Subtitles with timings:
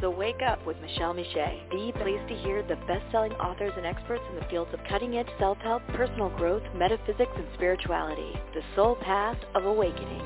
[0.00, 1.70] So wake up with Michele Meiche.
[1.70, 5.86] Be pleased to hear the best-selling authors and experts in the fields of cutting-edge self-help,
[5.88, 8.32] personal growth, metaphysics, and spirituality.
[8.54, 10.22] The soul path of awakening.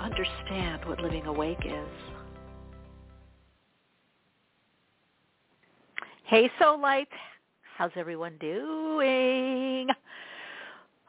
[0.00, 1.88] Understand what living awake is.
[6.24, 7.08] Hey, Soul Light.
[7.76, 9.88] How's everyone doing?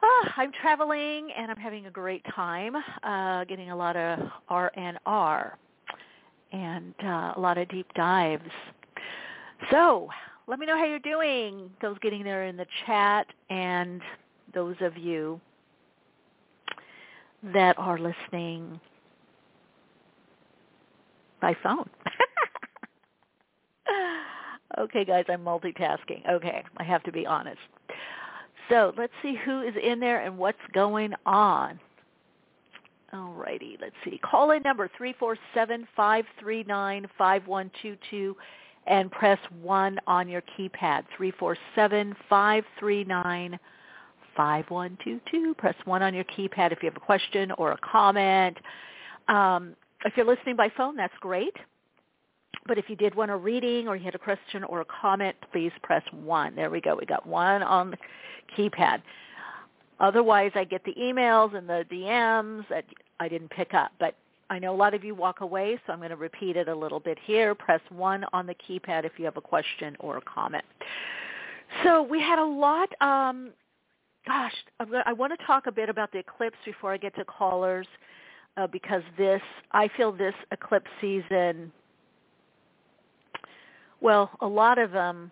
[0.03, 4.19] Ah, I'm traveling and I'm having a great time, uh, getting a lot of
[4.49, 5.57] R and R
[6.53, 8.49] and uh, a lot of deep dives.
[9.71, 10.07] So
[10.47, 14.01] let me know how you're doing, those getting there in the chat and
[14.53, 15.41] those of you
[17.53, 18.79] that are listening
[21.41, 21.89] by phone.
[24.79, 26.29] okay, guys, I'm multitasking.
[26.29, 27.59] Okay, I have to be honest.
[28.69, 31.79] So let's see who is in there and what's going on.
[33.13, 34.19] All righty, let's see.
[34.23, 34.89] Call in number
[35.97, 38.33] 347-539-5122
[38.87, 41.03] and press 1 on your keypad.
[41.19, 43.59] 347-539-5122.
[45.57, 48.57] Press 1 on your keypad if you have a question or a comment.
[49.27, 49.75] Um,
[50.05, 51.55] if you're listening by phone, that's great.
[52.65, 55.35] But if you did want a reading or you had a question or a comment,
[55.51, 56.55] please press 1.
[56.55, 56.95] There we go.
[56.95, 57.97] We got 1 on the
[58.57, 59.03] keypad.
[59.99, 62.85] Otherwise, I get the emails and the DMs that
[63.19, 63.91] I didn't pick up.
[63.99, 64.15] But
[64.49, 66.75] I know a lot of you walk away, so I'm going to repeat it a
[66.75, 67.55] little bit here.
[67.55, 70.65] Press 1 on the keypad if you have a question or a comment.
[71.83, 73.49] So we had a lot, um,
[74.27, 74.53] gosh,
[75.05, 77.87] I want to talk a bit about the eclipse before I get to callers
[78.57, 79.41] uh, because this,
[79.71, 81.71] I feel this eclipse season,
[84.01, 85.31] well, a lot of them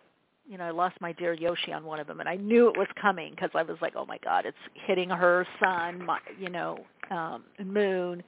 [0.51, 2.78] you know, I lost my dear Yoshi on one of them, and I knew it
[2.78, 6.50] was coming because I was like, oh my God, it's hitting her sun, my, you
[6.50, 6.78] know,
[7.09, 8.22] um, moon.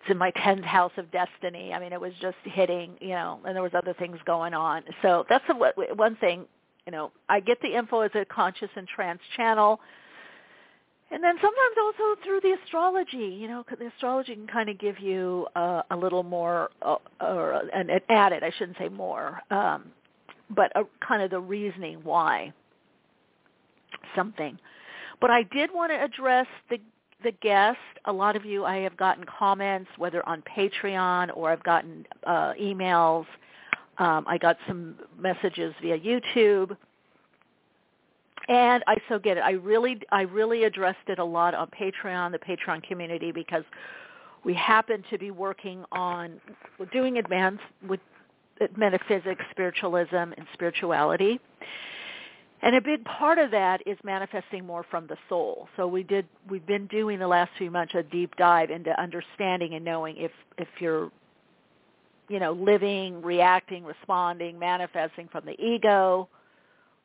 [0.00, 1.72] It's in my tenth house of destiny.
[1.72, 4.82] I mean, it was just hitting, you know, and there was other things going on.
[5.02, 5.54] So that's the,
[5.94, 6.46] one thing,
[6.84, 9.78] you know, I get the info as a conscious and trance channel.
[11.12, 14.80] And then sometimes also through the astrology, you know, cause the astrology can kind of
[14.80, 19.40] give you uh, a little more, uh, or an, an added, I shouldn't say more,
[19.52, 19.92] um,
[20.50, 22.52] but a, kind of the reasoning why
[24.14, 24.58] something.
[25.20, 26.78] But I did want to address the
[27.22, 27.78] the guest.
[28.04, 32.52] A lot of you, I have gotten comments, whether on Patreon or I've gotten uh,
[32.60, 33.24] emails.
[33.98, 36.76] Um, I got some messages via YouTube,
[38.48, 39.40] and I so get it.
[39.40, 43.64] I really, I really addressed it a lot on Patreon, the Patreon community, because
[44.44, 46.40] we happen to be working on
[46.92, 48.00] doing advanced with
[48.60, 51.40] Uh, metaphysics, spiritualism, and spirituality.
[52.62, 55.68] And a big part of that is manifesting more from the soul.
[55.76, 59.74] So we did we've been doing the last few months a deep dive into understanding
[59.74, 61.10] and knowing if if you're
[62.28, 66.28] you know living, reacting, responding, manifesting from the ego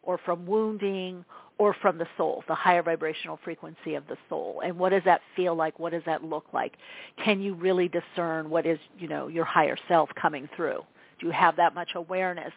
[0.03, 1.25] or from wounding
[1.57, 4.61] or from the soul, the higher vibrational frequency of the soul.
[4.63, 5.77] And what does that feel like?
[5.77, 6.77] What does that look like?
[7.25, 10.83] Can you really discern what is, you know, your higher self coming through?
[11.19, 12.53] Do you have that much awareness?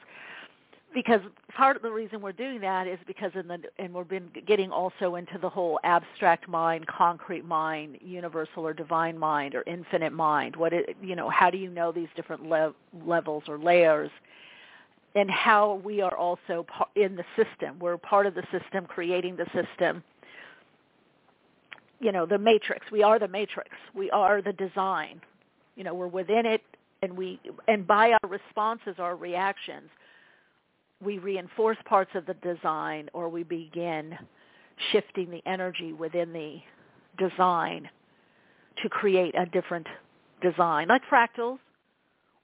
[0.95, 1.21] Because
[1.55, 4.71] part of the reason we're doing that is because in the and we've been getting
[4.71, 10.55] also into the whole abstract mind, concrete mind, universal or divine mind, or infinite mind.
[10.55, 11.31] What it, you know?
[11.31, 12.75] How do you know these different le-
[13.07, 14.11] levels or layers?
[15.15, 17.79] and how we are also in the system.
[17.79, 20.03] We're part of the system, creating the system.
[22.01, 22.87] You know, the matrix.
[22.91, 23.71] We are the matrix.
[23.95, 25.21] We are the design.
[25.77, 26.63] You know, we're within it,
[27.03, 29.91] and we and by our responses our reactions
[31.05, 34.17] we reinforce parts of the design or we begin
[34.93, 36.59] shifting the energy within the
[37.19, 37.89] design
[38.83, 39.87] to create a different
[40.41, 41.59] design like fractals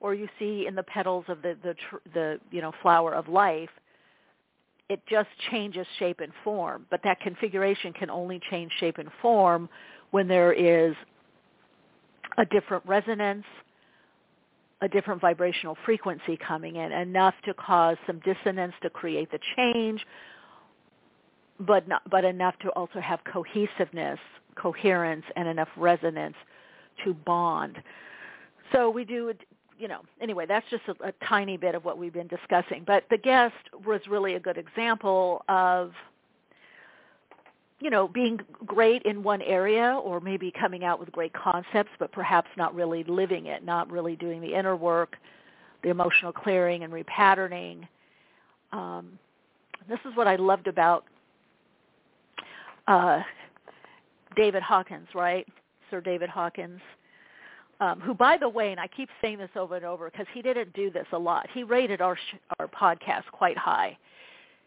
[0.00, 1.75] or you see in the petals of the the
[2.14, 3.70] the you know flower of life
[4.88, 6.87] it just changes shape and form.
[6.90, 9.69] But that configuration can only change shape and form
[10.11, 10.94] when there is
[12.38, 13.44] a different resonance
[14.80, 20.06] a different vibrational frequency coming in, enough to cause some dissonance to create the change,
[21.60, 24.20] but not, but enough to also have cohesiveness,
[24.54, 26.36] coherence, and enough resonance
[27.04, 27.76] to bond.
[28.72, 29.32] So we do,
[29.78, 32.84] you know, anyway, that's just a, a tiny bit of what we've been discussing.
[32.86, 33.54] But the guest
[33.84, 35.92] was really a good example of,
[37.80, 42.10] you know, being great in one area or maybe coming out with great concepts, but
[42.12, 45.16] perhaps not really living it, not really doing the inner work,
[45.82, 47.86] the emotional clearing and repatterning.
[48.72, 49.19] Um,
[49.88, 51.04] this is what I loved about
[52.88, 53.22] uh,
[54.34, 55.46] David Hawkins, right?
[55.90, 56.80] Sir David Hawkins
[57.80, 60.42] um, who, by the way, and I keep saying this over and over because he
[60.42, 61.46] didn't do this a lot.
[61.52, 63.96] He rated our sh- our podcast quite high,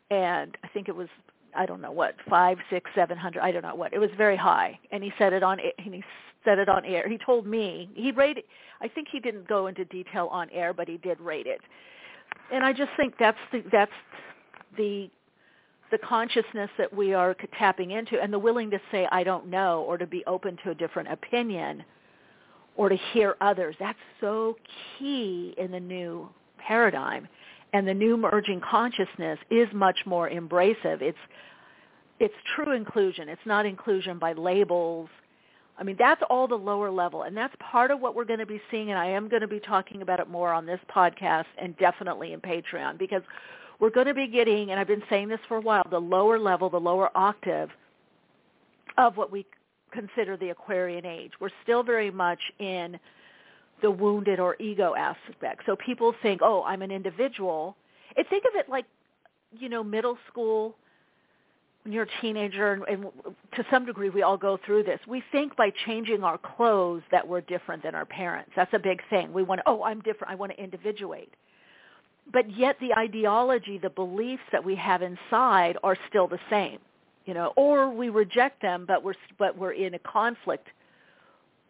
[0.10, 1.10] and I think it was
[1.56, 3.42] I don't know what five, six, seven hundred.
[3.42, 3.94] I don't know what.
[3.94, 6.04] It was very high, and he said it on and he
[6.44, 7.08] said it on air.
[7.08, 8.44] He told me he rated.
[8.82, 11.62] I think he didn't go into detail on air, but he did rate it,
[12.52, 13.92] and I just think that's the that's
[14.78, 15.10] the
[15.92, 19.84] the consciousness that we are tapping into and the willing to say I don't know
[19.88, 21.84] or to be open to a different opinion
[22.78, 23.76] or to hear others.
[23.80, 24.56] That's so
[24.98, 27.28] key in the new paradigm.
[27.74, 31.02] And the new merging consciousness is much more embracive.
[31.02, 31.18] It's
[32.20, 33.30] it's true inclusion.
[33.30, 35.10] It's not inclusion by labels.
[35.78, 37.24] I mean, that's all the lower level.
[37.24, 38.92] And that's part of what we're going to be seeing.
[38.92, 42.34] And I am going to be talking about it more on this podcast and definitely
[42.34, 43.24] in Patreon because
[43.80, 46.38] we're going to be getting, and I've been saying this for a while, the lower
[46.38, 47.70] level, the lower octave
[49.00, 49.44] of what we
[49.92, 51.32] consider the Aquarian age.
[51.40, 53.00] We're still very much in
[53.82, 55.64] the wounded or ego aspect.
[55.66, 57.76] So people think, oh, I'm an individual.
[58.16, 58.86] And think of it like,
[59.58, 60.76] you know, middle school,
[61.84, 63.06] when you're a teenager, and, and
[63.56, 65.00] to some degree we all go through this.
[65.08, 68.52] We think by changing our clothes that we're different than our parents.
[68.56, 69.34] That's a big thing.
[69.34, 70.32] We want, oh, I'm different.
[70.32, 71.34] I want to individuate.
[72.32, 76.80] But yet the ideology, the beliefs that we have inside are still the same
[77.26, 80.68] you know, or we reject them, but we're but we're in a conflict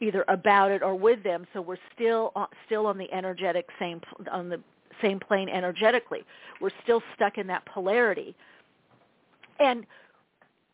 [0.02, 4.02] either about it or with them, so we're still uh, still on the energetic same
[4.32, 4.60] on the
[5.02, 6.24] same plane energetically.
[6.60, 8.36] We're still stuck in that polarity,
[9.60, 9.86] and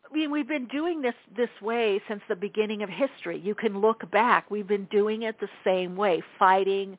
[0.10, 3.40] I mean, we've been doing this this way since the beginning of history.
[3.40, 4.50] You can look back.
[4.50, 6.98] We've been doing it the same way, fighting,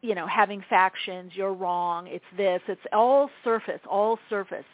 [0.00, 1.32] you know, having factions.
[1.34, 2.06] You're wrong.
[2.06, 2.62] It's this.
[2.68, 4.64] It's all surface, all surface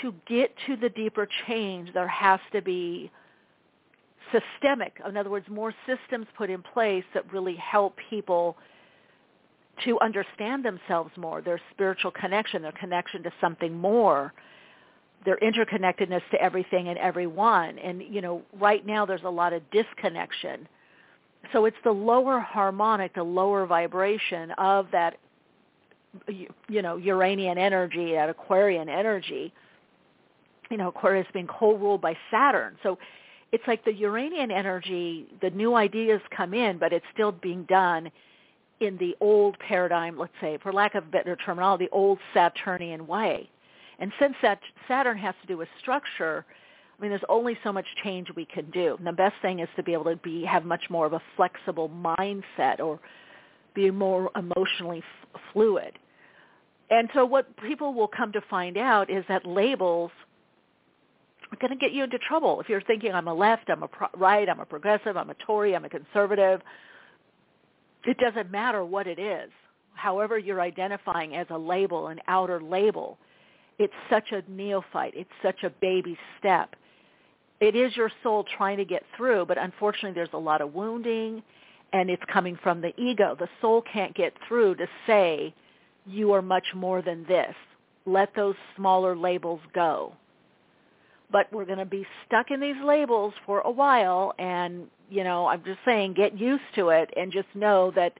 [0.00, 3.10] to get to the deeper change, there has to be
[4.32, 8.56] systemic, in other words, more systems put in place that really help people
[9.84, 14.32] to understand themselves more, their spiritual connection, their connection to something more,
[15.24, 17.78] their interconnectedness to everything and everyone.
[17.78, 20.68] And, you know, right now there's a lot of disconnection.
[21.52, 25.16] So it's the lower harmonic, the lower vibration of that,
[26.28, 29.52] you know, Uranian energy, that Aquarian energy
[30.72, 32.76] you know, Aquarius being co-ruled by Saturn.
[32.82, 32.98] So
[33.52, 38.10] it's like the Uranian energy, the new ideas come in, but it's still being done
[38.80, 43.06] in the old paradigm, let's say, for lack of a better terminology, the old Saturnian
[43.06, 43.48] way.
[43.98, 44.58] And since that
[44.88, 46.46] Saturn has to do with structure,
[46.98, 48.96] I mean, there's only so much change we can do.
[48.96, 51.22] And the best thing is to be able to be have much more of a
[51.36, 52.98] flexible mindset or
[53.74, 54.98] be more emotionally
[55.34, 55.98] f- fluid.
[56.90, 60.10] And so what people will come to find out is that labels–
[61.60, 64.08] going to get you into trouble if you're thinking I'm a left, I'm a pro-
[64.16, 66.60] right, I'm a progressive, I'm a Tory, I'm a conservative.
[68.04, 69.50] It doesn't matter what it is.
[69.94, 73.18] However you're identifying as a label, an outer label,
[73.78, 75.14] it's such a neophyte.
[75.16, 76.74] It's such a baby step.
[77.60, 81.42] It is your soul trying to get through, but unfortunately there's a lot of wounding
[81.92, 83.36] and it's coming from the ego.
[83.38, 85.54] The soul can't get through to say
[86.06, 87.54] you are much more than this.
[88.06, 90.14] Let those smaller labels go
[91.32, 95.46] but we're going to be stuck in these labels for a while and you know
[95.46, 98.12] i'm just saying get used to it and just know that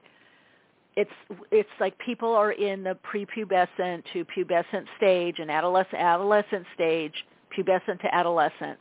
[0.95, 1.11] it's
[1.51, 7.13] it's like people are in the prepubescent to pubescent stage and adolescent adolescent stage
[7.55, 8.79] pubescent to adolescent.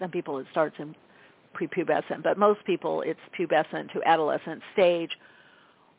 [0.00, 0.94] Some people it starts in
[1.54, 5.10] prepubescent but most people it's pubescent to adolescent stage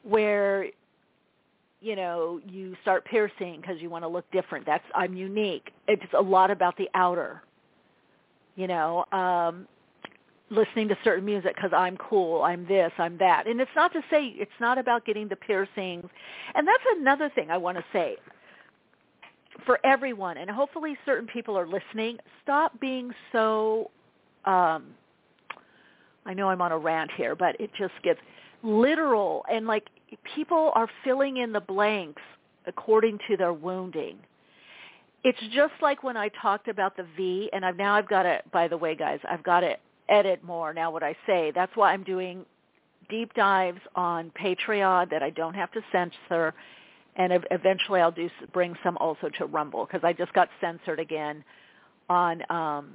[0.03, 0.67] where
[1.85, 4.65] you know, you start piercing because you want to look different.
[4.65, 5.71] That's I'm unique.
[5.87, 7.43] It's a lot about the outer.
[8.55, 9.67] You know, um,
[10.49, 13.45] listening to certain music because I'm cool, I'm this, I'm that.
[13.45, 16.09] And it's not to say it's not about getting the piercings.
[16.55, 18.15] And that's another thing I want to say
[19.67, 20.37] for everyone.
[20.37, 22.17] And hopefully certain people are listening.
[22.41, 23.91] Stop being so.
[24.45, 24.85] Um,
[26.25, 28.19] I know I'm on a rant here, but it just gets
[28.65, 29.87] literal and like
[30.35, 32.21] people are filling in the blanks
[32.67, 34.17] according to their wounding.
[35.25, 38.39] it's just like when I talked about the V, and I've now I've got to.
[38.53, 39.75] By the way, guys, I've got to
[40.07, 40.91] edit more now.
[40.91, 41.51] What I say.
[41.53, 42.45] That's why I'm doing
[43.09, 46.53] deep dives on Patreon that I don't have to censor,
[47.15, 51.43] and eventually I'll do bring some also to Rumble because I just got censored again
[52.07, 52.93] on um,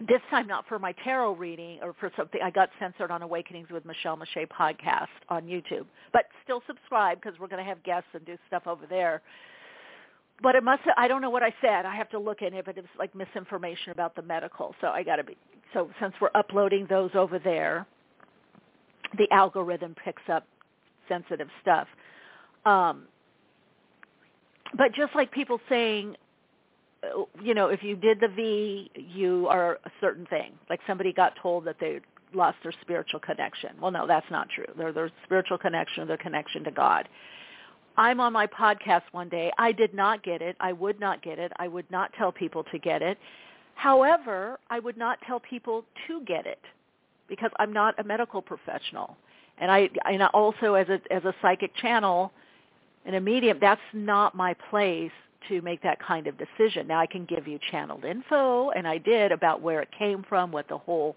[0.00, 2.40] this time not for my tarot reading or for something.
[2.42, 7.38] I got censored on Awakenings with Michele Meiche podcast on YouTube, but still subscribe because
[7.38, 9.22] we're going to have guests and do stuff over there.
[10.42, 10.82] But it must.
[10.96, 11.86] I don't know what I said.
[11.86, 14.74] I have to look in if it was like misinformation about the medical.
[14.80, 15.36] So I got to be.
[15.72, 17.86] So since we're uploading those over there,
[19.18, 20.46] the algorithm picks up
[21.08, 21.86] sensitive stuff.
[22.64, 23.04] Um,
[24.76, 26.16] but just like people saying
[27.02, 30.52] Uh, you know, if you did the V, you are a certain thing.
[30.70, 32.00] Like somebody got told that they
[32.34, 33.70] lost their spiritual connection.
[33.80, 34.66] Well, no, that's not true.
[34.76, 37.08] Their their spiritual connection, their connection to God.
[37.96, 39.52] I'm on my podcast one day.
[39.58, 40.56] I did not get it.
[40.60, 41.52] I would not get it.
[41.56, 43.18] I would not tell people to get it.
[43.74, 46.60] However, I would not tell people to get it
[47.28, 49.16] because I'm not a medical professional.
[49.58, 52.32] And I and also as a as a psychic channel
[53.04, 55.12] and a medium, that's not my place
[55.48, 56.86] to make that kind of decision.
[56.86, 60.52] Now I can give you channeled info, and I did about where it came from,
[60.52, 61.16] what the whole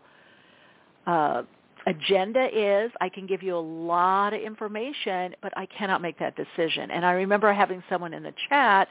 [1.08, 1.44] uh,
[1.88, 2.92] agenda is.
[3.02, 6.92] I can give you a lot of information, but I cannot make that decision.
[6.92, 8.90] And I remember having someone in the chat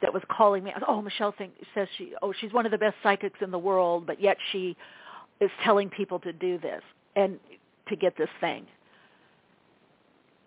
[0.00, 0.72] that was calling me.
[0.88, 2.12] Oh, Michele think, says she.
[2.22, 4.76] Oh, she's one of the best psychics in the world, but yet she
[5.40, 6.82] is telling people to do this
[7.16, 7.38] and
[7.88, 8.66] to get this thing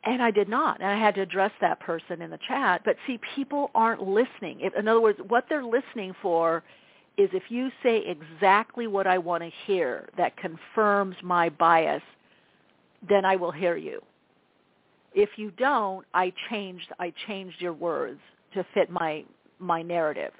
[0.05, 0.79] and I did not.
[0.79, 2.81] And I had to address that person in the chat.
[2.85, 4.61] But see, people aren't listening.
[4.61, 6.63] In other words, what they're listening for
[7.17, 12.03] is if you say exactly what I want to hear that confirms my bias,
[13.07, 14.01] then I will hear you.
[15.13, 18.19] If you don't, I changed I changed your words
[18.53, 19.23] to fit my
[19.59, 20.33] my narrative.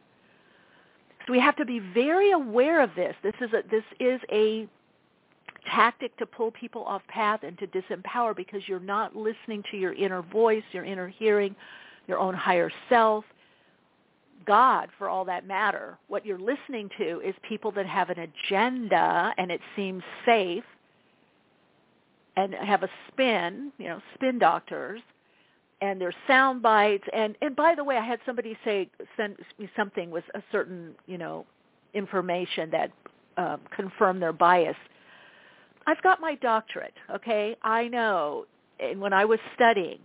[1.26, 3.16] So we have to be very aware of this.
[3.24, 4.68] This is a this is a
[5.66, 9.94] tactic to pull people off path and to disempower because you're not listening to your
[9.94, 11.56] inner voice, your inner hearing,
[12.08, 13.26] your own higher self,
[14.46, 15.98] God for all that matter.
[16.08, 20.64] What you're listening to is people that have an agenda and it seems safe
[22.38, 25.02] and have a spin, you know, spin doctors
[25.82, 29.70] and their sound bites and and by the way, I had somebody say send me
[29.76, 31.46] something with a certain, you know,
[31.94, 32.92] information that
[33.38, 34.78] um, confirmed their bias
[35.88, 37.56] I've got my doctorate, okay?
[37.62, 38.46] I know,
[38.80, 40.00] and when I was studying,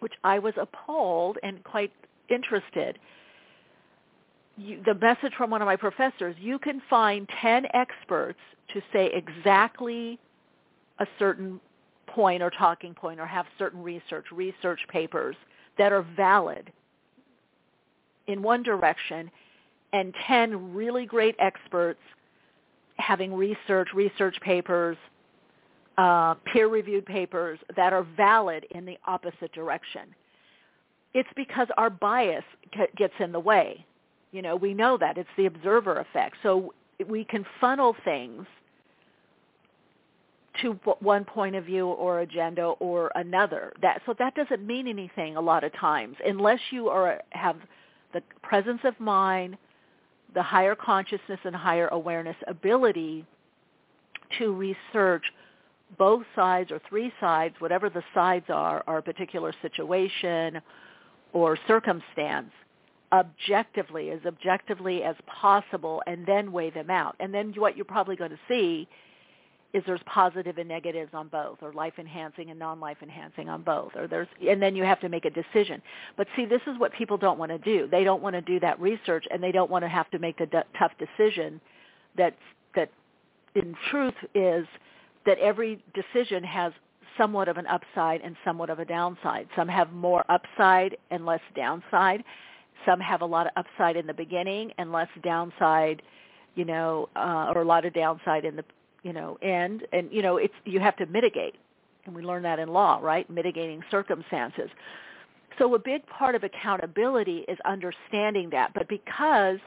[0.00, 1.92] which I was appalled and quite
[2.28, 2.98] interested,
[4.56, 8.40] you, the message from one of my professors, you can find 10 experts
[8.72, 10.18] to say exactly
[10.98, 11.60] a certain
[12.08, 15.36] point or talking point or have certain research, research papers
[15.78, 16.72] that are valid
[18.26, 19.30] in one direction
[19.92, 22.00] and 10 really great experts
[22.98, 24.96] having research, research papers,
[25.96, 30.02] uh, peer-reviewed papers that are valid in the opposite direction.
[31.14, 32.44] It's because our bias
[32.96, 33.84] gets in the way.
[34.30, 35.16] You know, we know that.
[35.16, 36.36] It's the observer effect.
[36.42, 36.74] So
[37.08, 38.46] we can funnel things
[40.62, 43.72] to one point of view or agenda or another.
[43.80, 47.56] That so that doesn't mean anything a lot of times unless you are have
[48.12, 49.56] the presence of mind
[50.34, 53.24] the higher consciousness and higher awareness ability
[54.38, 55.24] to research
[55.96, 60.60] both sides or three sides, whatever the sides are, or a particular situation
[61.32, 62.50] or circumstance,
[63.12, 67.16] objectively, as objectively as possible, and then weigh them out.
[67.20, 68.86] And then what you're probably going to see
[69.74, 73.94] is there's positive and negatives on both or life enhancing and non-life enhancing on both
[73.96, 75.82] or there's and then you have to make a decision.
[76.16, 77.86] But see this is what people don't want to do.
[77.90, 80.38] They don't want to do that research and they don't want to have to make
[80.38, 81.60] the tough decision
[82.16, 82.34] that
[82.74, 82.90] that
[83.54, 84.66] in truth is
[85.26, 86.72] that every decision has
[87.18, 89.48] somewhat of an upside and somewhat of a downside.
[89.54, 92.24] Some have more upside and less downside.
[92.86, 96.00] Some have a lot of upside in the beginning and less downside
[96.54, 98.64] you know uh, or a lot of downside in the
[99.02, 99.86] you know, end.
[99.92, 101.54] And, you know, it's, you have to mitigate.
[102.06, 103.28] And we learn that in law, right?
[103.30, 104.70] Mitigating circumstances.
[105.58, 108.72] So a big part of accountability is understanding that.
[108.74, 109.58] But because,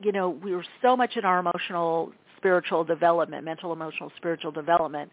[0.00, 5.10] you know, we were so much in our emotional, spiritual development, mental, emotional, spiritual development,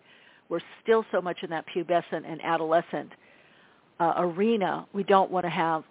[0.50, 3.12] we're still so much in that pubescent and adolescent
[4.00, 4.86] uh, arena.
[4.94, 5.84] We don't want to have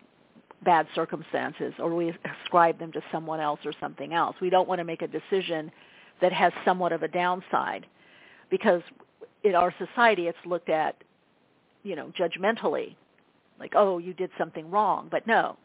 [0.65, 2.13] bad circumstances or we
[2.45, 4.37] ascribe them to someone else or something else.
[4.41, 5.71] We don't want to make a decision
[6.23, 7.87] that has somewhat of a downside
[8.51, 8.83] because
[9.45, 10.97] in our society it's looked at
[11.85, 12.97] you know judgmentally
[13.61, 15.57] like oh you did something wrong but no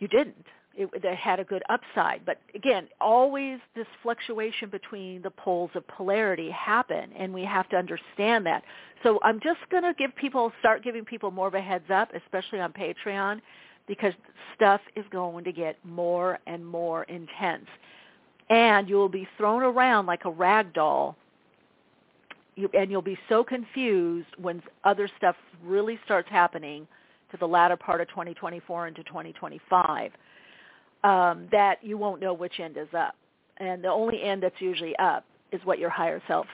[0.00, 0.46] you didn't.
[0.76, 5.86] It, they had a good upside, but again, always this fluctuation between the poles of
[5.88, 8.64] polarity happen, and we have to understand that.
[9.04, 12.10] So I'm just going to give people, start giving people more of a heads up,
[12.14, 13.42] especially on Patreon,
[13.88, 14.14] because
[14.56, 17.66] stuff is going to get more and more intense,
[18.50, 21.16] and you will be thrown around like a rag doll
[22.56, 26.86] you, and you'll be so confused when other stuff really starts happening
[27.30, 30.12] to the latter part of 2024 into 2025
[31.04, 33.14] um, that you won't know which end is up.
[33.58, 36.46] And the only end that's usually up is what your higher self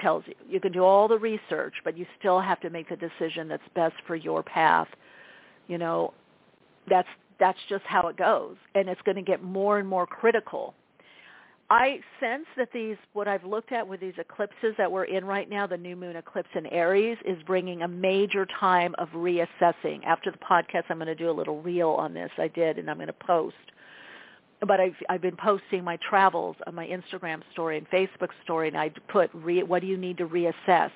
[0.00, 0.34] tells you.
[0.48, 3.62] You can do all the research, but you still have to make the decision that's
[3.74, 4.88] best for your path.
[5.66, 6.12] You know,
[6.88, 7.08] that's
[7.40, 10.74] that's just how it goes, and it's going to get more and more critical
[11.70, 15.50] I sense that these, what I've looked at with these eclipses that we're in right
[15.50, 20.02] now, the new moon eclipse in Aries, is bringing a major time of reassessing.
[20.06, 22.30] After the podcast, I'm going to do a little reel on this.
[22.38, 23.56] I did, and I'm going to post.
[24.66, 28.76] But I've I've been posting my travels on my Instagram story and Facebook story, and
[28.76, 30.56] I put re, what do you need to reassess.
[30.66, 30.90] I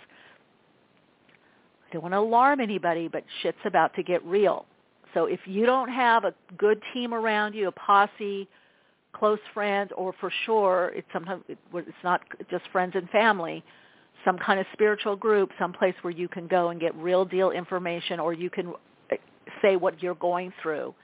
[1.92, 4.64] don't want to alarm anybody, but shit's about to get real.
[5.14, 8.48] So if you don't have a good team around you, a posse,
[9.12, 13.62] close friends, or for sure, it's sometimes it's not just friends and family,
[14.24, 17.50] some kind of spiritual group, some place where you can go and get real deal
[17.50, 18.72] information, or you can
[19.10, 19.16] eh,
[19.60, 20.94] say what you're going through,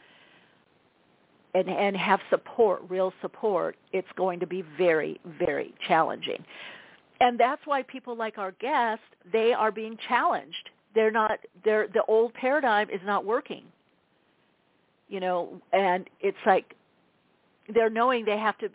[1.54, 3.76] and and have support, real support.
[3.92, 6.44] It's going to be very very challenging,
[7.20, 10.70] and that's why people like our guest they are being challenged.
[10.94, 11.38] They're not.
[11.64, 13.64] They're the old paradigm is not working.
[15.08, 16.74] You know, and it's like
[17.72, 18.68] they're knowing they have to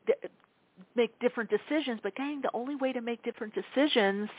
[0.95, 4.29] make different decisions, but gang, the only way to make different decisions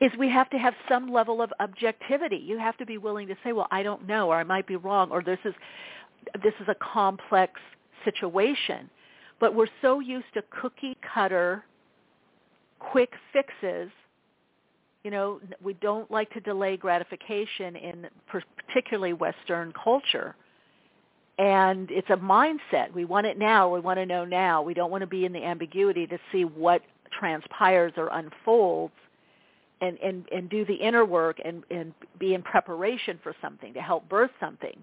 [0.00, 2.36] is we have to have some level of objectivity.
[2.36, 4.76] You have to be willing to say, well, I don't know, or I might be
[4.76, 5.54] wrong, or this is
[6.42, 7.60] this is a complex
[8.04, 8.90] situation.
[9.40, 11.64] But we're so used to cookie cutter,
[12.78, 13.90] quick fixes.
[15.04, 20.34] You know, we don't like to delay gratification in particularly Western culture
[21.40, 22.92] and it's a mindset.
[22.92, 23.72] We want it now.
[23.72, 24.60] We want to know now.
[24.60, 26.82] We don't want to be in the ambiguity to see what
[27.18, 28.92] transpires or unfolds
[29.80, 33.80] and, and, and do the inner work and, and be in preparation for something to
[33.80, 34.76] help birth something.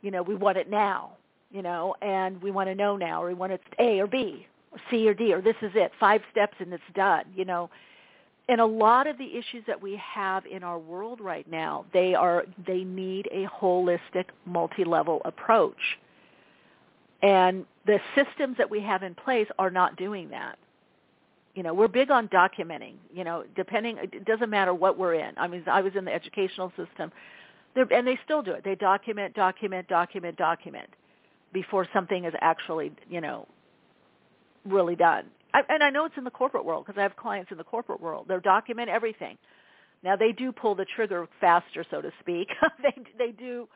[0.00, 1.10] You know, we want it now,
[1.50, 4.46] you know, and we want to know now or we want it A or B
[4.72, 7.68] or C or D or this is it, five steps and it's done, you know
[8.48, 12.14] and a lot of the issues that we have in our world right now, they
[12.14, 15.76] are they need a holistic, multi-level approach.
[17.22, 20.58] And the systems that we have in place are not doing that.
[21.54, 22.94] You know, we're big on documenting.
[23.12, 25.36] You know, depending, it doesn't matter what we're in.
[25.36, 27.10] I mean, I was in the educational system,
[27.74, 28.64] and they still do it.
[28.64, 30.88] They document, document, document, document
[31.52, 33.46] before something is actually, you know,
[34.64, 35.24] really done.
[35.54, 38.00] And I know it's in the corporate world because I have clients in the corporate
[38.00, 38.26] world.
[38.28, 39.38] They document everything.
[40.02, 42.48] Now they do pull the trigger faster, so to speak.
[42.82, 43.68] they they do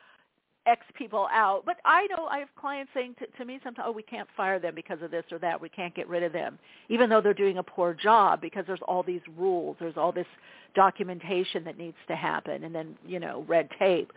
[0.65, 1.63] X people out.
[1.65, 4.59] But I know I have clients saying to, to me sometimes, oh, we can't fire
[4.59, 5.59] them because of this or that.
[5.59, 6.59] We can't get rid of them,
[6.89, 9.75] even though they're doing a poor job because there's all these rules.
[9.79, 10.27] There's all this
[10.75, 14.13] documentation that needs to happen, and then you know red tape.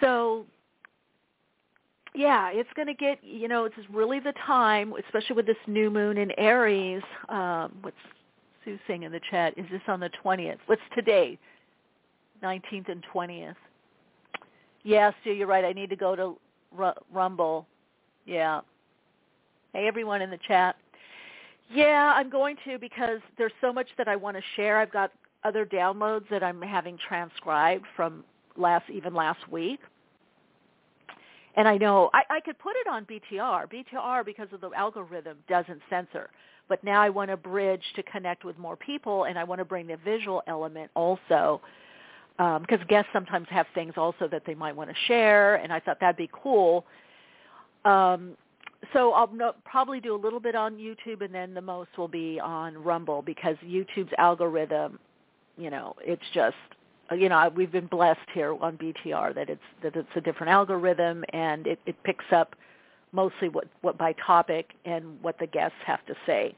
[0.00, 0.46] So
[2.18, 5.88] yeah, it's going to get, you know, it's really the time, especially with this new
[5.88, 7.02] moon in Aries.
[7.28, 7.96] Um, what's
[8.64, 9.54] Sue saying in the chat?
[9.56, 10.58] Is this on the 20th?
[10.66, 11.38] What's today?
[12.42, 13.54] 19th and 20th.
[14.82, 15.64] Yeah, Sue, you're right.
[15.64, 16.36] I need to go to
[16.76, 17.68] R- Rumble.
[18.26, 18.62] Yeah.
[19.72, 20.74] Hey, everyone in the chat.
[21.70, 24.80] Yeah, I'm going to because there's so much that I want to share.
[24.80, 25.12] I've got
[25.44, 28.24] other downloads that I'm having transcribed from
[28.56, 29.78] last even last week
[31.58, 33.66] and I know I, I could put it on BTR.
[33.66, 36.30] BTR, because of the algorithm, doesn't censor.
[36.68, 39.64] But now I want a bridge to connect with more people, and I want to
[39.64, 41.60] bring the visual element also,
[42.36, 45.80] because um, guests sometimes have things also that they might want to share, and I
[45.80, 46.86] thought that'd be cool.
[47.84, 48.36] Um,
[48.92, 52.06] so I'll no, probably do a little bit on YouTube, and then the most will
[52.06, 55.00] be on Rumble because YouTube's algorithm,
[55.56, 56.54] you know, it's just
[57.16, 61.24] you know, we've been blessed here on BTR that it's that it's a different algorithm
[61.32, 62.54] and it, it picks up
[63.12, 66.54] mostly what, what by topic and what the guests have to say.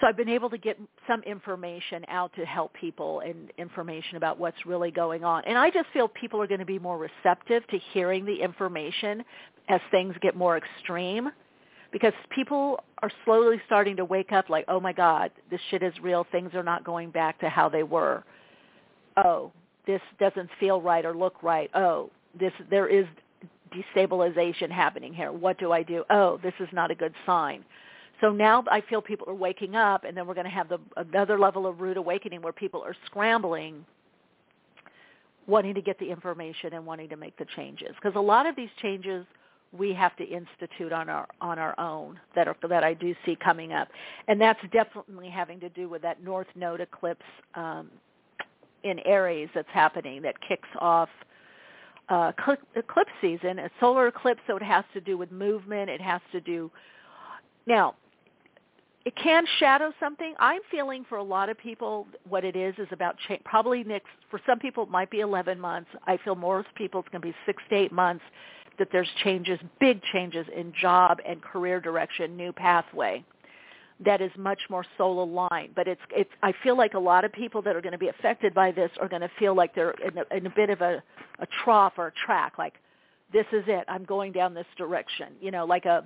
[0.00, 4.38] So I've been able to get some information out to help people and information about
[4.38, 5.44] what's really going on.
[5.46, 9.24] And I just feel people are going to be more receptive to hearing the information
[9.68, 11.30] as things get more extreme
[11.92, 15.94] because people are slowly starting to wake up like, oh my God, this shit is
[16.02, 16.26] real.
[16.32, 18.24] Things are not going back to how they were
[19.16, 19.52] oh,
[19.86, 21.70] this doesn't feel right or look right.
[21.74, 23.06] Oh, this there is
[23.74, 25.32] destabilization happening here.
[25.32, 26.04] What do I do?
[26.10, 27.64] Oh, this is not a good sign.
[28.20, 30.78] So now I feel people are waking up, and then we're going to have the,
[30.96, 33.84] another level of rude awakening where people are scrambling,
[35.46, 37.90] wanting to get the information and wanting to make the changes.
[37.96, 39.26] Because a lot of these changes
[39.72, 43.36] we have to institute on our on our own that are, that I do see
[43.36, 43.88] coming up,
[44.28, 47.24] and that's definitely having to do with that North Node eclipse
[47.56, 47.90] um,
[48.84, 51.08] in Aries that's happening that kicks off
[52.08, 52.32] uh,
[52.76, 55.90] eclipse season, a solar eclipse, so it has to do with movement.
[55.90, 56.70] It has to do
[57.66, 57.94] now.
[59.06, 60.34] It can shadow something.
[60.38, 64.08] I'm feeling for a lot of people what it is is about cha- probably next.
[64.30, 65.90] For some people, it might be 11 months.
[66.06, 68.24] I feel most people it's going to be six to eight months
[68.78, 73.22] that there's changes, big changes in job and career direction, new pathway
[74.04, 75.74] that is much more soul aligned.
[75.74, 78.08] But it's it's I feel like a lot of people that are going to be
[78.08, 80.80] affected by this are going to feel like they're in a, in a bit of
[80.80, 81.02] a
[81.38, 82.74] a trough or a track like
[83.32, 83.84] this is it.
[83.88, 85.28] I'm going down this direction.
[85.40, 86.04] You know, like a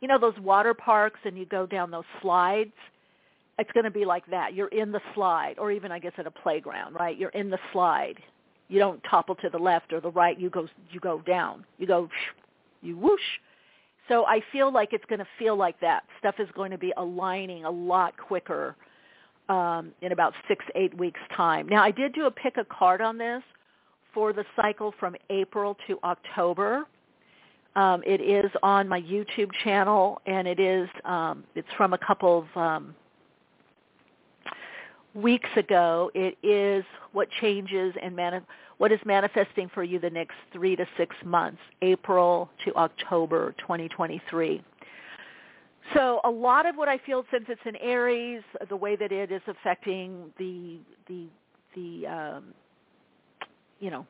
[0.00, 2.72] you know those water parks and you go down those slides
[3.58, 4.54] it's going to be like that.
[4.54, 7.16] You're in the slide, or even I guess at a playground, right?
[7.16, 8.18] You're in the slide.
[8.68, 10.38] You don't topple to the left or the right.
[10.38, 11.64] You go you go down.
[11.78, 12.08] You go
[12.82, 13.20] you whoosh
[14.08, 16.04] so I feel like it's going to feel like that.
[16.18, 18.76] Stuff is going to be aligning a lot quicker
[19.48, 21.68] um, in about six, eight weeks' time.
[21.68, 23.42] Now, I did do a pick a card on this
[24.12, 26.84] for the cycle from April to October.
[27.76, 32.46] Um, it is on my YouTube channel, and it is um, it's from a couple
[32.46, 32.94] of um,
[35.14, 36.10] weeks ago.
[36.14, 38.40] It is what changes and mani-
[38.78, 44.62] what is manifesting for you the next three to six months, April to October 2023.
[45.92, 49.30] So a lot of what I feel since it's in Aries, the way that it
[49.30, 51.26] is affecting the the
[51.74, 52.44] the um,
[53.80, 54.06] you know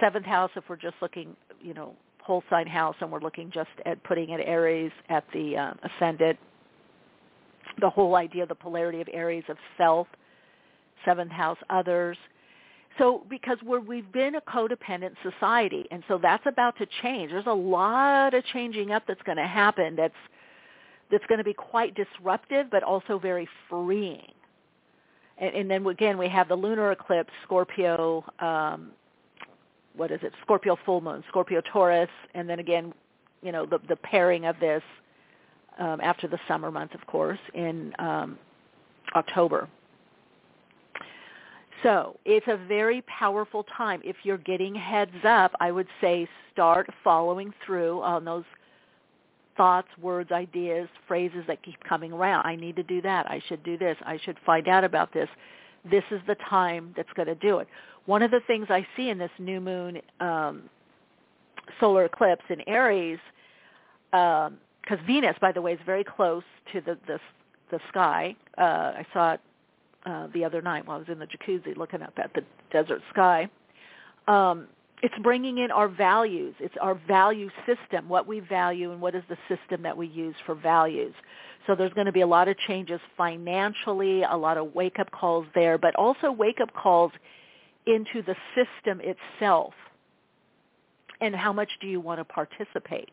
[0.00, 3.70] seventh house, if we're just looking, you know, whole sign house, and we're looking just
[3.86, 6.38] at putting it Aries at the uh, ascendant,
[7.80, 10.06] the whole idea of the polarity of Aries of self,
[11.04, 12.16] seventh house, others,
[12.98, 17.30] so because we're, we've been a codependent society, and so that's about to change.
[17.30, 19.96] There's a lot of changing up that's going to happen.
[19.96, 20.14] That's
[21.10, 24.32] that's going to be quite disruptive, but also very freeing.
[25.38, 28.24] And, and then again, we have the lunar eclipse, Scorpio.
[28.40, 28.90] Um,
[29.94, 30.32] what is it?
[30.42, 32.92] Scorpio full moon, Scorpio Taurus, and then again,
[33.42, 34.82] you know, the the pairing of this
[35.78, 38.38] um, after the summer months, of course, in um,
[39.14, 39.68] October.
[41.82, 44.00] So it's a very powerful time.
[44.04, 48.44] If you're getting heads up, I would say start following through on those
[49.56, 52.46] thoughts, words, ideas, phrases that keep coming around.
[52.46, 53.30] I need to do that.
[53.30, 53.96] I should do this.
[54.04, 55.28] I should find out about this.
[55.90, 57.68] This is the time that's going to do it.
[58.06, 60.62] One of the things I see in this new moon um,
[61.80, 63.18] solar eclipse in Aries,
[64.86, 67.18] because Venus, by the way, is very close to the the,
[67.70, 68.36] the sky.
[68.56, 68.62] Uh,
[69.00, 69.40] I saw it
[70.06, 73.02] uh, the other night while I was in the jacuzzi looking up at the desert
[73.10, 73.50] sky.
[74.28, 74.68] Um,
[75.02, 76.54] it's bringing in our values.
[76.58, 80.34] It's our value system, what we value and what is the system that we use
[80.46, 81.14] for values.
[81.66, 85.46] So there's going to be a lot of changes financially, a lot of wake-up calls
[85.54, 87.12] there, but also wake-up calls
[87.86, 89.74] into the system itself.
[91.20, 93.10] And how much do you want to participate?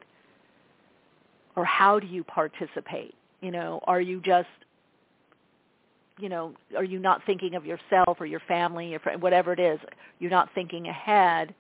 [1.56, 3.16] Or how do you participate?
[3.42, 4.48] You know, are you just
[6.20, 9.80] you know, are you not thinking of yourself or your family, your whatever it is?
[10.20, 11.54] You're not thinking ahead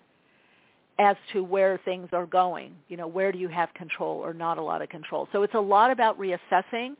[0.99, 2.75] as to where things are going.
[2.87, 5.27] You know, where do you have control or not a lot of control?
[5.31, 6.95] So it's a lot about reassessing.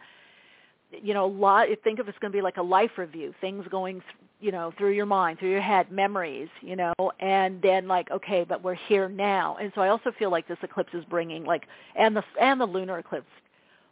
[1.01, 1.67] You know, a lot.
[1.83, 3.33] Think of it's going to be like a life review.
[3.41, 4.01] Things going,
[4.39, 6.49] you know, through your mind, through your head, memories.
[6.61, 9.57] You know, and then like, okay, but we're here now.
[9.59, 11.63] And so I also feel like this eclipse is bringing like,
[11.95, 13.27] and the and the lunar eclipse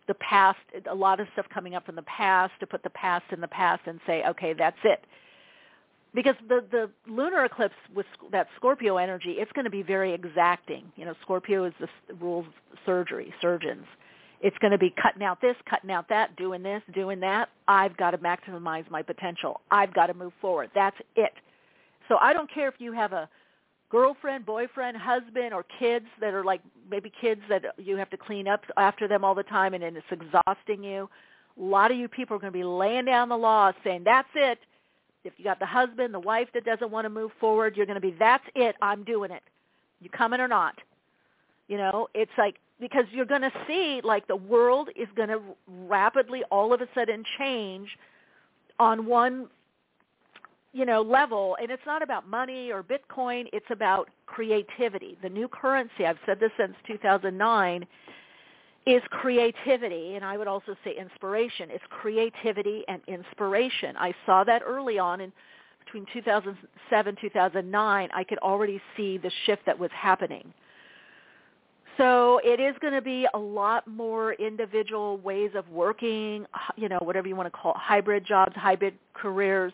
[0.07, 0.59] the past,
[0.89, 3.47] a lot of stuff coming up from the past, to put the past in the
[3.47, 5.05] past and say, okay, that's it.
[6.13, 10.91] Because the, the lunar eclipse with that Scorpio energy, it's going to be very exacting.
[10.97, 12.45] You know, Scorpio is the rules
[12.85, 13.85] surgery, surgeons.
[14.41, 17.49] It's going to be cutting out this, cutting out that, doing this, doing that.
[17.67, 19.61] I've got to maximize my potential.
[19.69, 20.71] I've got to move forward.
[20.73, 21.33] That's it.
[22.07, 23.29] So I don't care if you have a
[23.89, 28.47] girlfriend, boyfriend, husband, or kids that are like maybe kids that you have to clean
[28.47, 31.07] up after them all the time and, and it's exhausting you.
[31.59, 34.29] A lot of you people are going to be laying down the law saying, that's
[34.33, 34.57] it.
[35.23, 37.95] If you got the husband, the wife that doesn't want to move forward, you're going
[37.95, 39.43] to be, that's it, I'm doing it.
[39.99, 40.75] You coming or not?
[41.67, 45.39] You know, it's like, because you're going to see like the world is going to
[45.67, 47.87] rapidly all of a sudden change
[48.79, 49.47] on one
[50.73, 55.17] you know, level, and it's not about money or Bitcoin, it's about creativity.
[55.21, 57.85] The new currency, I've said this since 2009,
[58.87, 61.69] is creativity, and I would also say inspiration.
[61.71, 63.95] It's creativity and inspiration.
[63.97, 65.33] I saw that early on in
[65.83, 68.09] between 2007 2009.
[68.13, 70.53] I could already see the shift that was happening.
[71.97, 76.99] So it is going to be a lot more individual ways of working, you know,
[77.01, 79.73] whatever you want to call it, hybrid jobs, hybrid careers,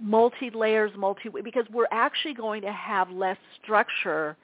[0.00, 4.36] multi-layers, multi because we're actually going to have less structure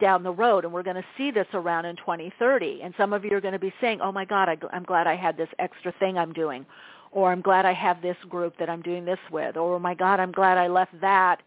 [0.00, 3.24] down the road and we're going to see this around in 2030 and some of
[3.24, 5.48] you are going to be saying oh my god I, i'm glad i had this
[5.58, 6.66] extra thing i'm doing
[7.12, 9.94] or i'm glad i have this group that i'm doing this with or oh my
[9.94, 11.40] god i'm glad i left that.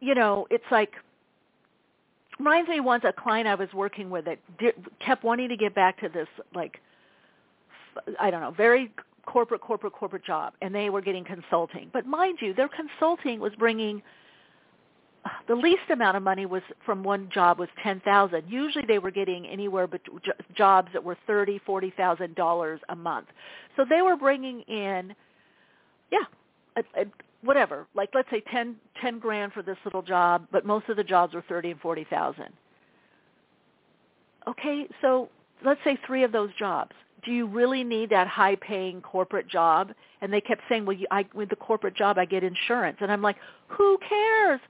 [0.00, 0.92] You know it's like
[2.38, 5.74] reminds me once a client i was working with that did, kept wanting to get
[5.74, 6.80] back to this like
[8.20, 8.90] i don't know very
[9.26, 13.52] corporate corporate corporate job and they were getting consulting but mind you their consulting was
[13.58, 14.02] bringing
[15.48, 18.44] the least amount of money was from one job was ten thousand.
[18.48, 20.00] Usually they were getting anywhere but
[20.54, 23.26] jobs that were thirty, forty thousand dollars a month.
[23.76, 25.14] So they were bringing in,
[26.10, 26.82] yeah,
[27.46, 31.04] whatever, like let's say ten, ten grand for this little job, but most of the
[31.04, 32.48] jobs were thirty and forty thousand.
[34.48, 35.28] Okay, so
[35.64, 36.92] let's say three of those jobs.
[37.24, 39.92] Do you really need that high-paying corporate job?
[40.20, 42.98] And they kept saying, well, you, I, with the corporate job, I get insurance.
[43.00, 44.60] And I'm like, who cares?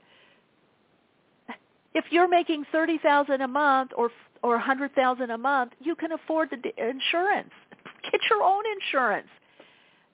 [1.97, 4.11] if you're making thirty thousand a month or
[4.43, 7.51] or a hundred thousand a month, you can afford the insurance.
[8.13, 9.29] Get your own insurance.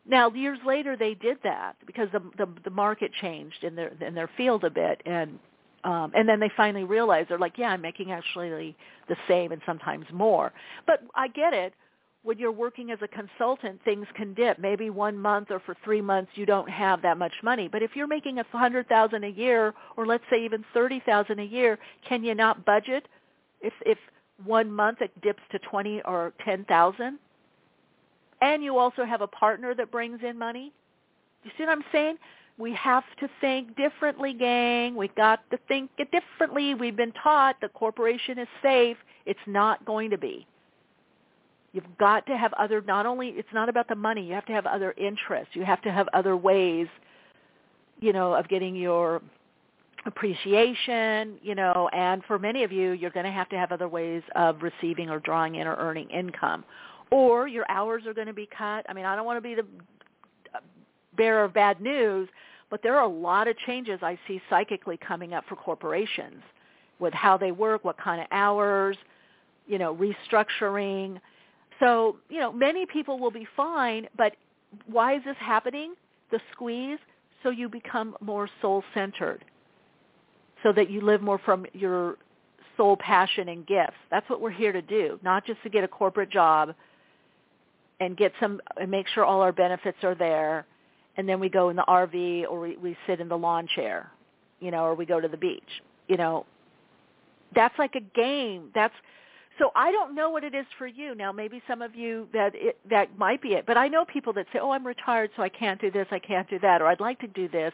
[0.06, 4.14] Now, years later, they did that because the the, the market changed in their in
[4.14, 5.38] their field a bit, and
[5.84, 8.76] um, and then they finally realized they're like, yeah, I'm making actually
[9.08, 10.52] the same and sometimes more.
[10.86, 11.74] But I get it
[12.22, 14.58] when you're working as a consultant, things can dip.
[14.58, 17.68] Maybe one month or for three months you don't have that much money.
[17.70, 21.40] But if you're making a hundred thousand a year, or let's say even thirty thousand
[21.40, 23.06] a year, can you not budget
[23.60, 23.98] if if
[24.44, 27.18] one month it dips to twenty or ten thousand?
[28.42, 30.72] And you also have a partner that brings in money.
[31.44, 32.16] You see what I'm saying?
[32.58, 34.94] We have to think differently, gang.
[34.96, 36.74] We've got to think it differently.
[36.74, 38.96] We've been taught the corporation is safe.
[39.24, 40.46] It's not going to be.
[41.72, 44.52] You've got to have other, not only, it's not about the money, you have to
[44.52, 45.54] have other interests.
[45.54, 46.86] You have to have other ways,
[48.00, 49.22] you know, of getting your
[50.04, 53.88] appreciation, you know, and for many of you, you're going to have to have other
[53.88, 56.64] ways of receiving or drawing in or earning income.
[57.12, 58.86] Or your hours are going to be cut.
[58.88, 59.66] I mean, I don't want to be the
[60.54, 60.58] uh,
[61.16, 62.28] bearer of bad news,
[62.70, 66.42] but there are a lot of changes I see psychically coming up for corporations
[66.98, 68.96] with how they work, what kind of hours,
[69.66, 71.20] you know, restructuring,
[71.82, 74.36] so, you know, many people will be fine, but
[74.86, 75.94] why is this happening?
[76.30, 76.98] The squeeze,
[77.42, 79.44] so you become more soul-centered,
[80.62, 82.18] so that you live more from your
[82.76, 83.96] soul passion and gifts.
[84.12, 86.72] That's what we're here to do, not just to get a corporate job
[88.02, 90.66] and get some and make sure all our benefits are there
[91.16, 94.10] and then we go in the RV or we, we sit in the lawn chair,
[94.60, 95.62] you know, or we go to the beach.
[96.08, 96.46] You know,
[97.54, 98.70] that's like a game.
[98.74, 98.94] That's
[99.58, 101.14] so I don't know what it is for you.
[101.14, 104.32] Now maybe some of you that it, that might be it, but I know people
[104.34, 106.86] that say, "Oh, I'm retired, so I can't do this, I can't do that," or
[106.86, 107.72] "I'd like to do this,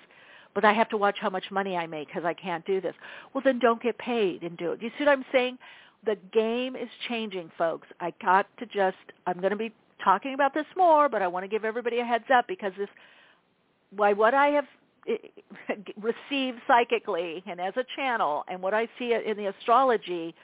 [0.54, 2.94] but I have to watch how much money I make because I can't do this."
[3.32, 4.80] Well, then don't get paid and do it.
[4.80, 5.58] Do you see what I'm saying?
[6.04, 7.86] The game is changing, folks.
[8.00, 11.44] I got to just I'm going to be talking about this more, but I want
[11.44, 12.88] to give everybody a heads up because this
[13.90, 14.66] why what I have
[15.08, 15.16] eh,
[16.00, 20.34] received psychically and as a channel and what I see in the astrology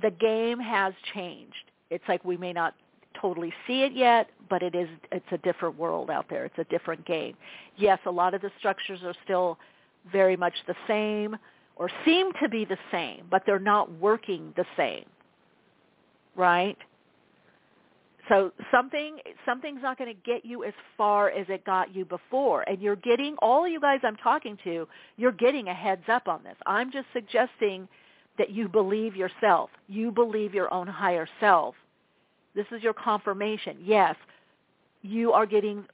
[0.00, 1.70] the game has changed.
[1.90, 2.74] It's like we may not
[3.20, 6.44] totally see it yet, but it is it's a different world out there.
[6.44, 7.36] It's a different game.
[7.76, 9.58] Yes, a lot of the structures are still
[10.10, 11.36] very much the same
[11.76, 15.04] or seem to be the same, but they're not working the same.
[16.36, 16.78] Right?
[18.32, 22.62] So something something's not going to get you as far as it got you before.
[22.62, 26.42] And you're getting all you guys I'm talking to, you're getting a heads up on
[26.42, 26.56] this.
[26.64, 27.86] I'm just suggesting
[28.38, 29.68] that you believe yourself.
[29.86, 31.74] You believe your own higher self.
[32.54, 33.76] This is your confirmation.
[33.82, 34.16] Yes,
[35.02, 35.84] you are getting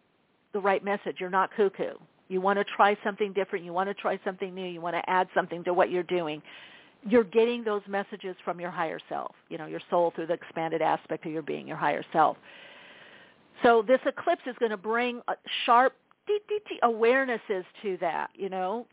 [0.52, 1.16] the right message.
[1.18, 1.94] You're not cuckoo.
[2.28, 3.64] You want to try something different.
[3.64, 4.66] You want to try something new.
[4.66, 6.40] You want to add something to what you're doing.
[7.06, 10.82] You're getting those messages from your higher self, you know, your soul through the expanded
[10.82, 12.36] aspect of your being, your higher self.
[13.62, 15.20] So this eclipse is going to bring
[15.64, 15.94] sharp
[16.84, 18.86] awarenesses to that, you know,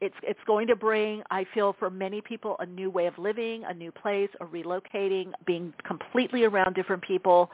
[0.00, 3.62] it's it's going to bring i feel for many people a new way of living
[3.68, 7.48] a new place a relocating being completely around different people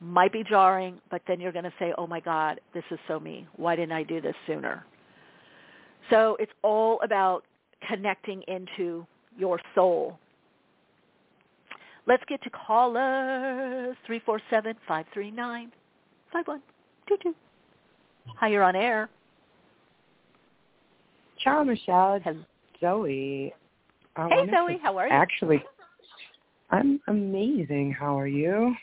[0.00, 3.18] Might be jarring, but then you're going to say, oh my God, this is so
[3.18, 3.48] me.
[3.56, 4.84] Why didn't I do this sooner?
[6.08, 7.44] So it's all about
[7.88, 9.04] connecting into
[9.38, 10.18] your soul.
[12.06, 15.68] Let's get to caller 347-539-5122.
[18.36, 19.08] Hi, you're on air.
[21.42, 22.20] Ciao, Michele.
[22.24, 22.38] It's
[22.80, 23.54] Zoe.
[24.16, 24.78] I hey, Zoe.
[24.82, 25.12] How are you?
[25.12, 25.62] Actually,
[26.70, 27.92] I'm amazing.
[27.92, 28.74] How are you?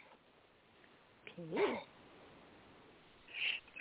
[1.40, 1.80] Okay.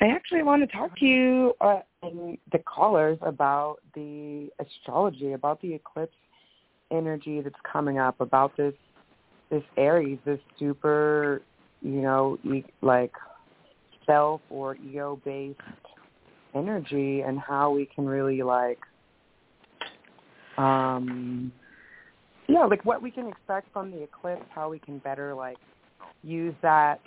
[0.00, 5.62] I actually want to talk to you uh, and the callers about the astrology, about
[5.62, 6.16] the eclipse
[6.94, 8.74] energy that's coming up, about this
[9.50, 11.42] this Aries, this super,
[11.82, 13.12] you know, e- like
[14.06, 15.60] self or ego based
[16.54, 18.78] energy, and how we can really like,
[20.56, 21.52] um,
[22.48, 25.58] yeah, like what we can expect from the eclipse, how we can better like
[26.22, 27.00] use that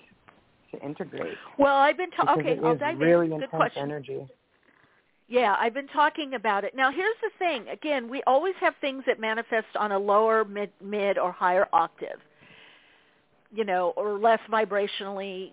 [0.71, 1.37] to integrate.
[1.57, 2.41] Well, I've been talking.
[2.41, 3.39] Okay, I'll dive really in.
[3.39, 3.83] Good question.
[3.83, 4.27] energy.
[5.29, 6.73] Yeah, I've been talking about it.
[6.75, 7.67] Now, here's the thing.
[7.67, 12.19] Again, we always have things that manifest on a lower, mid, mid or higher octave.
[13.53, 15.51] You know, or less vibrationally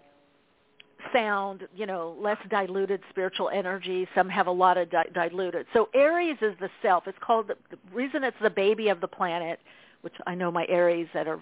[1.12, 4.08] sound, you know, less diluted spiritual energy.
[4.14, 5.66] Some have a lot of di- diluted.
[5.72, 7.06] So Aries is the self.
[7.06, 9.60] It's called the, the reason it's the baby of the planet,
[10.02, 11.40] which I know my Aries that are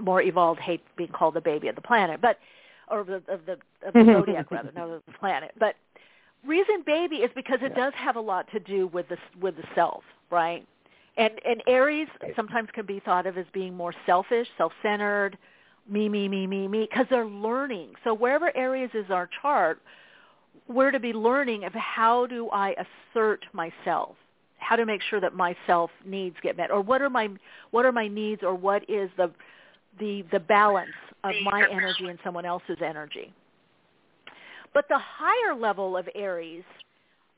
[0.00, 2.38] more evolved hate being called the baby of the planet, but
[2.88, 3.52] or of the of the,
[3.86, 4.12] of the mm-hmm.
[4.12, 5.52] zodiac rather, not of the planet.
[5.58, 5.76] But
[6.46, 9.64] reason baby is because it does have a lot to do with the with the
[9.74, 10.66] self, right?
[11.16, 15.36] And and Aries sometimes can be thought of as being more selfish, self-centered,
[15.88, 17.92] me, me, me, me, me, because they're learning.
[18.04, 19.80] So wherever Aries is our chart,
[20.68, 22.74] we're to be learning of how do I
[23.14, 24.16] assert myself,
[24.58, 27.28] how to make sure that my self needs get met, or what are my
[27.72, 29.30] what are my needs, or what is the
[29.98, 30.90] the the balance
[31.24, 33.32] of my energy and someone else's energy.
[34.74, 36.64] But the higher level of Aries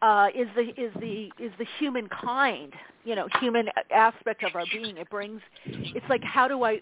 [0.02, 4.98] uh, is the is the is the humankind, you know, human aspect of our being.
[4.98, 6.80] It brings, it's like how do I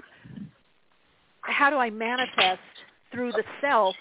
[1.42, 2.60] how do I manifest
[3.12, 3.94] through the self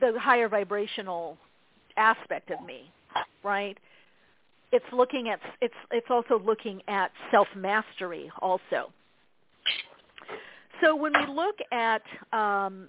[0.00, 1.36] the higher vibrational
[1.96, 2.90] aspect of me,
[3.44, 3.76] right?
[4.72, 8.90] It's looking at it's it's also looking at self mastery also.
[10.82, 12.02] So when we look at
[12.32, 12.88] um,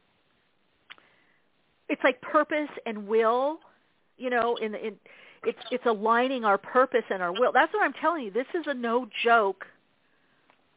[1.89, 3.59] it's like purpose and will,
[4.17, 4.95] you know, in, in
[5.45, 7.51] it's it's aligning our purpose and our will.
[7.51, 8.31] That's what I'm telling you.
[8.31, 9.65] This is a no joke.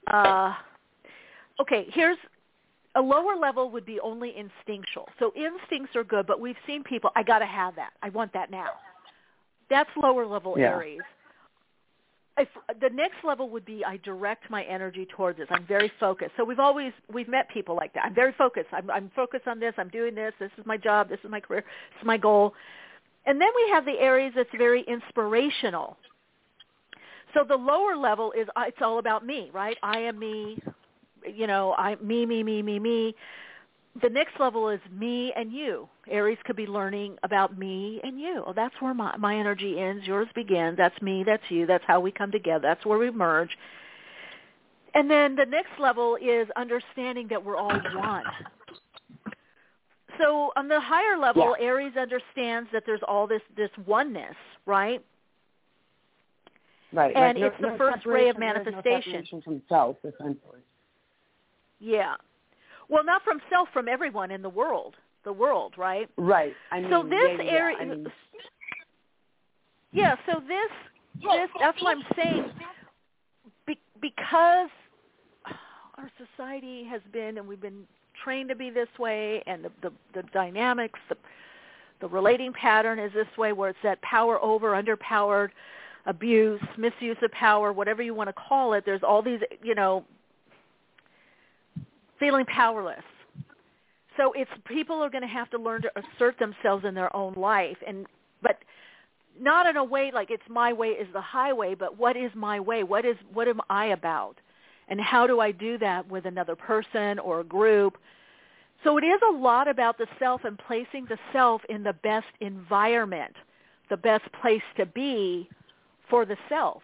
[0.07, 0.55] Uh,
[1.61, 2.19] okay, here's
[2.97, 5.09] a lower level would be only instinctual.
[5.19, 7.11] So instincts are good, but we've seen people.
[7.14, 7.90] I got to have that.
[8.03, 8.71] I want that now.
[9.69, 10.77] That's lower level Yeah.
[10.77, 11.01] Aries.
[12.38, 12.49] If,
[12.81, 15.49] the next level would be I direct my energy towards this.
[15.51, 16.33] I'm very focused.
[16.37, 18.05] So we've always we've met people like that.
[18.05, 18.68] I'm very focused.
[18.72, 19.72] I'm, I'm focused on this.
[19.79, 20.35] I'm doing this.
[20.38, 21.09] This is my job.
[21.09, 21.62] This is my career.
[21.62, 22.55] This is my goal.
[23.25, 25.96] And then we have the Aries that's very inspirational.
[27.35, 29.77] So the lower level is uh, it's all about me, right?
[29.83, 30.59] I am me.
[31.27, 33.14] You know, I me me me me me.
[34.03, 35.89] The next level is me and you.
[36.09, 38.45] Aries could be learning about me and you.
[38.47, 40.07] Oh, that's where my my energy ends.
[40.07, 40.77] Yours begins.
[40.77, 41.25] That's me.
[41.25, 41.67] That's you.
[41.67, 42.63] That's how we come together.
[42.63, 43.51] That's where we merge.
[44.95, 48.25] And then the next level is understanding that we're all one.
[50.19, 55.03] So on the higher level, Aries understands that there's all this this oneness, right?
[56.93, 57.15] Right.
[57.15, 59.43] And like, no- it's the no first ray of there's no manifestation.
[59.43, 60.61] from self, essentially.
[61.79, 62.15] Yeah.
[62.88, 64.94] Well, not from self, from everyone in the world.
[65.25, 66.09] The world, right?
[66.16, 66.55] Right.
[66.70, 68.07] I mean, so this yeah, area, I mean,
[69.92, 70.14] yeah.
[70.25, 70.70] So this,
[71.20, 72.53] this, that's what I'm saying.
[73.66, 74.68] Be, because
[75.99, 77.88] our society has been, and we've been
[78.22, 81.16] trained to be this way, and the the, the dynamics, the
[82.01, 85.49] the relating pattern is this way, where it's that power over, underpowered,
[86.05, 88.85] abuse, misuse of power, whatever you want to call it.
[88.85, 90.05] There's all these, you know,
[92.19, 93.03] feeling powerless.
[94.17, 97.35] So it's people are going to have to learn to assert themselves in their own
[97.35, 98.07] life, and
[98.43, 98.59] but
[99.39, 102.59] not in a way like it's my way is the highway, but what is my
[102.59, 102.83] way?
[102.83, 104.37] What is what am I about?
[104.89, 107.99] And how do I do that with another person or a group?
[108.85, 112.27] So it is a lot about the self and placing the self in the best
[112.41, 113.35] environment,
[113.91, 115.49] the best place to be
[116.09, 116.83] for the self.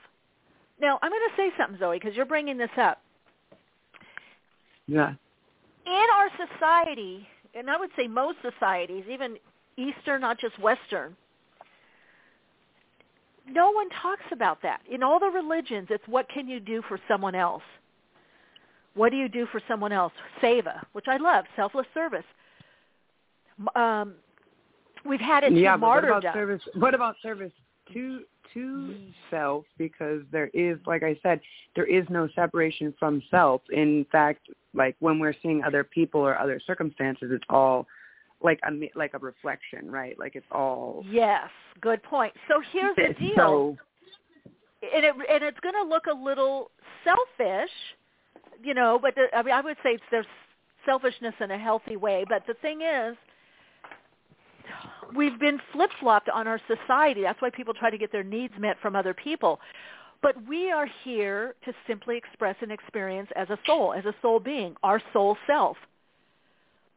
[0.81, 3.01] Now, I'm going to say something, Zoe, because you're bringing this up.
[4.89, 5.15] yeah.
[5.87, 9.37] In our society, and I would say most societies, even
[9.77, 11.17] Eastern, not just Western,
[13.49, 14.81] no one talks about that.
[14.91, 17.63] In all the religions, it's what can you do for someone else?
[18.95, 20.13] What do you do for someone else?
[20.43, 22.25] Seva, which I love, selfless service.
[23.75, 24.15] Um,
[25.05, 26.19] we've had it yeah, to but what martyrdom.
[26.19, 26.63] about service?
[26.75, 27.53] What about service
[27.93, 28.23] to
[28.55, 29.11] to mm-hmm.
[29.31, 29.65] self?
[29.79, 31.41] Because there is, like I said,
[31.77, 33.63] there is no separation from self.
[33.71, 37.87] In fact, like when we're seeing other people or other circumstances, it's all
[38.43, 40.19] like a like a reflection, right?
[40.19, 41.49] Like it's all Yes,
[41.81, 42.33] good point.
[42.49, 43.35] So here's the deal.
[43.37, 43.77] So,
[44.83, 46.71] and it and it's going to look a little
[47.05, 47.71] selfish,
[48.63, 48.99] you know.
[49.01, 50.27] But the, I mean, I would say it's, there's
[50.85, 52.25] selfishness in a healthy way.
[52.29, 53.17] But the thing is,
[55.15, 57.23] we've been flip flopped on our society.
[57.23, 59.61] That's why people try to get their needs met from other people.
[60.23, 64.39] But we are here to simply express an experience as a soul, as a soul
[64.39, 65.77] being, our soul self.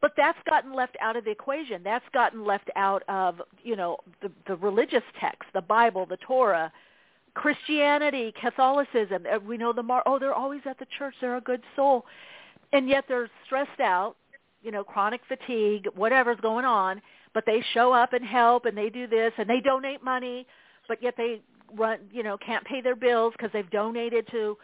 [0.01, 1.81] But that's gotten left out of the equation.
[1.83, 6.71] That's gotten left out of, you know, the, the religious texts, the Bible, the Torah,
[7.33, 9.25] Christianity, Catholicism.
[9.31, 11.15] Uh, We know the mar- oh, they're always at the church.
[11.19, 12.05] They're a good soul,
[12.73, 14.15] and yet they're stressed out.
[14.61, 17.01] You know, chronic fatigue, whatever's going on.
[17.35, 20.47] But they show up and help, and they do this, and they donate money,
[20.87, 21.41] but yet they
[21.75, 24.57] run, you know, can't pay their bills because they've donated to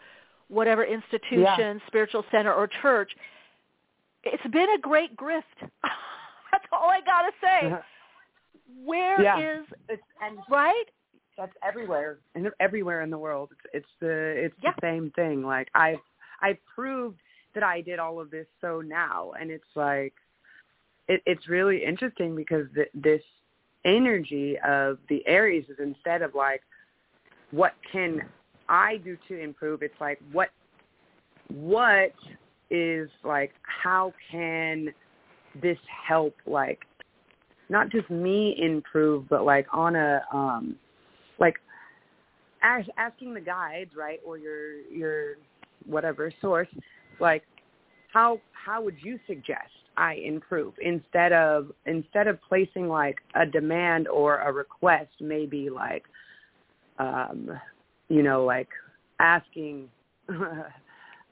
[0.48, 1.86] whatever institution, Yeah.
[1.86, 3.14] spiritual center, or church.
[4.24, 5.42] It's been a great grift.
[6.50, 7.76] That's all I gotta say.
[8.84, 9.76] Where is Yeah.
[9.88, 10.84] it's and right?
[11.38, 13.50] that's everywhere and everywhere in the world.
[13.52, 14.72] It's it's the it's Yeah.
[14.80, 15.42] the same thing.
[15.42, 16.00] Like I've
[16.40, 17.18] I've proved
[17.54, 20.14] that I did all of this so now, and it's like
[21.08, 23.22] it, it's really interesting because th- this
[23.84, 26.62] energy of the Aries is instead of like
[27.50, 28.22] what can
[28.68, 29.82] I do to improve?
[29.82, 30.50] It's like what
[31.48, 32.12] what
[32.70, 34.88] is like how can
[35.60, 35.76] this
[36.06, 36.80] help like
[37.68, 40.74] not just me improve but like on a um
[41.38, 41.56] like
[42.62, 45.34] ask, asking the guides right or your your
[45.84, 46.68] whatever source
[47.20, 47.42] like
[48.10, 54.08] how how would you suggest I improve instead of instead of placing like a demand
[54.08, 56.04] or a request maybe like
[56.98, 57.50] um
[58.08, 58.68] you know like
[59.20, 59.88] asking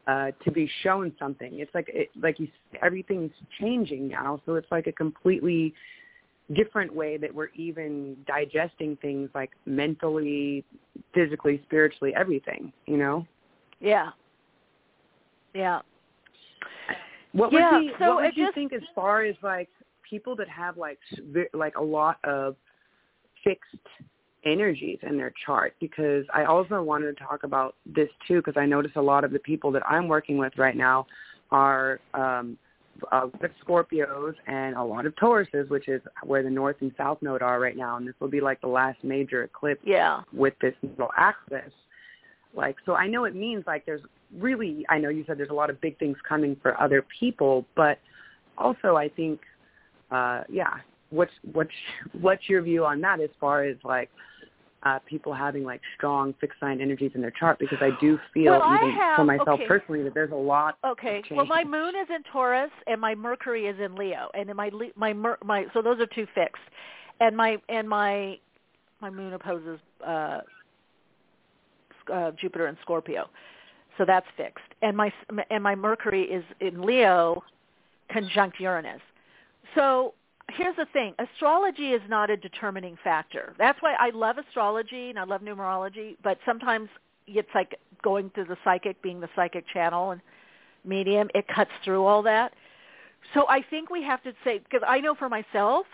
[0.06, 2.48] uh to be shown something it's like it like you
[2.82, 5.72] everything's changing now so it's like a completely
[6.54, 10.64] different way that we're even digesting things like mentally
[11.14, 13.26] physically spiritually everything you know
[13.80, 14.10] Yeah.
[15.54, 15.80] Yeah.
[17.32, 19.68] What Yeah, would be, so what would you just- think as far as like
[20.08, 20.98] people that have like
[21.54, 22.56] like a lot of
[23.44, 23.76] fixed
[24.44, 28.64] energies in their chart because I also wanted to talk about this too because I
[28.66, 31.06] notice a lot of the people that I'm working with right now
[31.50, 32.56] are um
[33.12, 36.92] a lot of Scorpios and a lot of Tauruses, which is where the North and
[36.98, 40.20] South Node are right now, and this will be like the last major eclipse Yeah.
[40.34, 41.72] with this little axis.
[42.52, 44.02] Like, so I know it means like there's
[44.38, 47.64] really, I know you said there's a lot of big things coming for other people,
[47.76, 47.98] but
[48.58, 49.40] also I think,
[50.10, 50.74] uh, yeah,
[51.10, 51.70] what's what's
[52.20, 54.10] what's your view on that as far as like
[54.82, 57.58] uh, people having like strong fixed sign energies in their chart?
[57.58, 59.66] Because I do feel Well, even have- for myself okay.
[59.66, 60.78] personally that there's a lot.
[60.84, 61.22] Okay.
[61.30, 64.70] Well, my moon is in Taurus and my Mercury is in Leo, and in my
[64.72, 66.62] Le- my Mer- my so those are two fixed,
[67.20, 68.38] and my and my
[69.00, 70.40] my moon opposes uh,
[72.12, 73.28] uh, Jupiter and Scorpio,
[73.98, 75.12] so that's fixed, and my
[75.50, 77.42] and my Mercury is in Leo,
[78.10, 79.00] conjunct Uranus.
[79.74, 80.14] So
[80.56, 81.14] here's the thing.
[81.18, 83.54] Astrology is not a determining factor.
[83.58, 86.88] That's why i love astrology and i love numerology but sometimes
[87.26, 90.20] it's like going through the psychic being the psychic channel and
[90.84, 91.28] medium.
[91.34, 92.52] It cuts through all that.
[93.34, 95.86] So i think we have to say because i know for myself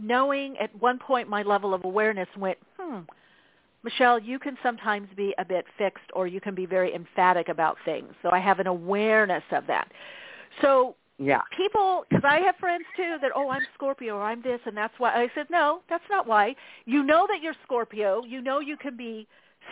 [0.00, 3.00] knowing at one point my level of awareness went hmm
[3.82, 7.76] michele you can sometimes be a bit fixed or you can be very emphatic about
[7.84, 8.12] things.
[8.22, 9.90] So i have an awareness of that.
[10.60, 11.42] So Yeah.
[11.56, 14.94] people because i have friends too that oh i'm scorpio or i'm this and that's
[14.98, 16.54] why i said no that's not why.
[16.86, 18.24] You know that you're scorpio.
[18.24, 19.26] You know you can be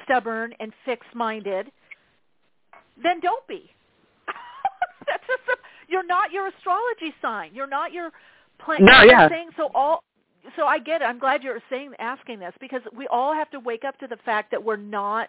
[0.04, 1.70] stubborn and fixed minded
[3.02, 3.70] then don't be.
[5.06, 5.56] That's just a,
[5.88, 7.50] you're not your astrology sign.
[7.54, 8.11] You're not your
[8.64, 9.28] plan No, yeah.
[9.28, 10.02] saying so all
[10.57, 13.61] so i get it i'm glad you're saying asking this because we all have to
[13.61, 15.28] wake up to the fact that we're not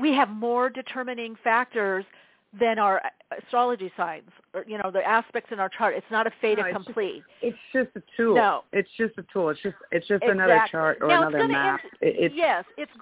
[0.00, 2.04] we have more determining factors
[2.58, 3.02] than our
[3.42, 6.64] astrology signs or you know the aspects in our chart it's not a fait No,
[6.64, 8.34] it's accompli It's just a tool.
[8.36, 8.62] No.
[8.72, 9.50] It's just a tool.
[9.50, 11.80] It's just it's just another chart or Now, another map.
[11.84, 12.92] ins- It- it's yes it's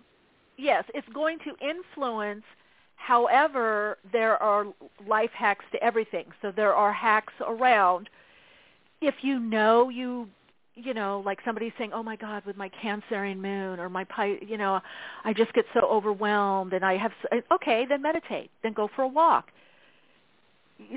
[0.56, 2.42] yes it's going to influence
[2.96, 4.66] however there are
[5.06, 8.08] life hacks to everything so there are hacks around
[9.06, 10.28] if you know you
[10.74, 14.04] you know like somebody's saying oh my god with my cancerian moon or my
[14.46, 14.80] you know
[15.24, 19.02] i just get so overwhelmed and i have uh, okay then meditate then go for
[19.02, 19.50] a walk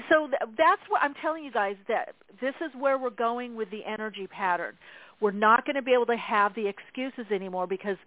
[0.09, 3.85] so that's what I'm telling you guys that this is where we're going with the
[3.85, 4.73] energy pattern.
[5.21, 7.97] We're not going to be able to have the excuses anymore because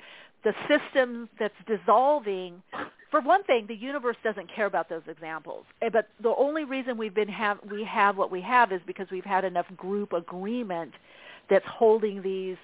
[0.45, 2.63] the system that's dissolving
[3.11, 5.65] for one thing the universe doesn't care about those examples.
[5.83, 9.07] Eh, but the only reason we've been have we have what we have is because
[9.11, 10.93] we've had enough group agreement
[11.49, 12.57] that's holding these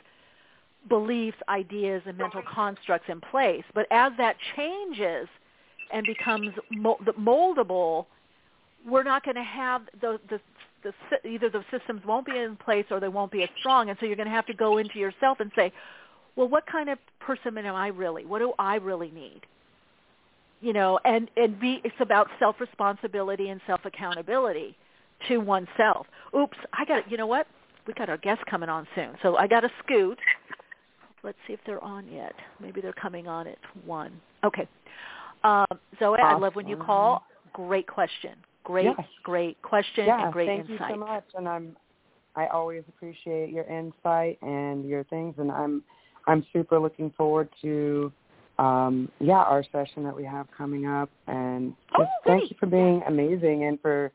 [0.89, 3.65] beliefs ideas and mental constructs in place.
[3.75, 5.29] But as that changes
[5.93, 6.53] and becomes
[7.19, 8.07] moldable
[8.89, 10.41] we're not going to have the, the
[10.83, 13.91] the either the systems won't be in place or they won't be as strong.
[13.91, 15.73] And so you're going to have to go into yourself and say
[16.37, 18.25] well what kind of person am i really?
[18.25, 19.41] What do i really need
[20.61, 24.77] you know and and be it's about self responsibility and self accountability
[25.29, 26.07] to oneself.
[26.37, 27.47] Oops i got you know what?
[27.87, 29.13] We got our guests coming on soon.
[29.23, 30.19] So i got to scoot.
[31.23, 32.35] Let's see if they're on yet.
[32.61, 34.13] Maybe they're coming on at one.
[34.45, 34.69] Okay.
[35.45, 35.67] Um
[35.99, 37.23] zoe i love when you call.
[37.53, 38.33] Great question.
[38.65, 39.07] Great Yes.
[39.23, 41.77] great question yeah, and great thank insight you so much, and I'm
[42.35, 45.83] I always appreciate your insight and your things, and I'm
[46.27, 48.13] I'm super looking forward to
[48.59, 53.03] um yeah our session that we have coming up, and Oh, thank you for being
[53.07, 54.13] amazing and for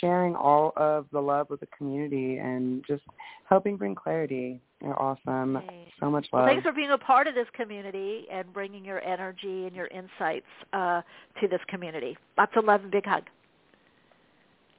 [0.00, 3.02] sharing all of the love with the community and just
[3.48, 4.60] helping bring clarity.
[4.82, 5.62] You're awesome.
[6.00, 6.48] So much Well, love.
[6.50, 10.46] thanks for being a part of this community and bringing your energy and your insights
[10.72, 11.00] uh,
[11.40, 12.16] to this community.
[12.36, 13.24] Lots of love and big hug.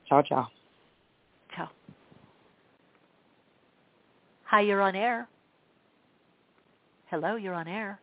[0.08, 0.48] ciao, ciao.
[1.56, 1.70] Ciao.
[4.44, 5.28] Hi, you're on air.
[7.10, 8.00] Hello, you're on air.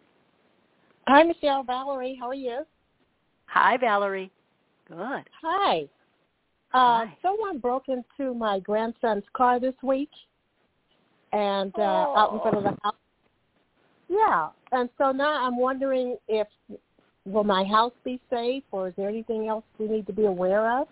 [1.07, 2.17] Hi, Michele Valerie.
[2.19, 2.65] How are you?
[3.47, 4.31] Hi, Valerie.
[4.89, 5.29] Good.
[5.43, 5.83] Hi.
[6.73, 7.19] Uh, Hi.
[7.23, 10.11] someone broke into my grandson's car this week,
[11.33, 12.95] and uh, out in front of the house.
[14.09, 16.47] Yeah, and so now I'm wondering if
[17.25, 20.81] will my house be safe, or is there anything else we need to be aware
[20.81, 20.89] of?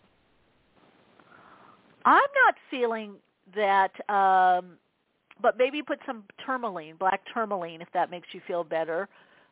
[2.05, 3.15] I'm not feeling
[3.55, 4.77] that, um,
[5.41, 9.09] but maybe put some tourmaline, black tourmaline, if that makes you feel better.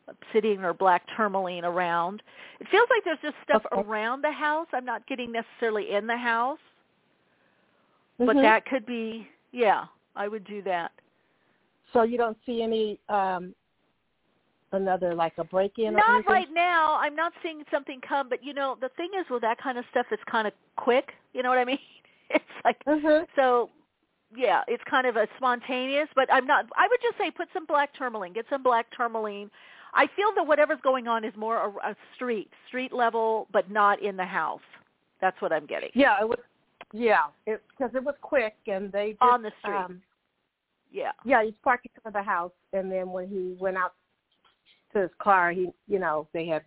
[0.07, 2.21] Obsidian or black tourmaline around.
[2.59, 3.81] It feels like there's just stuff Okay.
[3.81, 4.67] around the house.
[4.73, 6.59] I'm not getting necessarily in the house,
[8.17, 8.41] but Mhm.
[8.41, 9.27] that could be.
[9.51, 9.85] Yeah,
[10.15, 10.91] I would do that.
[11.93, 13.53] So you don't see any um
[14.73, 16.95] another like a break in Not right now.
[16.95, 19.85] I'm not seeing something come, but you know, the thing is with that kind of
[19.91, 21.13] stuff, it's kind of quick.
[21.33, 21.79] You know what I mean?
[22.33, 23.27] It's like Mhm.
[23.35, 23.69] so.
[24.33, 26.65] Yeah, it's kind of a spontaneous, but I'm not.
[26.77, 28.31] I would just say put some black tourmaline.
[28.31, 29.51] Get some black tourmaline.
[29.93, 34.01] I feel that whatever's going on is more a, a street, street level, but not
[34.01, 34.61] in the house.
[35.19, 35.89] That's what I'm getting.
[35.93, 36.39] Yeah, it was.
[36.93, 39.75] Yeah, because it, was quick, and they just, On the street.
[39.75, 40.01] Um,
[40.91, 41.11] Yeah.
[41.23, 43.93] Yeah, he's parked in front of the house, and then when he went out
[44.93, 46.63] to his car, he, you know, they had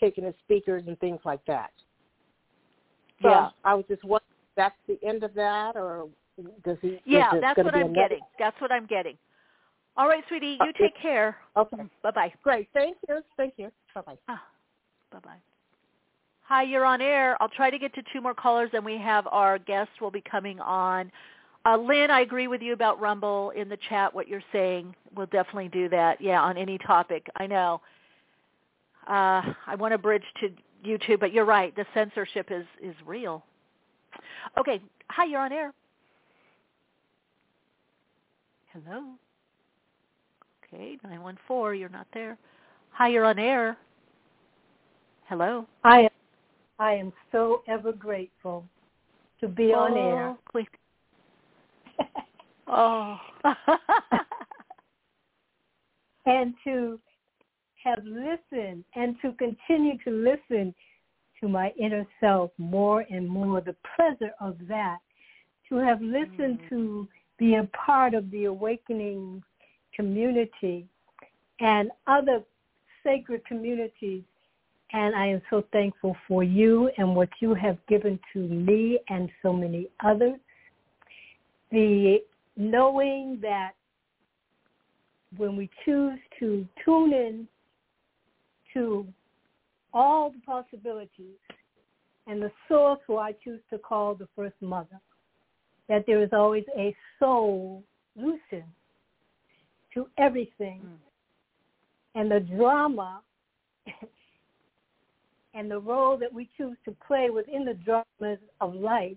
[0.00, 1.72] taken his speakers and things like that.
[3.20, 3.50] So Yeah.
[3.64, 4.24] I was just wondering,
[4.56, 6.08] that's the end of that, or
[6.64, 7.00] does he?
[7.04, 8.20] Yeah, that's what I'm getting.
[8.38, 9.18] That's what I'm getting.
[9.98, 11.36] All right, sweetie, you Uh, take care.
[11.56, 12.32] Okay, Bye bye.
[12.44, 12.68] great.
[12.72, 13.20] Thank you.
[13.36, 13.70] Thank you.
[13.96, 14.18] Bye bye.
[14.28, 14.42] Ah,
[15.10, 15.36] bye-bye.
[16.44, 17.36] Hi, you're on air.
[17.42, 20.20] I'll try to get to two more callers, and we have our guests will be
[20.22, 21.10] coming on.
[21.66, 24.94] Uh, Lynn, I agree with you about Rumble in the chat, what you're saying.
[25.14, 27.26] We'll definitely do that, yeah, on any topic.
[27.36, 27.80] I know.
[29.08, 30.50] Uh, I want to bridge to
[30.86, 31.74] YouTube, but you're right.
[31.74, 33.44] The censorship is, is real.
[34.56, 34.80] Okay.
[35.10, 35.72] Hi, you're on air.
[38.72, 39.02] Hello.
[40.72, 42.36] Okay, 914, you're not there.
[42.90, 43.78] Hi, you're on air.
[45.26, 45.66] Hello.
[45.82, 46.10] I am,
[46.78, 48.66] I am so ever grateful
[49.40, 50.28] to be on oh, air.
[50.28, 50.68] Oh, quick.
[52.70, 53.16] Oh.
[56.26, 57.00] and to
[57.82, 60.74] have listened and to continue to listen
[61.40, 64.98] to my inner self more and more, the pleasure of that,
[65.70, 66.68] to have listened mm.
[66.68, 67.08] to
[67.38, 69.42] be a part of the awakening
[69.98, 70.86] community
[71.60, 72.42] and other
[73.04, 74.22] sacred communities.
[74.92, 79.28] And I am so thankful for you and what you have given to me and
[79.42, 80.38] so many others.
[81.70, 82.18] The
[82.56, 83.72] knowing that
[85.36, 87.48] when we choose to tune in
[88.72, 89.06] to
[89.92, 91.36] all the possibilities
[92.26, 95.00] and the source who I choose to call the first mother,
[95.88, 97.82] that there is always a soul
[98.16, 98.64] lucid
[99.98, 100.80] to everything.
[102.14, 103.20] And the drama
[105.54, 109.16] and the role that we choose to play within the dramas of life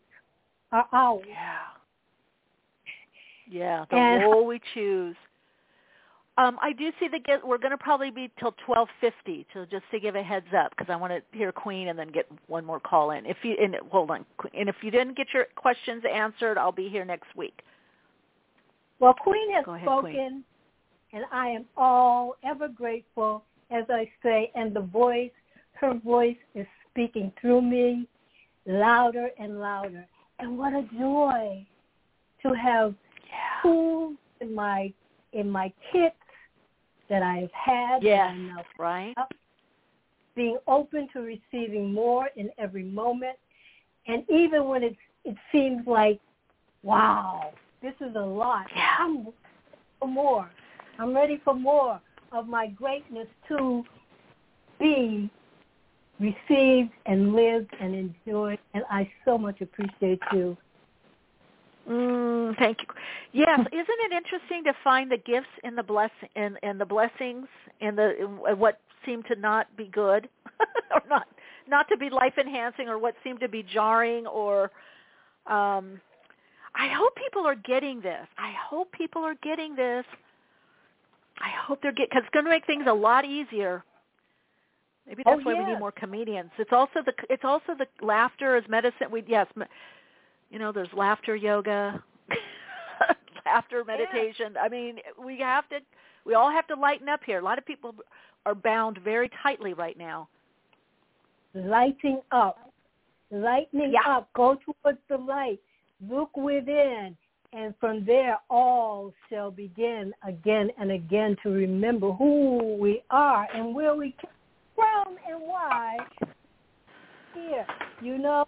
[0.71, 1.23] are ours.
[1.27, 1.57] Yeah.
[3.49, 5.15] Yeah, the And- role we choose.
[6.37, 7.45] Um, I do see the get.
[7.45, 9.45] We're going to probably be till twelve fifty.
[9.53, 12.07] So just to give a heads up, because I want to hear Queen and then
[12.09, 13.25] get one more call in.
[13.25, 14.25] If you and hold on,
[14.57, 17.61] and if you didn't get your questions answered, I'll be here next week.
[18.99, 20.43] Well, Queen has ahead, spoken, Queen.
[21.13, 25.31] And I am all ever grateful, as I say, and the voice,
[25.73, 28.07] her voice is speaking through me
[28.65, 30.05] louder and louder.
[30.39, 31.65] And what a joy
[32.43, 32.95] to have
[33.61, 34.91] tools in my
[35.33, 36.15] in my kits
[37.09, 38.03] that I've had.
[38.03, 38.35] Yes,
[38.77, 39.13] right.
[40.35, 43.37] Being open to receiving more in every moment,
[44.07, 46.19] and even when it it seems like,
[46.83, 48.65] wow, this is a lot.
[48.75, 48.95] Yeah.
[48.99, 49.27] I'm
[50.13, 50.49] more.
[50.99, 51.99] I'm ready for more
[52.31, 53.83] of my greatness to
[54.79, 55.29] be
[56.19, 58.59] received and lived and enjoyed.
[58.73, 60.57] And I so much appreciate you.
[61.89, 62.87] Mm, thank you.
[63.33, 67.47] Yes, isn't it interesting to find the gifts in the bless and and the blessings
[67.81, 70.29] and the what seem to not be good
[70.93, 71.27] or not
[71.67, 74.65] not to be life enhancing or what seem to be jarring or
[75.47, 75.99] um
[76.73, 78.27] I hope people are getting this.
[78.37, 80.05] I hope people are getting this.
[81.39, 83.83] I hope they're getting because it's going to make things a lot easier.
[85.07, 86.51] Maybe that's Oh, why we need more comedians.
[86.59, 89.09] It's also the it's also the laughter is medicine.
[89.11, 89.47] We yes,
[90.51, 92.03] you know, there's laughter yoga,
[93.45, 94.55] laughter meditation.
[94.61, 95.79] I mean, we have to
[96.25, 97.39] we all have to lighten up here.
[97.39, 97.95] A lot of people
[98.45, 100.29] are bound very tightly right now.
[101.53, 102.71] lighting up,
[103.31, 104.17] lightening Yeah.
[104.17, 104.29] up.
[104.33, 105.59] Go towards the light.
[106.09, 107.17] Look within.
[107.53, 113.75] And from there, all shall begin again and again to remember who we are and
[113.75, 114.31] where we came
[114.75, 115.97] from and why.
[117.33, 117.65] Here,
[118.01, 118.45] you know,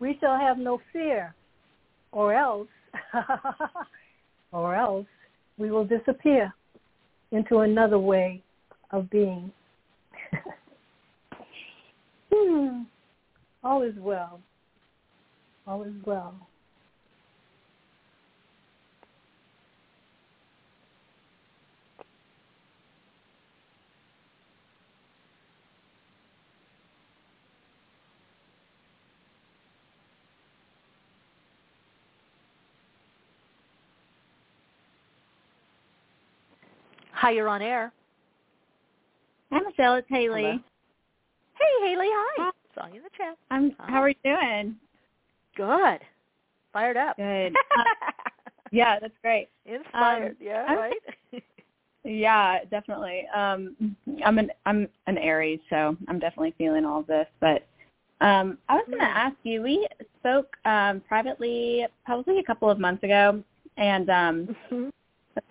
[0.00, 1.32] we shall have no fear,
[2.10, 2.68] or else,
[4.52, 5.06] or else
[5.56, 6.52] we will disappear
[7.30, 8.42] into another way
[8.90, 9.52] of being.
[12.32, 12.82] Hmm.
[13.64, 14.40] All is well.
[15.66, 16.34] All is well.
[37.20, 37.92] Hi, you're on air.
[39.52, 39.96] Hi, Michele.
[39.96, 40.40] It's Haley.
[40.42, 40.58] Hello.
[41.58, 42.06] Hey, Haley.
[42.08, 42.50] Hi.
[42.74, 43.36] Saw you in the chat.
[43.50, 43.76] I'm.
[43.78, 43.90] Hi.
[43.90, 44.76] How are you doing?
[45.54, 46.00] Good.
[46.72, 47.16] Fired up.
[47.16, 47.54] Good.
[47.78, 47.84] Uh,
[48.72, 49.48] yeah, that's great.
[49.66, 50.30] Inspired.
[50.30, 50.94] Um, yeah, right.
[52.04, 53.26] Yeah, definitely.
[53.34, 53.94] Um,
[54.24, 57.26] I'm an I'm an Aries, so I'm definitely feeling all of this.
[57.40, 57.66] But
[58.24, 59.60] um, I was going to ask you.
[59.62, 59.86] We
[60.20, 63.42] spoke um, privately probably a couple of months ago,
[63.76, 64.90] and um, Mhm.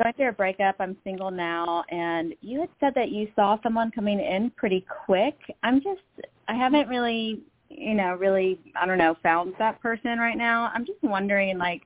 [0.01, 0.75] Going through a breakup.
[0.79, 5.35] I'm single now, and you had said that you saw someone coming in pretty quick.
[5.63, 6.01] I'm just,
[6.47, 10.71] I haven't really, you know, really, I don't know, found that person right now.
[10.73, 11.81] I'm just wondering, like,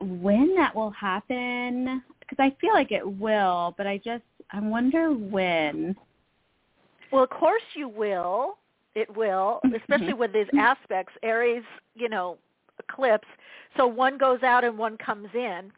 [0.00, 5.12] when that will happen, because I feel like it will, but I just, I wonder
[5.12, 5.96] when.
[7.10, 8.58] Well, of course you will.
[8.94, 9.74] It will, mm-hmm.
[9.76, 12.36] especially with these aspects, Aries, you know,
[12.78, 13.28] eclipse.
[13.76, 15.72] So one goes out and one comes in.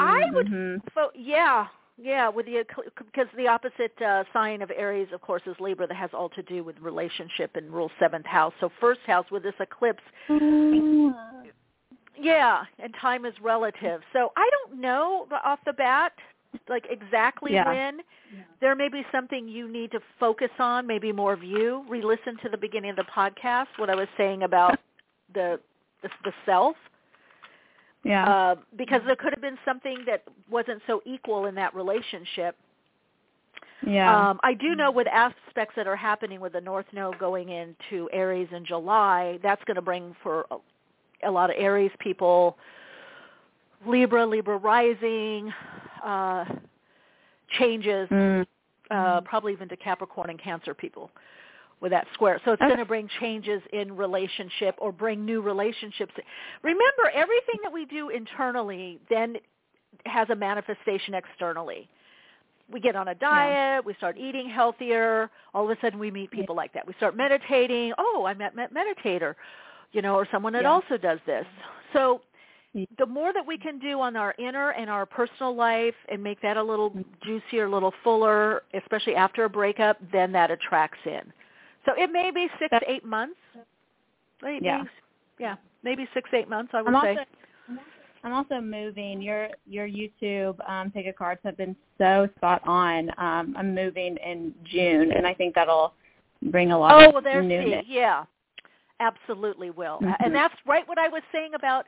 [0.00, 0.80] I would, Mhm.
[1.14, 1.66] yeah,
[1.96, 2.64] yeah, with the
[2.96, 5.86] because the opposite uh, sign of Aries, of course, is Libra.
[5.86, 8.54] That has all to do with relationship and rule seventh house.
[8.60, 10.02] So first house with this eclipse,
[12.20, 14.00] yeah, and time is relative.
[14.12, 16.12] So I don't know off the bat,
[16.68, 17.68] like exactly Yeah.
[17.68, 18.00] when.
[18.60, 21.84] There may be something you need to focus on, maybe more of you.
[21.88, 24.78] Re-listen to the beginning of the podcast, what I was saying about
[25.32, 25.60] the
[26.02, 26.76] the, the self.
[28.04, 28.24] Yeah.
[28.28, 32.56] Uh, because there could have been something that wasn't so equal in that relationship.
[33.86, 34.30] yeah.
[34.30, 38.08] Um, I do know with aspects that are happening with the North Node going into
[38.12, 40.56] Aries in July, that's going to bring for a,
[41.28, 42.56] a lot of Aries people,
[43.86, 45.52] Libra, Libra rising,
[46.04, 46.44] uh,
[47.58, 48.46] changes, Mm.
[48.90, 51.10] uh, probably even to Capricorn and Cancer people
[51.80, 52.40] with that square.
[52.44, 52.68] So it's Okay.
[52.68, 56.12] going to bring changes in relationship or bring new relationships.
[56.62, 59.36] Remember, everything that we do internally then
[60.06, 61.88] has a manifestation externally.
[62.70, 66.30] We get on a diet, we start eating healthier, all of a sudden we meet
[66.30, 66.86] people like that.
[66.86, 69.36] We start meditating, oh, I met met meditator,
[69.92, 70.72] you know, or someone that Yeah.
[70.72, 71.46] also does this.
[71.94, 72.20] So
[72.98, 76.40] the more that we can do on our inner and our personal life and make
[76.42, 77.04] that a little mm.
[77.22, 81.32] juicier, a little fuller, especially after a breakup, then that attracts in.
[81.88, 83.38] So it may be six to eight months.
[84.42, 84.84] Maybe, Yeah.
[85.38, 86.74] yeah, maybe six eight months.
[86.74, 87.10] I would I'm say.
[87.10, 87.24] also
[88.24, 89.22] I'm also moving.
[89.22, 93.10] Your your YouTube um, ticket cards have been so spot on.
[93.16, 95.94] Um, I'm moving in June, and I think that'll
[96.50, 97.84] bring a lot oh, of well, there's newness.
[97.88, 98.24] Yeah,
[99.00, 99.98] absolutely will.
[100.00, 100.16] Mhm.
[100.20, 101.86] And that's right what I was saying about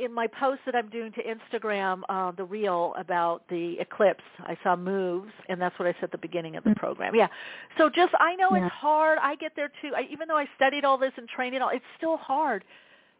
[0.00, 4.24] in my post that I'm doing to Instagram, uh, the reel about the eclipse.
[4.40, 7.14] I saw moves, and that's what I said at the beginning of the program.
[7.14, 7.28] Yeah.
[7.76, 8.66] So just I know Yeah.
[8.66, 9.18] it's hard.
[9.20, 9.92] I get there too.
[9.94, 12.64] I, even though I studied all this and trained it all, it's still hard.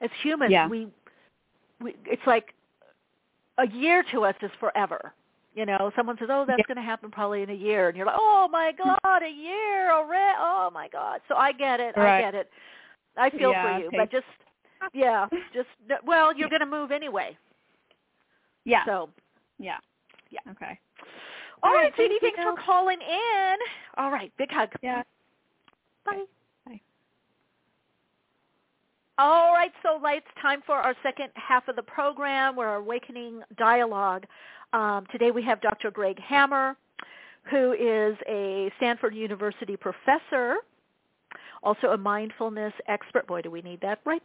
[0.00, 0.68] As humans, Yeah.
[0.68, 0.88] we
[1.80, 2.54] we it's like
[3.58, 5.12] a year to us is forever.
[5.54, 6.64] You know, someone says, "Oh, that's Yeah.
[6.66, 9.90] going to happen probably in a year," and you're like, "Oh my God, a year
[9.92, 10.36] already!
[10.38, 11.98] Oh my God!" So I get it.
[11.98, 12.50] I get it.
[13.16, 13.96] I feel Yeah, for you, okay.
[13.96, 14.26] but just
[14.92, 15.68] yeah, just
[16.04, 17.36] well, you're going to move anyway.
[18.64, 18.84] Yeah.
[18.86, 19.10] So
[19.58, 19.76] yeah.
[20.30, 20.40] Yeah.
[20.50, 20.78] Okay.
[21.62, 23.56] all All right, right, Judy, thank thanks for calling in.
[23.96, 24.70] All right, big hug.
[24.82, 25.02] Yeah.
[26.04, 26.24] Bye.
[26.66, 26.80] Bye.
[29.18, 34.24] All right, so it's time for our second half of the program, our Awakening Dialogue.
[34.72, 35.90] Um, today we have Dr.
[35.90, 36.76] Greg Hammer,
[37.50, 40.56] who is a Stanford University professor,
[41.62, 43.26] also a mindfulness expert.
[43.26, 44.22] Boy, do we need that right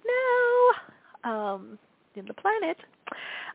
[1.23, 1.79] now um,
[2.15, 2.77] in the planet.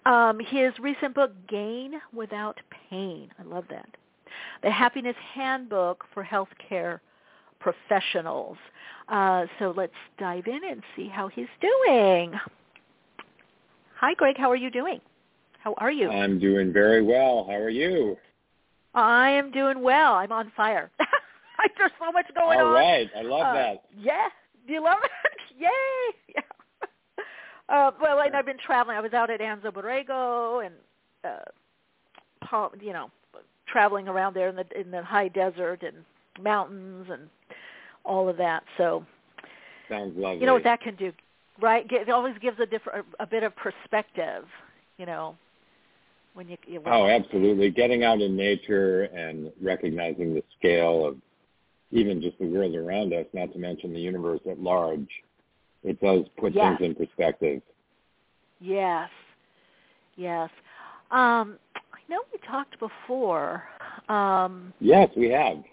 [0.06, 2.58] Um, his recent book, Gain Without
[2.90, 3.30] Pain.
[3.38, 3.88] I love that.
[4.62, 7.00] The Happiness Handbook for Healthcare
[7.58, 8.56] Professionals.
[9.08, 12.32] Uh, so let's dive in and see how he's doing.
[13.96, 14.36] Hi, Greg.
[14.38, 15.00] How are you doing?
[15.58, 16.08] How are you?
[16.08, 17.44] I'm doing very well.
[17.46, 18.16] How are you?
[18.94, 20.14] I am doing well.
[20.14, 20.90] I'm on fire.
[21.78, 22.74] There's so much going All on.
[22.74, 23.10] right.
[23.16, 23.82] I love Uh, that.
[23.96, 24.28] Yeah.
[24.66, 25.10] Do you love it?
[25.58, 26.34] Yay!
[26.36, 26.40] Yeah.
[27.68, 28.96] Uh, well, and I've been traveling.
[28.96, 30.74] I was out at Anza Borrego and,
[31.22, 31.44] uh,
[32.44, 33.12] Palm, you know,
[33.68, 35.94] traveling around there in the in the high desert and
[36.42, 37.28] mountains and
[38.04, 38.64] all of that.
[38.76, 39.06] So
[39.88, 40.40] Sounds lovely.
[40.40, 41.12] you know what that can do,
[41.60, 41.86] right?
[41.92, 44.46] It always gives a different, a bit of perspective.
[44.98, 45.36] You know,
[46.34, 46.56] when you.
[46.66, 47.70] you Oh, absolutely.
[47.70, 51.16] Getting out in nature and recognizing the scale of
[51.90, 55.08] even just the world around us, not to mention the universe at large,
[55.82, 56.78] it does put Yes.
[56.78, 57.62] things in perspective.
[58.60, 59.10] Yes.
[60.16, 60.50] Yes.
[61.10, 63.64] Um, I know we talked before.
[64.08, 65.64] Um, Yes, we have.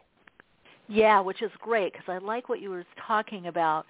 [0.88, 3.86] yeah, which is great because I like what you were talking about.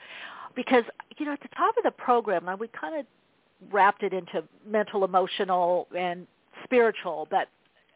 [0.56, 0.84] Because
[1.18, 3.06] you know, at the top of the program, we kind of
[3.72, 6.28] wrapped it into mental, emotional, and
[6.64, 7.48] spiritual, but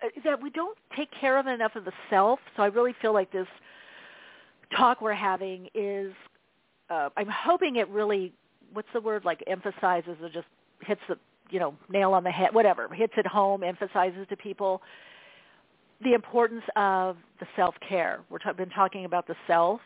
[0.03, 2.39] uh, that we don't take care of enough of the self.
[2.55, 3.47] So I really feel like this
[4.77, 6.13] talk we're having is.
[6.89, 8.33] Uh, I'm hoping it really,
[8.73, 10.47] what's the word, like emphasizes or just
[10.81, 11.17] hits the
[11.49, 14.81] you know nail on the head, whatever hits it home, emphasizes to people
[16.03, 18.21] the importance of the self care.
[18.29, 19.81] We're ta- been talking about the self,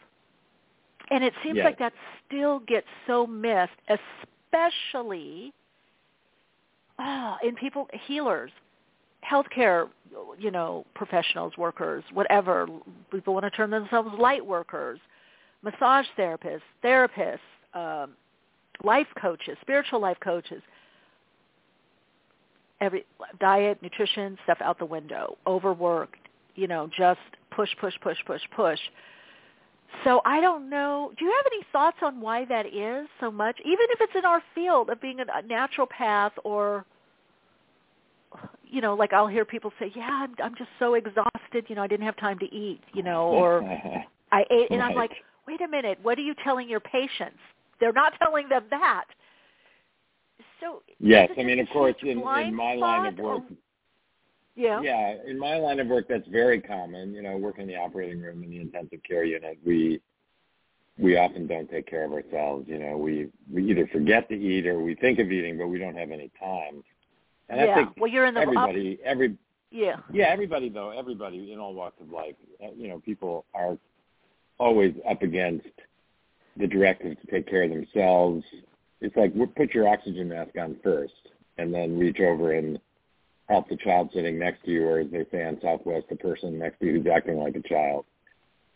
[1.11, 1.65] and it seems Yes.
[1.65, 1.93] like that
[2.25, 3.73] still gets so missed,
[4.53, 5.53] especially
[6.97, 8.51] ah, in people healers,
[9.29, 9.89] healthcare,
[10.37, 12.67] you know, professionals, workers, whatever.
[13.11, 14.99] People want to term themselves light workers,
[15.63, 17.39] massage therapists, therapists,
[17.73, 18.11] um,
[18.83, 20.61] life coaches, spiritual life coaches
[22.81, 23.05] every
[23.39, 26.19] diet, nutrition, stuff out the window, overworked,
[26.55, 27.19] you know, just
[27.51, 28.79] push, push, push, push, push.
[30.03, 31.11] So I don't know.
[31.17, 33.57] Do you have any thoughts on why that is so much?
[33.63, 36.85] Even if it's in our field of being a a naturopath or
[38.69, 41.81] you know, like I'll hear people say, "Yeah, I'm I'm just so exhausted, you know,
[41.83, 43.63] I didn't have time to eat, you know, or
[44.31, 45.11] I ate." And I'm like,
[45.47, 47.39] "Wait a minute, what are you telling your patients?"
[47.79, 49.05] They're not telling them that.
[50.61, 53.55] So yes, I mean, of course, in, in my line of work, or-
[54.55, 54.81] yeah.
[54.81, 57.13] Yeah, in my line of work, that's very common.
[57.13, 60.01] You know, working in the operating room in the intensive care unit, we
[60.97, 62.65] we often don't take care of ourselves.
[62.67, 65.77] You know, we we either forget to eat or we think of eating, but we
[65.77, 66.83] don't have any time.
[67.49, 67.71] And yeah.
[67.71, 69.37] I think well, you're in the everybody, every
[69.71, 69.97] yeah.
[70.11, 73.77] yeah, everybody though, everybody in all walks of life, uh, you know, people are
[74.57, 75.67] always up against
[76.57, 78.43] the directive to take care of themselves.
[79.01, 81.13] It's like put your oxygen mask on first,
[81.57, 82.79] and then reach over and
[83.49, 86.57] help the child sitting next to you, or as they say on Southwest, the person
[86.57, 88.05] next to you who's acting like a child.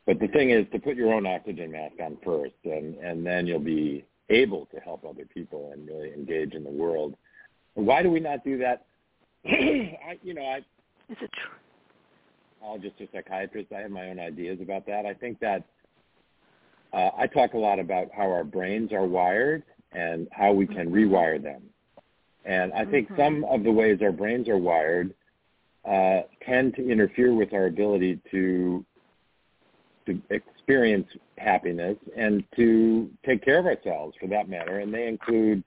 [0.06, 3.48] But the thing is to put your own oxygen mask on first, and and then
[3.48, 7.16] you'll be able to help other people and really engage in the world.
[7.80, 8.86] Why do we not do that?
[9.46, 11.56] I, you know, I Is it true?
[12.66, 13.72] I'm just a psychiatrist.
[13.72, 15.06] I have my own ideas about that.
[15.06, 15.64] I think that
[16.92, 19.64] uh, I talk a lot about how our brains are wired
[19.94, 21.62] and how we can rewire them.
[22.46, 23.18] And I think Mhm.
[23.18, 25.14] some of the ways our brains are wired
[25.86, 28.86] uh, tend to interfere with our ability to
[30.06, 31.08] to experience
[31.38, 34.80] happiness and to take care of ourselves, for that matter.
[34.80, 35.64] And they include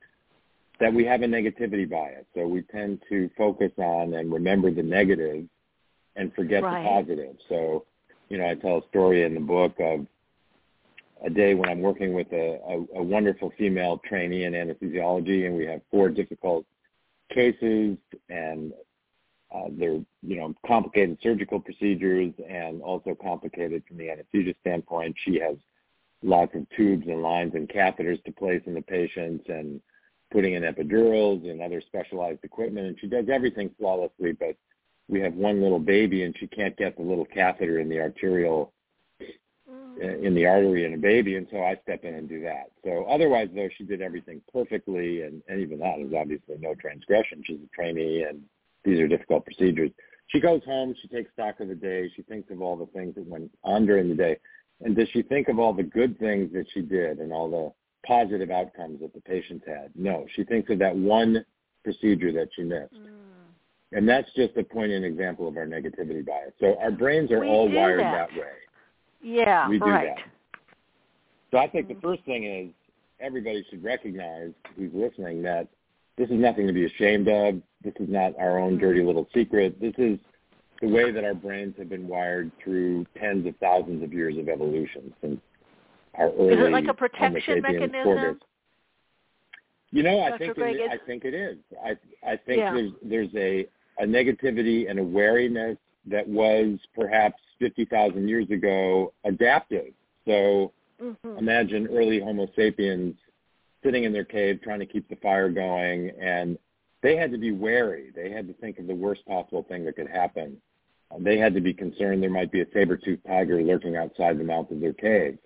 [0.83, 2.27] that we have a negativity bias.
[2.35, 5.47] So we tend to focus on and remember the negative
[6.17, 6.83] and forget Right.
[6.83, 7.37] the positive.
[7.49, 7.87] So,
[8.29, 10.05] you know, I tell a story in the book of
[11.25, 15.55] a day when I'm working with a, a, a wonderful female trainee in anesthesiology, and
[15.57, 16.67] we have four difficult
[17.33, 17.97] cases,
[18.29, 18.73] and
[19.55, 25.15] uh, they're you know complicated surgical procedures and also complicated from the anesthesia standpoint.
[25.25, 25.57] She has
[26.25, 29.81] lots of tubes and lines and catheters to place in the patients, and
[30.33, 34.33] putting in epidurals and other specialized equipment, and she does everything flawlessly.
[34.33, 34.57] But
[35.09, 38.73] we have one little baby, and she can't get the little catheter in the arterial
[39.71, 40.03] mm.
[40.03, 42.71] uh, in the artery in a baby, and so I step in and do that.
[42.85, 47.43] So otherwise, though, she did everything perfectly, and, and even that is obviously no transgression.
[47.45, 48.43] She's a trainee, and
[48.85, 49.91] these are difficult procedures.
[50.29, 53.15] She goes home, she takes stock of the day, she thinks of all the things
[53.17, 54.39] that went on during the day,
[54.81, 57.73] and does she think of all the good things that she did and all the
[58.07, 59.91] positive outcomes that the patients had?
[59.95, 61.45] No, she thinks of that one
[61.85, 62.95] procedure that she missed.
[62.95, 63.09] Mm.
[63.93, 66.53] And that's just a poignant example of our negativity bias.
[66.61, 68.29] So our brains are We all wired that.
[68.31, 68.53] that way.
[69.23, 70.17] Yeah, we do right.
[70.17, 70.25] that.
[71.51, 72.03] So I think the mm.
[72.03, 72.71] first thing is
[73.21, 75.69] everybody should recognize who's listening that
[76.17, 77.61] this is nothing to be ashamed of.
[77.85, 78.81] This is not our own mm.
[78.81, 79.81] dirty little secret.
[79.81, 80.19] This is
[80.81, 84.49] the way that our brains have been wired through tens of thousands of years of
[84.49, 85.41] evolution since
[86.19, 88.03] early Is it like a protection mechanism?
[88.03, 88.37] quarters.
[89.91, 90.39] You know, I Dr.
[90.39, 91.59] think Greg, it, I think it is.
[91.85, 91.91] I
[92.27, 92.73] I think Yeah.
[92.75, 93.67] there's there's a
[93.99, 99.93] a negativity and a wariness that was perhaps fifty thousand years ago adaptive.
[100.27, 101.39] So Mhm.
[101.39, 103.17] imagine early Homo sapiens
[103.83, 106.57] sitting in their cave trying to keep the fire going, and
[107.03, 108.11] they had to be wary.
[108.15, 110.61] They had to think of the worst possible thing that could happen.
[111.19, 114.71] They had to be concerned there might be a saber-toothed tiger lurking outside the mouth
[114.71, 115.37] of their cave.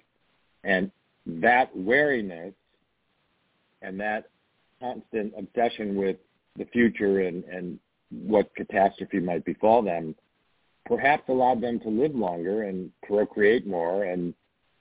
[0.66, 0.90] And
[1.26, 2.52] that wariness
[3.80, 4.28] and that
[4.80, 6.16] constant obsession with
[6.58, 7.78] the future and, and
[8.10, 10.14] what catastrophe might befall them
[10.86, 14.32] perhaps allowed them to live longer and procreate more and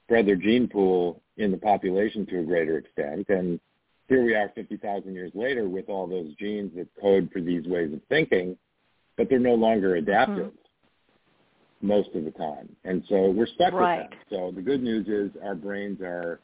[0.04, 3.28] spread their gene pool in the population to a greater extent.
[3.28, 3.60] And
[4.08, 7.92] here we are 50,000 years later with all those genes that code for these ways
[7.92, 8.56] of thinking,
[9.16, 10.56] but they're no longer adaptive mm-hmm.
[11.82, 12.68] Most of the time.
[12.84, 14.02] And so we're stuck Right.
[14.02, 14.18] with them.
[14.30, 16.40] So the good news is our brains are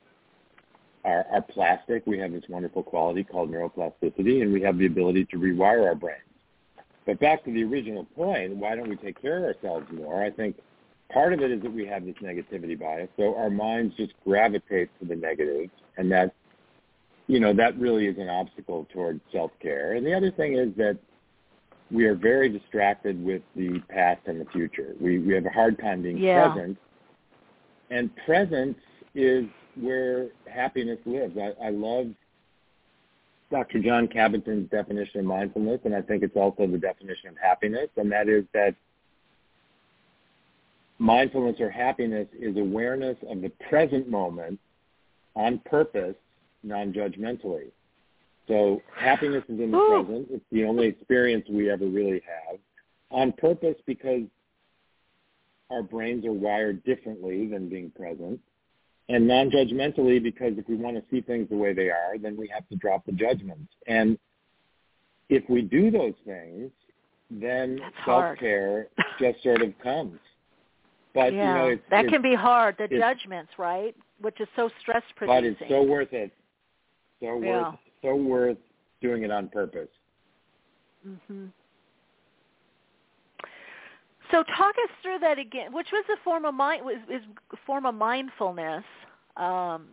[1.05, 2.07] are, are plastic.
[2.07, 5.97] We have this wonderful quality called neuroplasticity, and we have the ability to rewire our
[5.97, 6.21] brains.
[7.07, 10.23] But back to the original point, why don't we take care of ourselves more?
[10.23, 10.57] I think
[11.13, 14.91] part of it is that we have this negativity bias, so our minds just gravitate
[15.01, 16.33] to the negative, and that,
[17.27, 19.95] you know, that really is an obstacle towards self-care.
[19.95, 20.97] And the other thing is that
[21.93, 24.95] we are very distracted with the past and the future.
[25.01, 26.49] We we have a hard time being Yeah.
[26.49, 26.79] present,
[27.91, 28.79] and presence
[29.15, 31.37] is where happiness lives.
[31.37, 32.09] I, I love
[33.51, 33.81] Dr.
[33.81, 38.11] John Kabat-Zinn's definition of mindfulness, and I think it's also the definition of happiness, and
[38.11, 38.75] that is that
[40.99, 44.59] mindfulness or happiness is awareness of the present moment
[45.35, 46.17] on purpose,
[46.63, 47.71] non-judgmentally.
[48.49, 50.29] So happiness is in the present.
[50.31, 52.59] It's the only experience we ever really have
[53.11, 54.23] on purpose because
[55.71, 58.41] our brains are wired differently than being present
[59.09, 62.49] and non-judgmentally because if we want to see things the way they are, then we
[62.49, 63.73] have to drop the judgments.
[63.87, 64.19] And
[65.29, 66.71] if we do those things,
[67.31, 68.89] then That's self-care
[69.19, 70.19] just sort of comes.
[71.15, 72.77] But yeah, you know, it's, that it's, can be hard.
[72.79, 73.95] The judgments, right?
[74.21, 75.57] Which is so stress producing.
[75.59, 76.33] but it's so worth it.
[77.21, 77.51] So Yeah.
[77.51, 78.59] worth so worth
[79.01, 79.89] doing it on purpose.
[81.05, 81.47] hmm
[84.31, 85.73] So talk us through that again.
[85.73, 87.23] Which was a form of mind was is
[87.67, 88.85] form of mindfulness,
[89.37, 89.87] um,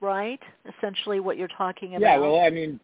[0.00, 0.40] right?
[0.78, 2.00] Essentially, what you're talking about.
[2.00, 2.80] Yeah, well, I mean,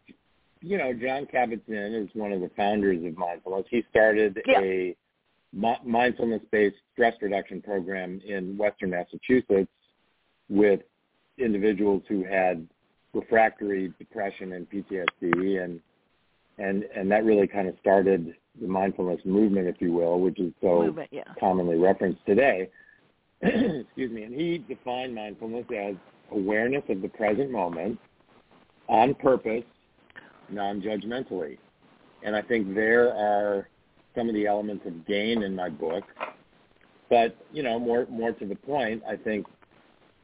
[0.61, 3.67] you know, John Kabat-Zinn is one of the founders of mindfulness.
[3.71, 4.61] He started Yeah.
[4.61, 4.97] a
[5.53, 9.71] mi- mindfulness-based stress reduction program in Western Massachusetts
[10.49, 10.81] with
[11.39, 12.67] individuals who had
[13.15, 15.81] refractory depression and PTSD, and
[16.59, 20.53] and and that really kind of started the mindfulness movement, if you will, which is
[20.61, 21.09] so movement.
[21.13, 21.23] Yeah.
[21.39, 22.69] commonly referenced today.
[23.43, 24.25] Excuse me.
[24.25, 25.95] And he defined mindfulness as
[26.33, 27.99] awareness of the present moment
[28.89, 29.65] on purpose,
[30.51, 31.59] non-judgmentally.
[32.25, 33.69] And I think there are
[34.17, 36.05] some of the elements of gain in my book.
[37.09, 39.47] But, you know, more more to the point, I think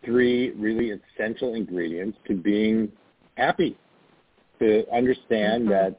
[0.05, 2.91] three really essential ingredients to being
[3.37, 3.77] happy.
[4.61, 5.71] To understand Mhm.
[5.71, 5.97] that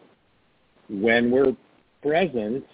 [0.90, 1.56] when we're
[2.02, 2.66] present,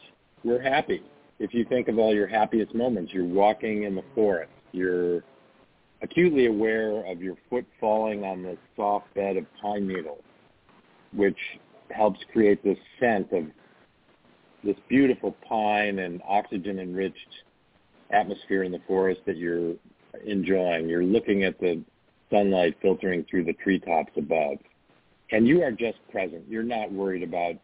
[0.43, 1.01] we're happy.
[1.39, 5.23] If you think of all your happiest moments, you're walking in the forest, you're
[6.01, 10.23] acutely aware of your foot falling on the soft bed of pine needles.
[11.13, 11.59] which
[11.89, 13.45] helps create this scent of
[14.63, 17.43] this beautiful pine and oxygen enriched
[18.11, 19.73] atmosphere in the forest that you're
[20.25, 20.89] enjoying.
[20.89, 21.81] You're looking at the
[22.31, 24.57] sunlight filtering through the treetops above.
[25.31, 26.43] And you are just present.
[26.49, 27.55] You're not worried about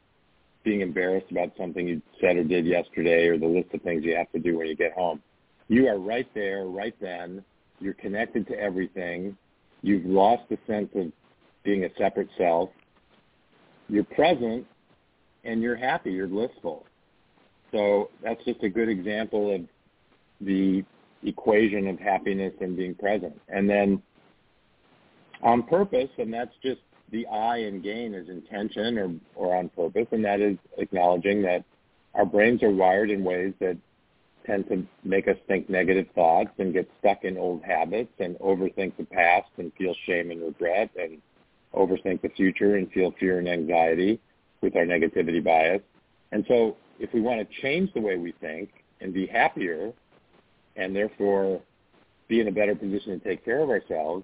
[0.64, 4.16] being embarrassed about something you said or did yesterday or the list of things you
[4.16, 5.22] have to do when you get home.
[5.68, 7.44] You are right there, right then.
[7.80, 9.38] You're connected to everything.
[9.82, 11.12] You've lost the sense of
[11.64, 12.70] being a separate self.
[13.90, 14.66] You're present
[15.44, 16.86] and you're happy, you're blissful.
[17.72, 19.62] So that's just a good example of
[20.42, 20.84] the
[21.24, 23.40] equation of happiness and being present.
[23.50, 24.02] And then
[25.42, 30.08] on purpose, and that's just the I in gain is intention or, or on purpose,
[30.12, 31.64] and that is acknowledging that
[32.14, 33.78] our brains are wired in ways that
[34.46, 38.96] tend to make us think negative thoughts and get stuck in old habits and overthink
[38.98, 41.22] the past and feel shame and regret and
[41.76, 44.20] overthink the future and feel fear and anxiety
[44.62, 45.82] with our negativity bias.
[46.32, 48.70] And so if we want to change the way we think
[49.02, 49.92] and be happier
[50.78, 51.62] and therefore
[52.28, 54.24] be in a better position to take care of ourselves,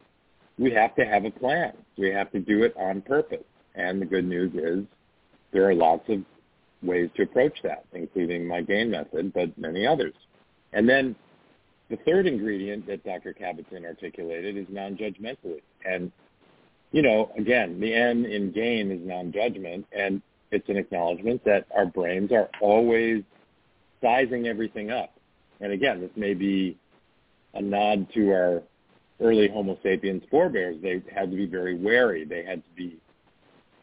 [0.57, 1.73] we have to have a plan.
[1.97, 3.43] We have to do it on purpose.
[3.75, 4.85] And the good news is
[5.51, 6.19] there are lots of
[6.83, 10.13] ways to approach that, including my gain method, but many others.
[10.73, 11.15] And then
[11.89, 13.33] the third ingredient that Dr.
[13.33, 15.61] Kabat-Zinn articulated is non-judgmentally.
[15.85, 16.11] And,
[16.91, 21.85] you know, again, the N in gain is non-judgment, and it's an acknowledgement that our
[21.85, 23.23] brains are always
[24.01, 25.12] sizing everything up.
[25.63, 26.77] And again, this may be
[27.53, 28.61] a nod to our
[29.21, 30.75] early Homo sapiens forebears.
[30.81, 32.25] They had to be very wary.
[32.25, 32.97] They had to be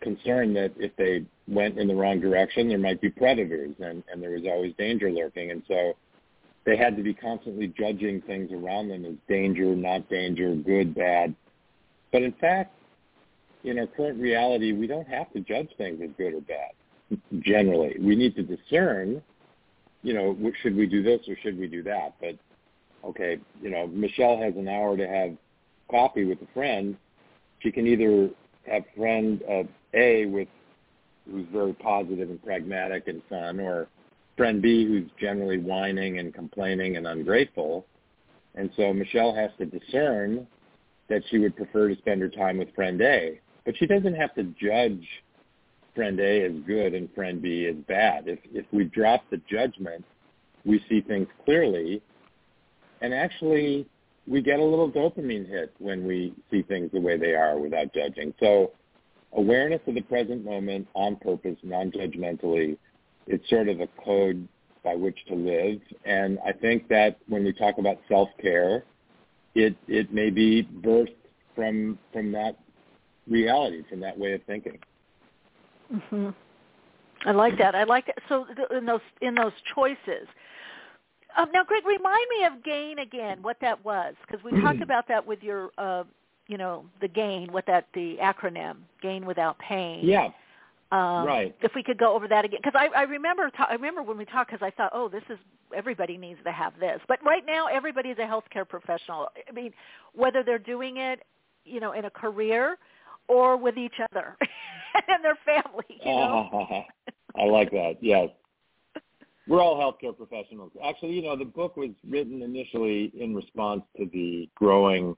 [0.03, 4.23] concerned that if they went in the wrong direction, there might be predators, and, and
[4.23, 5.53] there was always danger lurking.
[5.53, 5.95] And so
[6.67, 11.35] they had to be constantly judging things around them as danger, not danger, good, bad.
[12.13, 12.75] But in fact,
[13.65, 16.73] in our current reality, we don't have to judge things as good or bad.
[17.41, 19.23] Generally, we need to discern.
[20.03, 22.15] You know, should we do this or should we do that?
[22.21, 22.37] But
[23.05, 25.37] okay, you know, Michele has an hour to have
[25.91, 26.97] coffee with a friend.
[27.61, 28.31] She can either
[28.67, 29.43] have friend
[29.95, 30.49] A with
[31.31, 33.89] who's very positive and pragmatic and fun, or
[34.37, 37.87] friend B who's generally whining and complaining and ungrateful.
[38.55, 40.47] And so Michele has to discern
[41.09, 43.39] that she would prefer to spend her time with friend A.
[43.65, 45.07] But she doesn't have to judge
[45.95, 48.29] friend A is good and friend B is bad.
[48.29, 50.05] If if we drop the judgment,
[50.65, 52.03] we see things clearly
[53.01, 53.87] and actually
[54.27, 57.93] we get a little dopamine hit when we see things the way they are without
[57.93, 58.35] judging.
[58.39, 58.73] So
[59.33, 62.77] awareness of the present moment on purpose, non-judgmentally,
[63.27, 64.47] it's sort of a code
[64.85, 65.81] by which to live.
[66.05, 68.85] And I think that when we talk about self-care,
[69.55, 71.15] it, it may be birthed
[71.55, 72.57] from, from that
[73.27, 74.79] reality, from that way of thinking.
[75.91, 76.31] Hmm
[77.27, 77.75] I like that.
[77.75, 78.17] I like that.
[78.31, 80.27] So in those in those choices,
[81.37, 85.07] um, now, Greg, remind me of gain again, what that was, because we talked about
[85.09, 86.05] that with your, uh,
[86.49, 90.07] you know, the gain, what that the acronym, gain without pain.
[90.07, 90.29] Yeah.
[90.93, 91.55] Um, right.
[91.63, 94.19] If we could go over that again, because I, I remember, ta- I remember when
[94.19, 95.39] we talked, because I thought, oh, this is
[95.75, 97.01] everybody needs to have this.
[97.07, 99.29] But right now, everybody is a healthcare professional.
[99.49, 99.73] I mean,
[100.15, 101.23] whether they're doing it,
[101.65, 102.77] you know, in a career
[103.31, 104.37] or with each other
[105.09, 105.85] and their family.
[105.89, 106.85] You know?
[107.39, 107.97] I like that.
[108.01, 108.29] Yes.
[109.47, 110.73] We're all healthcare professionals.
[110.85, 115.17] Actually, you know, the book was written initially in response to the growing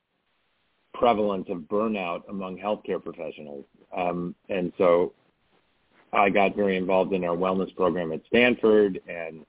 [0.94, 3.64] prevalence of burnout among healthcare professionals.
[3.96, 5.12] Um, and so
[6.12, 9.44] I got very involved in our wellness program at Stanford and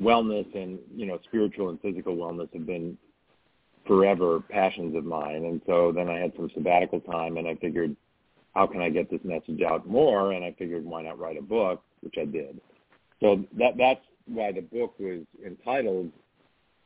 [0.00, 2.96] wellness and, you know, spiritual and physical wellness have been
[3.86, 5.44] forever passions of mine.
[5.44, 7.96] And so then I had some sabbatical time and I figured,
[8.54, 10.32] how can I get this message out more?
[10.32, 12.60] And I figured, why not write a book, which I did.
[13.20, 16.10] So that that's why the book was entitled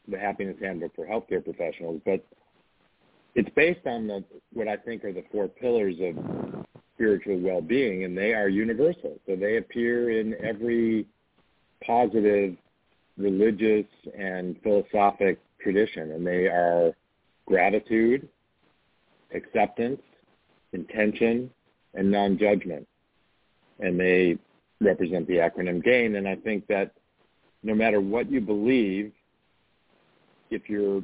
[0.08, 2.00] The Happiness Handbook for Healthcare Professionals.
[2.04, 2.24] But
[3.34, 6.64] it's based on the what I think are the four pillars of
[6.94, 9.18] spiritual well-being, and they are universal.
[9.26, 11.06] So they appear in every
[11.84, 12.56] positive
[13.16, 13.86] religious
[14.16, 16.92] and philosophic tradition, and they are
[17.46, 18.28] gratitude,
[19.34, 20.00] acceptance,
[20.72, 21.50] intention,
[21.94, 22.86] and non-judgment.
[23.80, 24.38] And they
[24.80, 26.16] represent the acronym GAIN.
[26.16, 26.92] And I think that
[27.64, 29.10] no matter what you believe,
[30.50, 31.02] if you're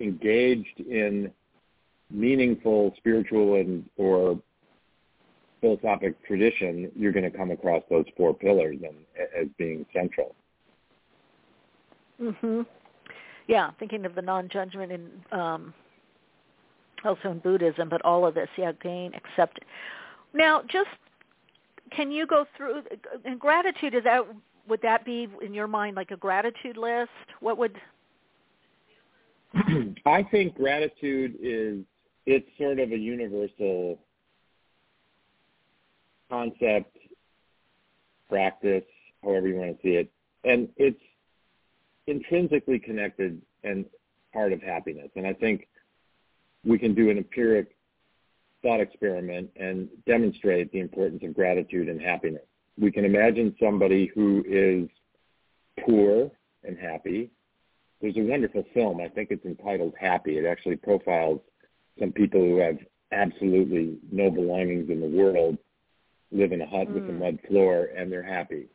[0.00, 1.30] engaged in
[2.10, 4.40] meaningful spiritual and or
[5.60, 8.96] philosophic tradition, you're going to come across those four pillars and,
[9.36, 10.34] as being central.
[12.20, 12.66] Mhm.
[13.48, 15.74] Yeah, thinking of the non-judgment and um
[17.04, 19.60] also in Buddhism, but all of this, yeah, gain, accept.
[20.34, 20.88] Now, just
[21.90, 22.82] can you go through
[23.24, 23.94] and gratitude?
[23.94, 24.22] Is that
[24.68, 27.10] would that be in your mind like a gratitude list?
[27.40, 27.76] What would?
[30.06, 31.78] I think gratitude is
[32.26, 33.98] it's sort of a universal
[36.30, 36.94] concept,
[38.28, 38.84] practice,
[39.24, 40.10] however you want to see it,
[40.44, 41.00] and it's
[42.08, 43.84] intrinsically connected and
[44.32, 45.10] part of happiness.
[45.16, 45.68] And I think
[46.64, 47.76] we can do an empiric
[48.62, 52.42] thought experiment and demonstrate the importance of gratitude and happiness.
[52.76, 54.88] We can imagine somebody who is
[55.84, 56.30] poor
[56.64, 57.30] and happy.
[58.00, 60.38] There's a wonderful film, I think it's entitled Happy.
[60.38, 61.40] It actually profiles
[61.98, 62.78] some people who have
[63.10, 65.58] absolutely no belongings in the world,
[66.30, 66.94] live in a hut mm.
[66.94, 67.18] with a hmm.
[67.20, 68.66] mud floor, and they're happy.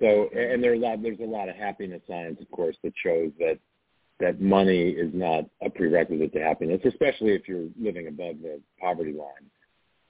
[0.00, 3.32] So, and there a lot, there's a lot of happiness science, of course, that shows
[3.38, 3.58] that
[4.20, 9.12] that money is not a prerequisite to happiness, especially if you're living above the poverty
[9.12, 9.50] line.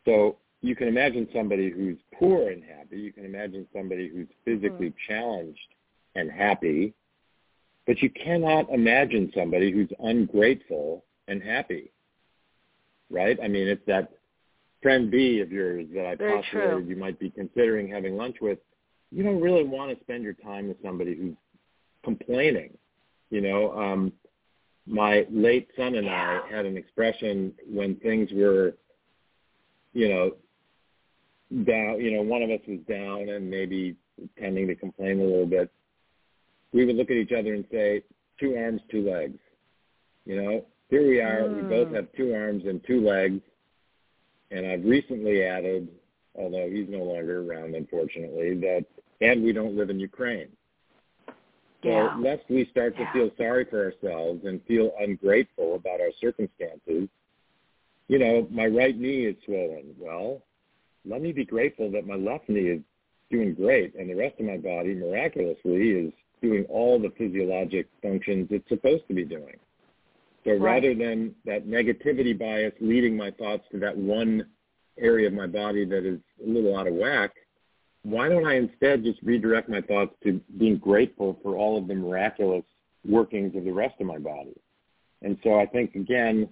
[0.04, 3.00] So you can imagine somebody who's poor and happy.
[3.00, 5.12] You can imagine somebody who's physically mm-hmm.
[5.12, 5.58] challenged
[6.14, 6.94] and happy.
[7.86, 11.90] But you cannot imagine somebody who's ungrateful and happy.
[13.10, 13.38] Right?
[13.42, 14.10] I mean, it's that
[14.82, 16.86] friend B of yours that I Very postulated true.
[16.86, 18.58] you might be considering having lunch with.
[19.10, 21.34] You don't really want to spend your time with somebody who's
[22.04, 22.76] complaining
[23.30, 24.12] you know, um,
[24.86, 28.74] my late son and I had an expression when things were,
[29.92, 30.32] you know,
[31.64, 32.00] down.
[32.00, 33.96] You know, one of us was down and maybe
[34.38, 35.70] tending to complain a little bit.
[36.72, 38.02] We would look at each other and say,
[38.40, 39.38] two arms, two legs.
[40.24, 41.42] You know, here we are.
[41.42, 41.56] Mm.
[41.56, 43.40] We both have two arms and two legs.
[44.50, 45.88] And I've recently added,
[46.38, 48.84] although he's no longer around, unfortunately, that
[49.20, 50.48] and we don't live in Ukraine.
[51.82, 52.16] So yeah.
[52.18, 53.06] lest we start yeah.
[53.06, 57.08] to feel sorry for ourselves and feel ungrateful about our circumstances,
[58.08, 59.94] you know, my right knee is swollen.
[59.98, 60.42] Well,
[61.04, 62.80] let me be grateful that my left knee is
[63.30, 66.12] doing great and the rest of my body miraculously is
[66.42, 69.56] doing all the physiologic functions it's supposed to be doing.
[70.44, 70.60] So right.
[70.60, 74.46] rather than that negativity bias leading my thoughts to that one
[75.00, 77.32] area of my body that is a little out of whack,
[78.02, 81.94] why don't I instead just redirect my thoughts to being grateful for all of the
[81.94, 82.64] miraculous
[83.04, 84.54] workings of the rest of my body?
[85.22, 86.48] And so I think, again,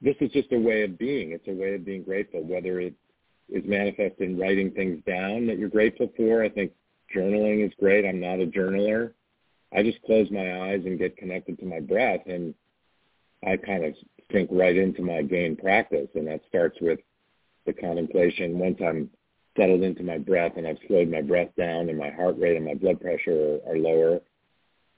[0.00, 1.32] this is just a way of being.
[1.32, 2.94] It's a way of being grateful, whether it
[3.48, 6.42] is manifest in writing things down that you're grateful for.
[6.42, 6.72] I think
[7.14, 8.06] journaling is great.
[8.06, 9.12] I'm not a journaler.
[9.74, 12.54] I just close my eyes and get connected to my breath, and
[13.46, 13.94] I kind of
[14.30, 16.08] sink right into my gain practice.
[16.14, 17.00] And that starts with
[17.66, 18.58] the contemplation.
[18.58, 19.10] Once I'm
[19.56, 22.64] settled into my breath and I've slowed my breath down and my heart rate and
[22.64, 24.20] my blood pressure are, are lower,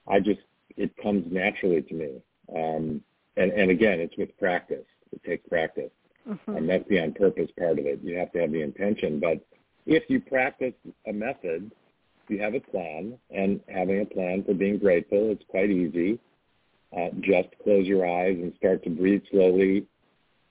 [0.08, 0.40] I just
[0.76, 2.22] it comes naturally to me.
[2.54, 3.02] Um,
[3.36, 4.84] and, and again, it's with practice.
[5.12, 5.90] It takes practice.
[6.28, 6.56] Mm-hmm.
[6.56, 8.00] And that's the on purpose part of it.
[8.02, 9.20] You have to have the intention.
[9.20, 9.44] But
[9.86, 10.74] if you practice
[11.06, 11.70] a method,
[12.28, 16.18] you have a plan, and having a plan for being grateful, it's quite easy.
[16.96, 19.84] Uh, just close your eyes and start to breathe slowly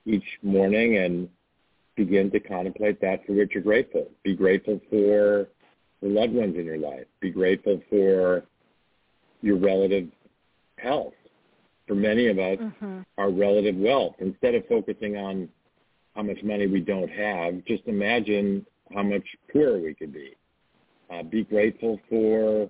[0.05, 1.29] each morning and
[1.95, 4.07] begin to contemplate that for which you're grateful.
[4.23, 5.47] Be grateful for
[6.01, 7.05] the loved ones in your life.
[7.21, 8.43] Be grateful for
[9.41, 10.09] your relative
[10.77, 11.13] health.
[11.87, 13.01] For many of us, mm-hmm.
[13.17, 14.15] our relative wealth.
[14.19, 15.49] Instead of focusing on
[16.15, 20.35] how much money we don't have, just imagine how much poorer we could be.
[21.11, 22.69] Uh, be grateful for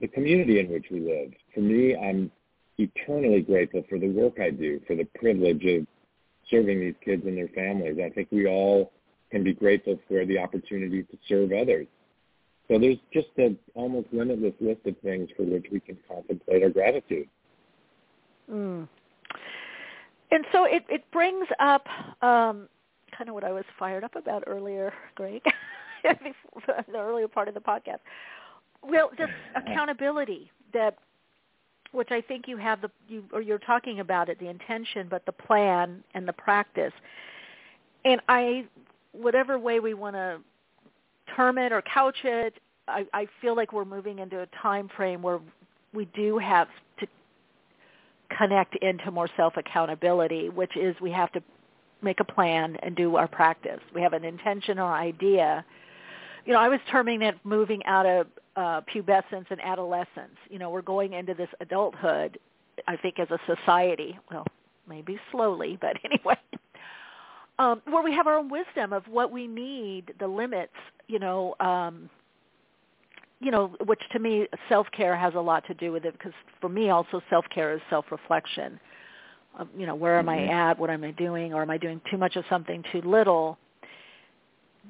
[0.00, 1.32] the community in which we live.
[1.54, 2.30] For me, I'm
[2.78, 5.86] eternally grateful for the work I do, for the privilege of
[6.50, 7.98] serving these kids and their families.
[8.04, 8.92] I think we all
[9.30, 11.86] can be grateful for the opportunity to serve others.
[12.68, 16.70] So there's just an almost limitless list of things for which we can contemplate our
[16.70, 17.28] gratitude.
[18.50, 18.88] Mm.
[20.30, 21.86] And so it, it brings up
[22.22, 22.68] um,
[23.16, 25.42] kind of what I was fired up about earlier, Greg,
[26.04, 28.00] the earlier part of the podcast.
[28.82, 30.98] Well, just accountability that
[31.92, 35.24] which I think you have the you or you're talking about it, the intention, but
[35.26, 36.92] the plan and the practice.
[38.04, 38.66] And I,
[39.12, 40.38] whatever way we want to
[41.34, 42.54] term it or couch it,
[42.86, 45.40] I, I feel like we're moving into a time frame where
[45.94, 46.68] we do have
[47.00, 47.06] to
[48.36, 51.42] connect into more self accountability, which is we have to
[52.02, 53.80] make a plan and do our practice.
[53.94, 55.64] We have an intention or idea.
[56.48, 58.26] You know, I was terming it moving out of
[58.56, 60.34] uh, pubescence and adolescence.
[60.48, 62.38] You know, we're going into this adulthood,
[62.86, 64.18] I think, as a society.
[64.32, 64.46] Well,
[64.88, 66.38] maybe slowly, but anyway,
[67.58, 70.72] um, where we have our own wisdom of what we need, the limits.
[71.06, 72.08] You know, um,
[73.40, 76.32] you know, which to me, self care has a lot to do with it because
[76.62, 78.80] for me, also self care is self reflection.
[79.58, 80.48] um, you know, where am Mhm.
[80.48, 80.78] I at?
[80.78, 81.52] What am I doing?
[81.52, 83.58] Or am I doing too much of something too little?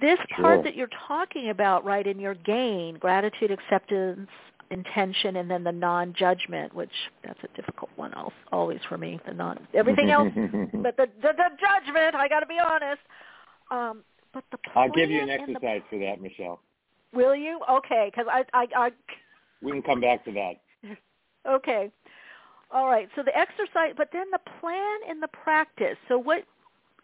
[0.01, 0.63] This part Sure.
[0.65, 4.29] that you're talking about, right, in your gain, gratitude, acceptance,
[4.71, 6.93] intention, and then the non-judgment, which
[7.25, 9.19] that's a difficult one al- always for me.
[9.27, 12.15] The non everything else, but the the, the judgment.
[12.15, 13.01] I got to be honest.
[13.71, 14.03] Um,
[14.33, 16.61] but the I'll give you an and the- exercise for that, Michele.
[17.15, 17.61] will you?
[17.71, 18.91] Okay, because I I I
[19.63, 20.55] We can come back to that.
[21.49, 21.91] Okay.
[22.71, 23.09] All right.
[23.17, 25.97] So the exercise, but then the plan and the practice.
[26.09, 26.45] So what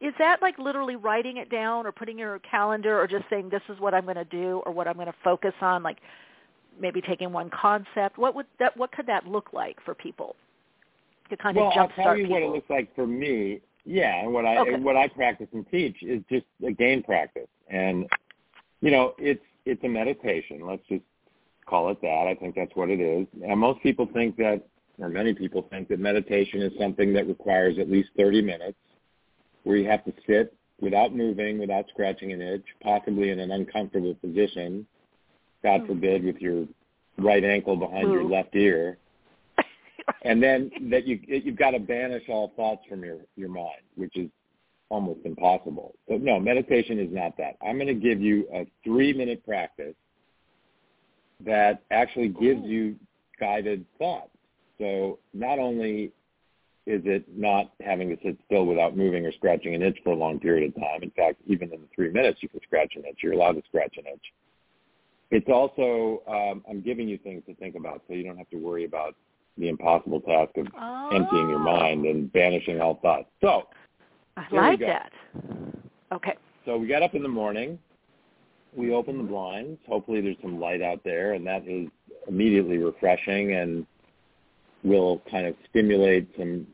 [0.01, 3.49] is that like literally writing it down or putting in your calendar or just saying
[3.51, 5.99] this is what I'm going to do or what I'm going to focus on like
[6.81, 8.19] maybe taking one concept.
[8.19, 10.37] What would that what could that look like for people?
[11.31, 12.41] To kind well, of I'll tell you people.
[12.41, 13.61] what it looks like for me.
[13.85, 14.77] Yeah, and what I Okay.
[14.77, 18.07] what I practice and teach is just a gain practice, and
[18.81, 20.67] you know, it's it's a meditation.
[20.67, 21.05] Let's just
[21.67, 22.27] call it that.
[22.29, 23.27] I think that's what it is.
[23.43, 24.63] And most people think that,
[24.99, 28.77] or many people think that meditation is something that requires at least 30 minutes,
[29.65, 34.15] where you have to sit without moving, without scratching an itch, possibly in an uncomfortable
[34.15, 34.87] position,
[35.63, 35.87] God hmm.
[35.87, 36.67] forbid, with your
[37.19, 38.33] right ankle behind your hmm.
[38.33, 38.99] left ear.
[40.23, 44.15] And then that you you've got to banish all thoughts from your your mind, which
[44.17, 44.29] is
[44.91, 45.95] almost impossible.
[46.07, 47.57] But no, meditation is not that.
[47.67, 49.95] I'm going to give you a three minute practice
[51.45, 52.97] that actually gives you
[53.41, 54.31] guided thoughts.
[54.79, 56.13] So not only
[56.87, 60.17] is it not having to sit still without moving or scratching an itch for a
[60.17, 61.03] long period of time.
[61.03, 63.19] In fact, even in the three minutes you can scratch an itch.
[63.23, 64.33] You're allowed to scratch an itch.
[65.31, 68.57] It's also um, I'm giving you things to think about, so you don't have to
[68.59, 69.15] worry about
[69.57, 70.67] the impossible task of
[71.13, 73.29] emptying your mind and banishing all thoughts.
[73.41, 73.69] So
[74.37, 75.13] I like that.
[76.13, 76.35] Okay.
[76.67, 77.79] so we got up in the morning.
[78.77, 79.81] We opened the blinds.
[79.89, 81.89] Hopefully there's some light out there, and that is
[82.29, 83.87] immediately refreshing and
[84.83, 86.67] will kind of stimulate some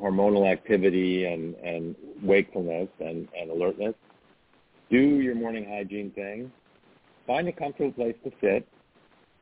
[0.00, 3.94] hormonal activity and, and wakefulness and, and alertness.
[4.90, 6.52] Do your morning hygiene thing.
[7.26, 8.68] Find a comfortable place to sit,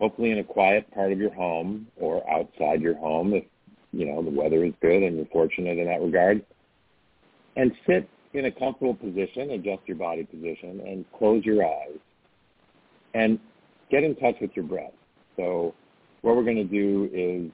[0.00, 3.44] hopefully in a quiet part of your home or outside your home if,
[3.92, 6.44] you know, the weather is good and you're fortunate in that regard.
[7.56, 11.98] And sit in a comfortable position, adjust your body position, and close your eyes.
[13.12, 13.38] And
[13.90, 14.92] get in touch with your breath.
[15.36, 15.74] So
[16.22, 17.50] what we're going to do is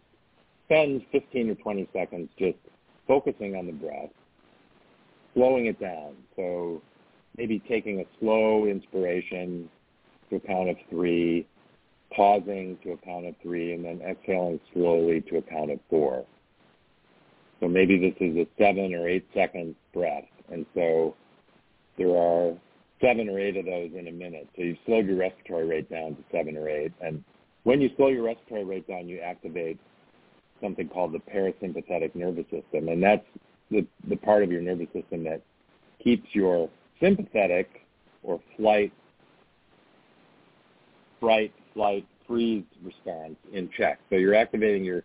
[0.67, 2.57] spend 15 or 20 seconds just
[3.11, 4.11] focusing on the breath,
[5.35, 6.15] slowing it down.
[6.37, 6.81] So
[7.37, 9.69] maybe taking a slow inspiration
[10.29, 11.45] to a count of three,
[12.15, 16.25] pausing to a count of three, and then exhaling slowly to a count of four.
[17.59, 20.29] So maybe this is a seven or eight second breath.
[20.53, 21.17] And so
[21.99, 22.53] there are
[23.01, 24.49] seven or eight of those in a minute.
[24.55, 26.93] So you've slowed your respiratory rate down to seven or eight.
[27.01, 27.25] And
[27.65, 29.81] when you slow your respiratory rate down, you activate
[30.61, 32.89] something called the parasympathetic nervous system.
[32.89, 33.25] And that's
[33.71, 35.43] the, the part of your nervous system that
[36.03, 36.69] keeps your
[37.01, 37.87] sympathetic
[38.23, 38.93] or flight,
[41.19, 43.99] fright, flight, freeze response in check.
[44.11, 45.03] So you're activating your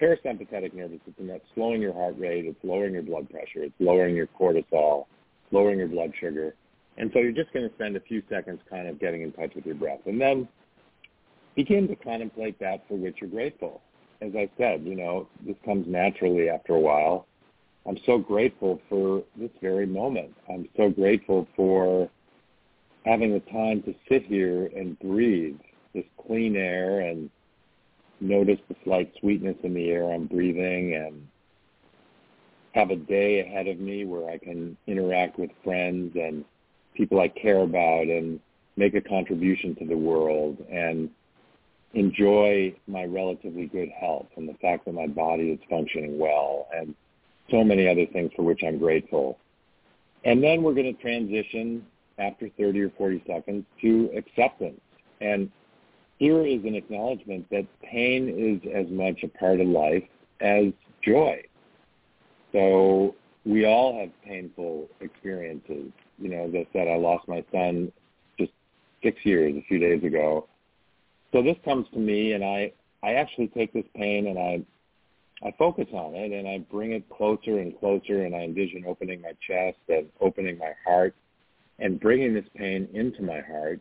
[0.00, 4.14] parasympathetic nervous system that's slowing your heart rate, it's lowering your blood pressure, it's lowering
[4.14, 5.06] your cortisol,
[5.52, 6.54] lowering your blood sugar.
[6.98, 9.54] And so you're just going to spend a few seconds kind of getting in touch
[9.54, 10.00] with your breath.
[10.06, 10.48] And then
[11.54, 13.80] begin to contemplate that for which you're grateful.
[14.20, 17.26] As I said, you know, this comes naturally after a while.
[17.86, 20.34] I'm so grateful for this very moment.
[20.50, 22.08] I'm so grateful for
[23.04, 25.58] having the time to sit here and breathe
[25.94, 27.30] this clean air and
[28.20, 31.26] notice the slight sweetness in the air I'm breathing and
[32.74, 36.44] have a day ahead of me where I can interact with friends and
[36.94, 38.40] people I care about and
[38.76, 41.10] make a contribution to the world and
[41.96, 46.94] enjoy my relatively good health and the fact that my body is functioning well and
[47.50, 49.38] so many other things for which I'm grateful.
[50.24, 51.86] And then we're going to transition
[52.18, 54.80] after 30 or 40 seconds to acceptance.
[55.22, 55.50] And
[56.18, 60.04] here is an acknowledgement that pain is as much a part of life
[60.40, 60.66] as
[61.02, 61.42] joy.
[62.52, 63.14] So
[63.46, 65.92] we all have painful experiences.
[66.18, 67.90] You know, as I said, I lost my son
[68.38, 68.52] just
[69.02, 70.46] six years a few days ago.
[71.32, 72.72] So this comes to me and I,
[73.02, 74.64] I actually take this pain and I
[75.44, 79.20] I focus on it and I bring it closer and closer and I envision opening
[79.20, 81.14] my chest and opening my heart
[81.78, 83.80] and bringing this pain into my heart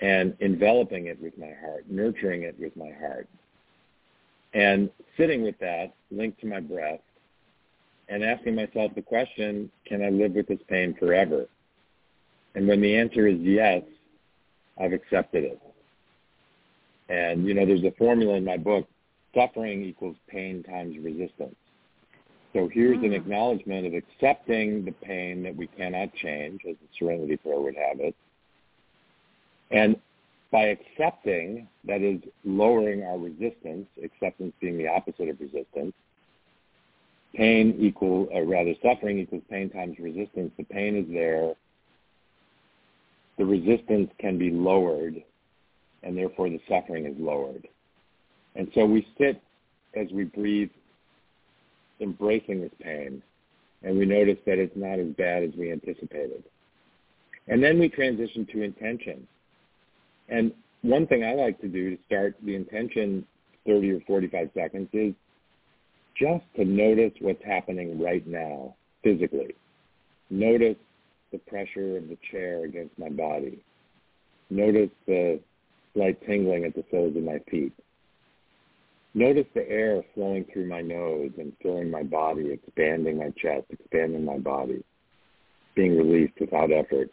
[0.00, 3.28] and enveloping it with my heart, nurturing it with my heart,
[4.54, 7.00] and sitting with that linked to my breath
[8.08, 11.46] and asking myself the question, can I live with this pain forever?
[12.54, 13.82] And when the answer is yes,
[14.80, 15.60] I've accepted it.
[17.08, 18.88] And, you know, there's a formula in my book,
[19.34, 21.56] suffering equals pain times resistance.
[22.52, 23.06] So here's Mm.
[23.06, 27.76] an acknowledgement of accepting the pain that we cannot change, as the Serenity Prayer would
[27.76, 28.14] have it.
[29.70, 29.96] And
[30.50, 35.94] by accepting, that is lowering our resistance, acceptance being the opposite of resistance,
[37.34, 40.52] pain equal, or rather suffering equals pain times resistance.
[40.58, 41.54] The pain is there.
[43.38, 45.24] The resistance can be lowered,
[46.02, 47.66] and therefore the suffering is lowered.
[48.54, 49.40] And so we sit
[49.94, 50.70] as we breathe,
[52.00, 53.22] embracing this pain,
[53.82, 56.44] and we notice that it's not as bad as we anticipated.
[57.48, 59.26] And then we transition to intention.
[60.28, 60.52] And
[60.82, 63.26] one thing I like to do to start the intention
[63.66, 65.14] 30 or 45 seconds is
[66.16, 69.54] just to notice what's happening right now physically.
[70.30, 70.76] Notice
[71.32, 73.62] the pressure of the chair against my body.
[74.50, 75.40] Notice the
[75.94, 77.72] slight tingling at the soles of my feet.
[79.14, 84.24] Notice the air flowing through my nose and filling my body, expanding my chest, expanding
[84.24, 84.82] my body,
[85.74, 87.10] being released without effort.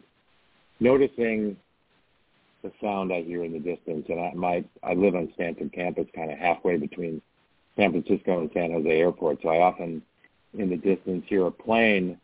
[0.80, 1.56] Noticing
[2.62, 4.06] the sound I hear in the distance.
[4.08, 7.20] And I, my, I live on Stanford campus, kind of halfway between
[7.76, 9.40] San Francisco and San Jose Airport.
[9.42, 10.02] So I often,
[10.54, 12.18] in the distance, hear a plane,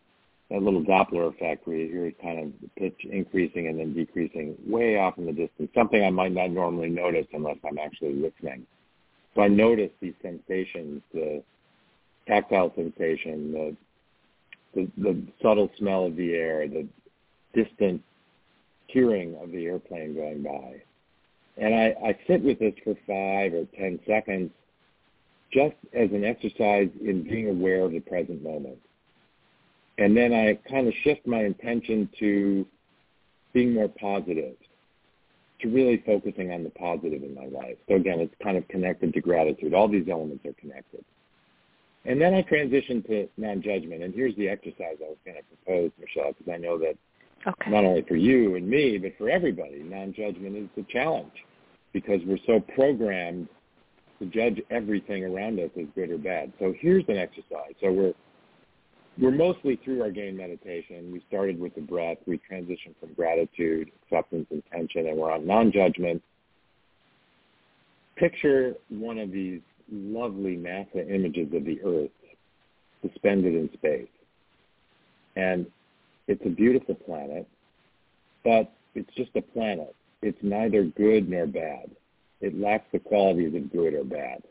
[0.50, 4.56] that little Doppler effect where you hear kind of the pitch increasing and then decreasing
[4.66, 8.66] way off in the distance, something I might not normally notice unless I'm actually listening.
[9.34, 11.42] So I notice these sensations, the
[12.28, 13.76] tactile sensation, the,
[14.74, 16.86] the, the subtle smell of the air, the
[17.52, 18.02] distant
[18.86, 20.80] hearing of the airplane going by.
[21.58, 24.50] And I, I sit with this for five or ten seconds
[25.52, 28.78] just as an exercise in being aware of the present moment.
[29.98, 32.66] And then I kind of shift my intention to
[33.52, 34.54] being more positive,
[35.60, 37.76] to really focusing on the positive in my life.
[37.88, 39.72] So again, it's kind of connected to gratitude.
[39.72, 41.04] All these elements are connected.
[42.04, 44.02] And then I transition to non-judgment.
[44.02, 46.96] And here's the exercise I was going to propose, Michele, because I know that
[47.46, 47.70] okay.
[47.70, 51.32] not only for you and me, but for everybody, non-judgment is the challenge
[51.92, 53.48] because we're so programmed
[54.18, 56.52] to judge everything around us as good or bad.
[56.58, 57.74] So here's an exercise.
[57.80, 58.12] So we're
[59.18, 61.10] we're mostly through our gain meditation.
[61.12, 62.18] We started with the breath.
[62.26, 66.22] We transitioned from gratitude, acceptance, intention, and we're on non-judgment.
[68.16, 69.60] Picture one of these
[69.90, 72.10] lovely NASA images of the Earth
[73.02, 74.08] suspended in space.
[75.36, 75.66] And
[76.28, 77.46] it's a beautiful planet,
[78.44, 79.94] but it's just a planet.
[80.22, 81.90] It's neither good nor bad.
[82.40, 84.42] It lacks the qualities of good or bad.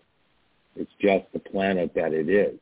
[0.76, 2.60] It's just the planet that it is.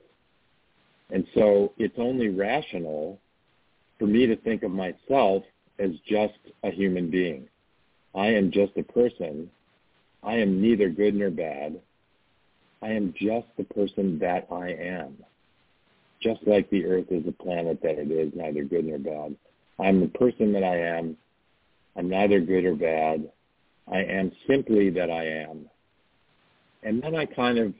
[1.13, 3.19] And so it's only rational
[3.99, 5.43] for me to think of myself
[5.77, 6.33] as just
[6.63, 7.47] a human being.
[8.15, 9.49] I am just a person.
[10.23, 11.79] I am neither good nor bad.
[12.81, 15.15] I am just the person that I am.
[16.19, 19.35] Just like the earth is a planet that it is, neither good nor bad.
[19.79, 21.15] I'm the person that I am.
[21.95, 23.29] I'm neither good or bad.
[23.91, 25.69] I am simply that I am.
[26.81, 27.73] And then I kind of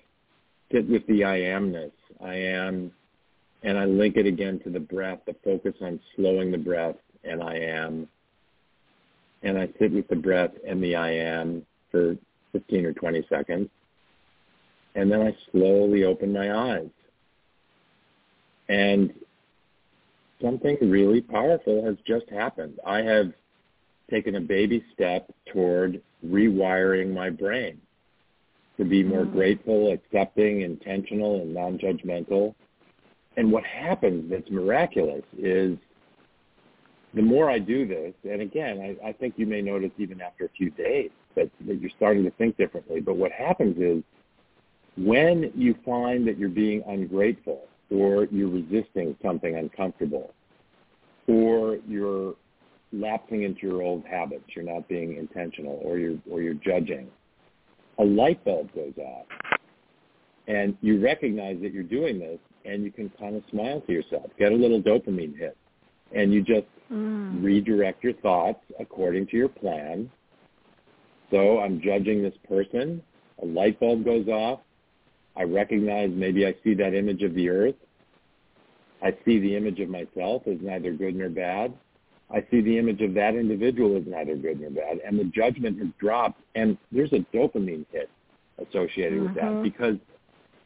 [0.72, 1.92] sit with the I amness.
[2.22, 2.92] I am
[3.64, 7.42] and I link it again to the breath, the focus on slowing the breath, and
[7.42, 8.08] I am.
[9.42, 12.16] And I sit with the breath and the I am for
[12.52, 13.70] 15 or 20 seconds.
[14.96, 16.90] And then I slowly open my eyes.
[18.70, 19.14] And
[20.42, 22.80] something really powerful has just happened.
[22.86, 23.34] I have
[24.10, 27.82] taken a baby step toward rewiring my brain
[28.78, 29.34] to be more Mm.
[29.34, 32.56] grateful, accepting, intentional, and non-judgmental
[33.38, 35.78] and what happens that's miraculous is
[37.14, 40.46] the more I do this, and again, I, I think you may notice even after
[40.46, 43.02] a few days that, that you're starting to think differently.
[43.02, 44.04] But what happens is
[44.98, 50.34] when you find that you're being ungrateful or you're resisting something uncomfortable
[51.28, 52.34] or you're
[52.92, 57.08] lapsing into your old habits, you're not being intentional or you're, or you're judging,
[58.00, 59.26] a light bulb goes off.
[60.48, 64.30] And you recognize that you're doing this and you can kind of smile to yourself,
[64.38, 65.58] get a little dopamine hit,
[66.14, 67.44] and you just Mm.
[67.44, 70.12] redirect your thoughts according to your plan.
[71.32, 73.02] So I'm judging this person.
[73.42, 74.60] A light bulb goes off.
[75.36, 77.76] I recognize maybe I see that image of the earth.
[79.02, 81.74] I see the image of myself as neither good nor bad.
[82.30, 85.00] I see the image of that individual as neither good nor bad.
[85.00, 86.40] And the judgment has dropped.
[86.56, 88.10] And there's a dopamine hit
[88.60, 89.64] associated with that Mhm.
[89.64, 89.98] because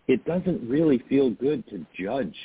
[0.08, 2.36] it doesn't really feel good to judge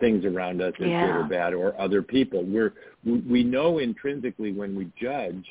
[0.00, 2.44] things around us as good or bad or other people.
[2.44, 2.74] We're
[3.04, 5.44] we we know intrinsically when we judge,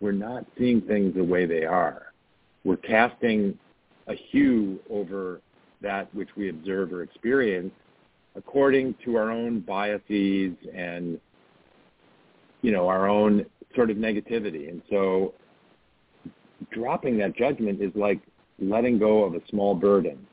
[0.00, 2.12] we're not seeing things the way they are.
[2.64, 3.58] We're casting
[4.06, 5.40] a hue over
[5.82, 7.72] that which we observe or experience
[8.36, 11.18] according to our own biases and
[12.62, 13.44] you know our own
[13.74, 15.34] sort of negativity and so
[16.70, 18.20] dropping that judgment is like
[18.58, 20.26] letting go of a small burden.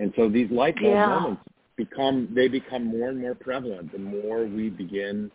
[0.00, 1.06] And so these light bulb Yeah.
[1.06, 1.42] moments
[1.76, 5.30] become they become more and more prevalent the more we begin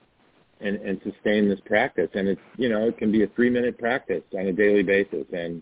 [0.62, 2.10] and, and sustain this practice.
[2.14, 5.26] And it's you know it can be a three minute practice on a daily basis
[5.34, 5.62] and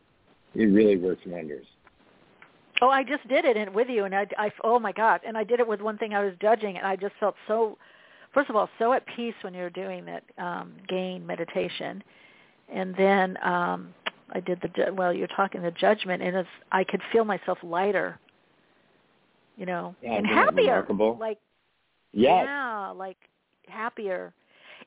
[0.55, 1.65] it really works wonders.
[2.81, 5.37] Oh, I just did it and with you, and I, I, oh my God, and
[5.37, 7.77] I did it with one thing I was judging, and I just felt so,
[8.33, 12.03] first of all, so at peace when you're doing that um, gain meditation,
[12.71, 13.93] and then um,
[14.31, 18.19] I did the well, you're talking the judgment, and it's I could feel myself lighter,
[19.55, 21.17] you know, Yeah, and happier, remarkable?
[21.19, 21.39] like
[22.11, 23.17] yes yeah, like
[23.67, 24.33] happier.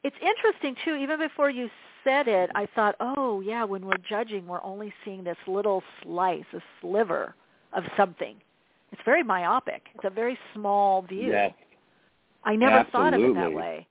[0.05, 0.95] It's interesting too.
[0.95, 1.69] Even before you
[2.05, 6.45] said it, I thought, oh yeah, when we're judging, we're only seeing this little slice,
[6.55, 7.35] a sliver
[7.73, 8.37] of something.
[8.93, 9.83] It's very myopic.
[9.95, 11.31] It's a very small view.
[11.31, 11.53] yes
[12.45, 13.87] I never thought of it that way.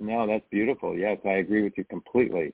[0.00, 0.96] No, that's beautiful.
[0.96, 2.52] Yes, I agree with you completely.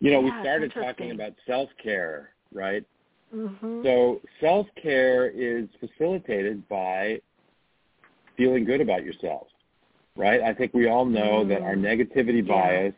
[0.00, 2.84] You know, we Yeah, it's started talking about self-care, right?
[3.32, 7.20] hmm So self-care is facilitated by
[8.36, 9.46] feeling good about yourself,
[10.16, 10.40] right?
[10.40, 12.54] I think we all know that our negativity Yeah.
[12.54, 12.94] bias,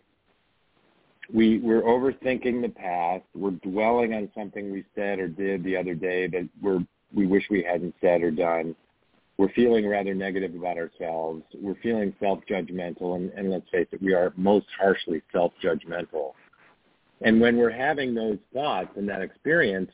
[1.33, 3.25] we, we're overthinking the past.
[3.35, 7.49] We're dwelling on something we said or did the other day that we're, we wish
[7.51, 8.75] we hadn't said or done.
[9.37, 11.43] We're feeling rather negative about ourselves.
[11.55, 16.33] We're feeling self-judgmental, and, and let's face it, we are most harshly self-judgmental.
[17.23, 19.91] And when we're having those thoughts and that experience,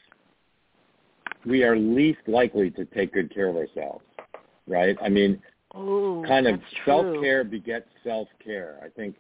[1.45, 4.05] we are least likely to take good care of ourselves,
[4.67, 4.97] right?
[5.03, 5.41] I mean,
[5.77, 8.79] Ooh, kind of self-care begets self-care.
[8.83, 9.17] I think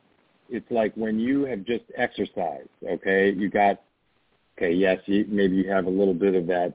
[0.49, 3.31] it's like when you have just exercised, okay?
[3.31, 3.81] You got,
[4.57, 6.75] okay, yes, you, maybe you have a little bit of that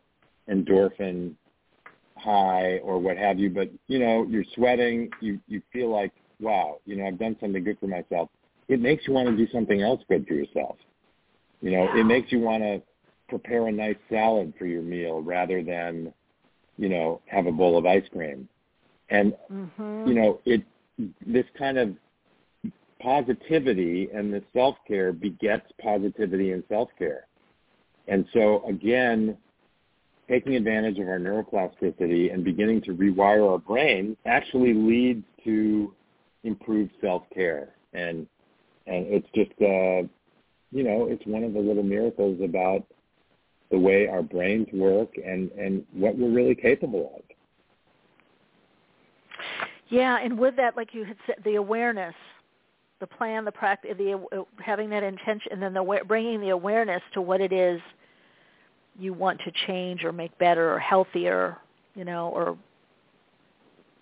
[0.49, 1.33] endorphin
[2.17, 6.79] high or what have you, but, you know, you're sweating, you, you feel like, wow,
[6.85, 8.29] you know, I've done something good for myself.
[8.67, 10.77] It makes you want to do something else good for yourself.
[11.61, 12.81] You know, it makes you want to
[13.29, 16.13] prepare a nice salad for your meal rather than,
[16.77, 18.47] you know, have a bowl of ice cream.
[19.09, 20.07] And Mhm.
[20.07, 20.63] you know, it
[21.25, 21.95] this kind of
[22.99, 27.27] positivity and the self-care begets positivity and self-care.
[28.07, 29.37] And so again,
[30.27, 35.93] taking advantage of our neuroplasticity and beginning to rewire our brain actually leads to
[36.43, 37.69] improved self-care.
[37.93, 38.27] And
[38.87, 40.07] and it's just uh
[40.71, 42.83] you know, it's one of the little miracles about
[43.71, 47.21] the way our brains work and and what we're really capable of.
[49.89, 52.15] Yeah, and with that, like you had said, the awareness,
[52.99, 57.01] the plan, the practice, the uh, having that intention, and then the bringing the awareness
[57.13, 57.81] to what it is
[58.99, 61.57] you want to change or make better or healthier,
[61.95, 62.57] you know, or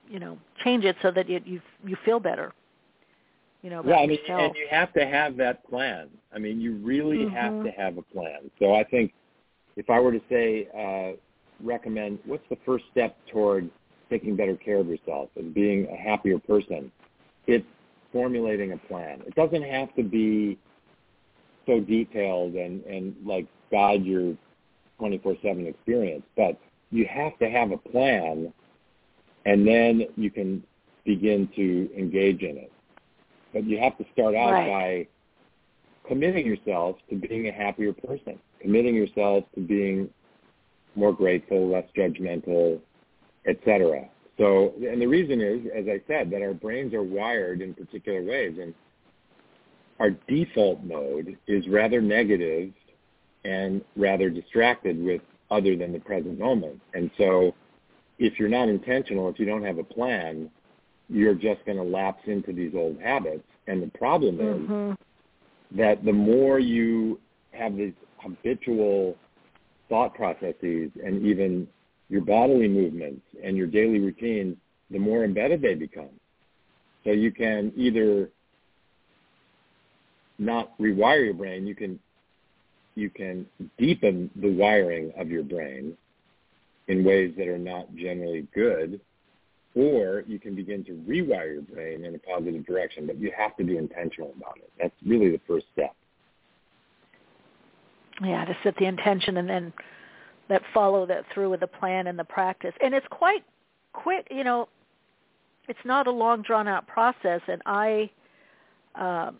[0.09, 2.53] you know, change it so that you you, you feel better.
[3.65, 4.41] You know, about yeah, I mean, yourself.
[4.41, 6.07] and you have to have that plan.
[6.31, 7.63] I mean, you really have Mhm.
[7.63, 8.51] to have a plan.
[8.59, 9.11] So I think
[9.75, 11.13] if I were to say, uh,
[11.63, 13.67] recommend, what's the first step toward
[14.07, 16.91] taking better care of yourself and being a happier person?
[17.47, 17.65] It's
[18.11, 19.23] formulating a plan.
[19.25, 20.59] It doesn't have to be
[21.65, 24.37] so detailed and, and like guide your
[24.99, 26.55] 24-7 experience, but
[26.91, 28.53] you have to have a plan
[29.45, 30.63] and then you can
[31.03, 32.71] begin to engage in it.
[33.56, 35.07] But you have to start out Right.
[36.03, 40.10] by committing yourself to being a happier person, committing yourself to being
[40.95, 42.82] more grateful, less judgmental,
[43.45, 44.10] etc.
[44.38, 48.22] So, and the reason is, as I said, that our brains are wired in particular
[48.22, 48.73] ways, and
[50.02, 52.73] our default mode is rather negative
[53.45, 56.82] and rather distracted with other than the present moment.
[56.94, 57.56] And so,
[58.19, 60.52] if you're not intentional, if you don't have a plan,
[61.10, 63.44] you're just going to lapse into these old habits.
[63.68, 64.98] And the problem is Mhm.
[65.72, 67.19] that the more you
[67.52, 69.18] have these habitual
[69.90, 71.68] thought processes and even
[72.10, 74.57] your bodily movements and your daily routines,
[74.90, 76.19] the more embedded they become.
[77.03, 78.32] So you can either
[80.38, 81.99] not rewire your brain, you can
[82.95, 83.45] you can
[83.77, 85.98] deepen the wiring of your brain
[86.88, 89.02] in ways that are not generally good,
[89.76, 93.56] or you can begin to rewire your brain in a positive direction, but you have
[93.57, 94.72] to be intentional about it.
[94.80, 95.93] That's really the first step.
[98.23, 99.73] yeah, to set the intention and then
[100.47, 102.73] that follow that through with the plan and the practice.
[102.81, 103.43] And it's quite
[103.93, 104.69] quick, you know,
[105.68, 108.10] it's not a long drawn out process and I
[108.95, 109.39] um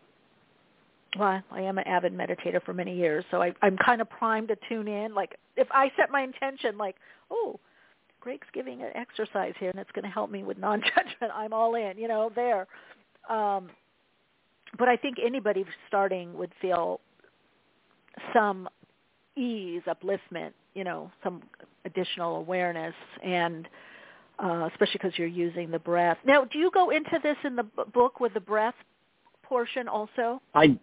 [1.18, 4.50] well, I am an avid meditator for many years, so I, I'm kind of primed
[4.50, 5.14] to tune in.
[5.14, 6.98] Like if I set my intention, like,
[7.32, 7.58] oh,
[8.26, 11.32] Greg's giving an exercise here, and it's going to help me with non-judgment.
[11.32, 12.66] I'm all in, you know, there.
[13.30, 13.70] Um,
[14.80, 17.00] but I think anybody starting would feel
[18.34, 18.68] some
[19.38, 21.44] ease, upliftment, you know, some
[21.86, 23.68] additional awareness, and
[24.44, 26.18] uh, especially because you're using the breath.
[26.26, 28.74] Now, do you go into this in the b- book with the breath
[29.44, 30.42] portion also?
[30.56, 30.80] I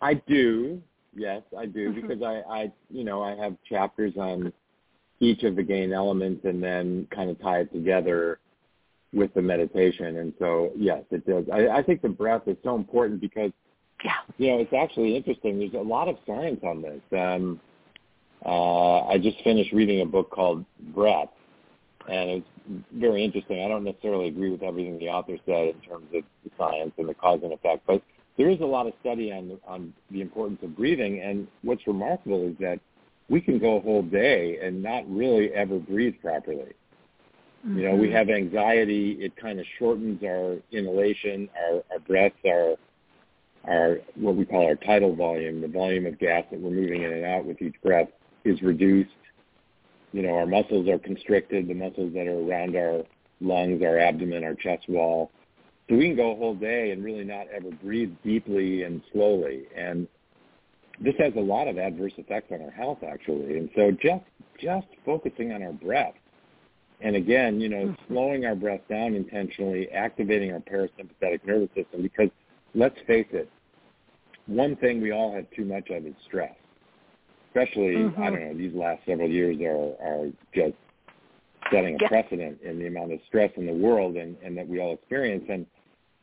[0.00, 0.80] I do.
[1.14, 1.94] Yes, I do Mhm.
[1.96, 4.52] because I I you know I have chapters on
[5.20, 8.38] each of the gain elements and then kind of tie it together
[9.12, 10.18] with the meditation.
[10.18, 11.44] And so yes, it does.
[11.52, 13.50] I, I think the breath is so important because
[14.04, 14.12] yeah.
[14.36, 15.58] you know it's actually interesting.
[15.58, 17.00] There's a lot of science on this.
[17.12, 17.60] Um,
[18.44, 20.64] uh, I just finished reading a book called
[20.94, 21.30] Breath,
[22.08, 22.46] and it's
[22.92, 23.64] very interesting.
[23.64, 27.08] I don't necessarily agree with everything the author said in terms of the science and
[27.08, 28.02] the cause and effect, but
[28.36, 31.20] there is a lot of study on on the importance of breathing.
[31.22, 32.80] And what's remarkable is that
[33.28, 36.72] we can go a whole day and not really ever breathe properly.
[37.64, 38.16] You know, we mm-hmm.
[38.16, 39.16] have anxiety.
[39.18, 41.48] It kind of shortens our inhalation.
[41.58, 42.76] Our, our breaths our
[43.68, 47.12] our what we call our tidal volume, the volume of gas that we're moving in
[47.12, 48.08] and out with each breath
[48.44, 49.10] is reduced.
[50.12, 53.02] You know, our muscles are constricted, the muscles that are around our
[53.40, 55.32] lungs, our abdomen, our chest wall.
[55.88, 59.64] So we can go a whole day and really not ever breathe deeply and slowly.
[59.76, 60.06] And
[61.00, 63.58] this has a lot of adverse effects on our health actually.
[63.58, 64.24] And so just
[64.58, 66.14] just focusing on our breath
[67.00, 72.30] and again, you know, slowing our breath down intentionally, activating our parasympathetic nervous system because
[72.74, 73.50] let's face it,
[74.46, 76.54] one thing we all have too much of is stress.
[77.48, 78.18] Especially, Mhm.
[78.18, 80.76] I don't know, these last several years are, are just
[81.70, 82.08] setting a Yeah.
[82.08, 85.44] precedent in the amount of stress in the world and, and that we all experience.
[85.48, 85.66] And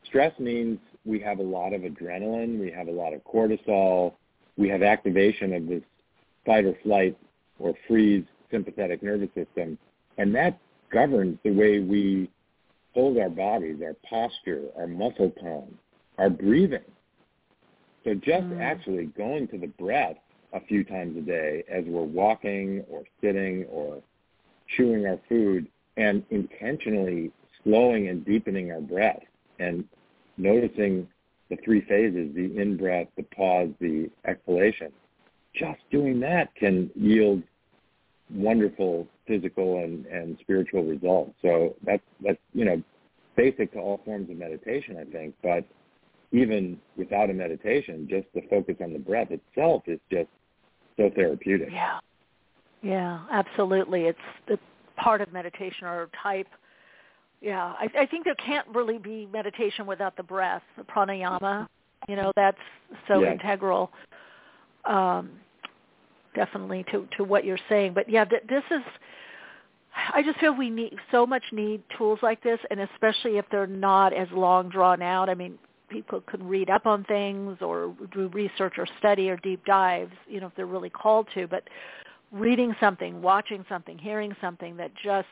[0.04, 4.14] stress means we have a lot of adrenaline, we have a lot of cortisol,
[4.56, 5.82] we have activation of this
[6.46, 7.16] fight or flight
[7.58, 9.78] or freeze sympathetic nervous system,
[10.18, 10.58] and that
[10.90, 12.30] governs the way we
[12.94, 15.76] hold our bodies, our posture, our muscle tone,
[16.18, 16.78] our breathing.
[18.04, 18.60] So just mm.
[18.60, 20.16] actually going to the breath
[20.52, 24.00] a few times a day as we're walking or sitting or
[24.76, 25.66] chewing our food
[25.96, 27.32] and intentionally
[27.64, 29.22] slowing and deepening our breath
[29.58, 29.84] and
[30.36, 31.08] noticing
[31.54, 34.92] the three phases, the in-breath, the pause, the exhalation.
[35.54, 37.42] Just doing that can yield
[38.30, 41.32] wonderful physical and, and spiritual results.
[41.42, 42.82] So that's, that's, you know,
[43.36, 45.34] basic to all forms of meditation, I think.
[45.42, 45.64] But
[46.32, 50.28] even without a meditation, just the focus on the breath itself is just
[50.96, 51.68] so therapeutic.
[51.70, 51.98] Yeah.
[52.82, 54.02] Yeah, absolutely.
[54.02, 54.58] It's the
[54.96, 56.48] part of meditation or type.
[57.44, 61.66] Yeah, I, I think there can't really be meditation without the breath, the pranayama.
[62.08, 62.56] You know, that's
[63.06, 63.32] so Yes.
[63.32, 63.90] integral.
[64.86, 65.30] Um,
[66.34, 67.92] definitely to to what you're saying.
[67.92, 68.82] But yeah, th- this is.
[70.12, 73.66] I just feel we need so much need tools like this, and especially if they're
[73.66, 75.28] not as long drawn out.
[75.28, 75.56] I mean,
[75.88, 80.40] people can read up on things or do research or study or deep dives, you
[80.40, 81.46] know, if they're really called to.
[81.46, 81.64] But
[82.32, 85.28] reading something, watching something, hearing something that just,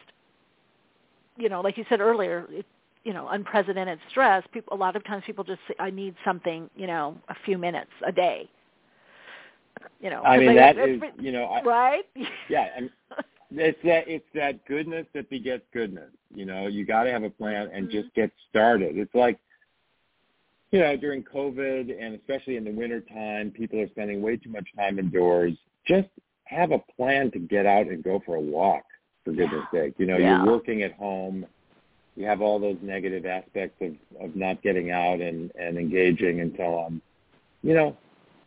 [1.37, 2.67] you know, like you said earlier, it,
[3.05, 4.45] you know, unprecedented stress.
[4.53, 7.59] People, a lot of times people just say, "I need something," you know, a few
[7.59, 8.49] minutes a day.
[10.01, 12.05] You know, I mean, they- that is, you know, I, right?
[12.49, 12.91] yeah, I mean,
[13.51, 16.11] it's that it's that goodness that begets goodness.
[16.35, 18.01] You know, you got to have a plan and mm-hmm.
[18.03, 18.97] just get started.
[18.97, 19.39] It's like,
[20.71, 24.51] you know, during COVID and especially in the winter time, people are spending way too
[24.51, 25.53] much time indoors.
[25.87, 26.09] Just
[26.45, 28.85] have a plan to get out and go for a walk.
[29.25, 30.39] For goodness sake, you know, Yeah.
[30.43, 31.47] you're working at home.
[32.17, 36.53] You have all those negative aspects of of not getting out and and engaging and
[36.57, 37.01] so on.
[37.63, 37.97] You know,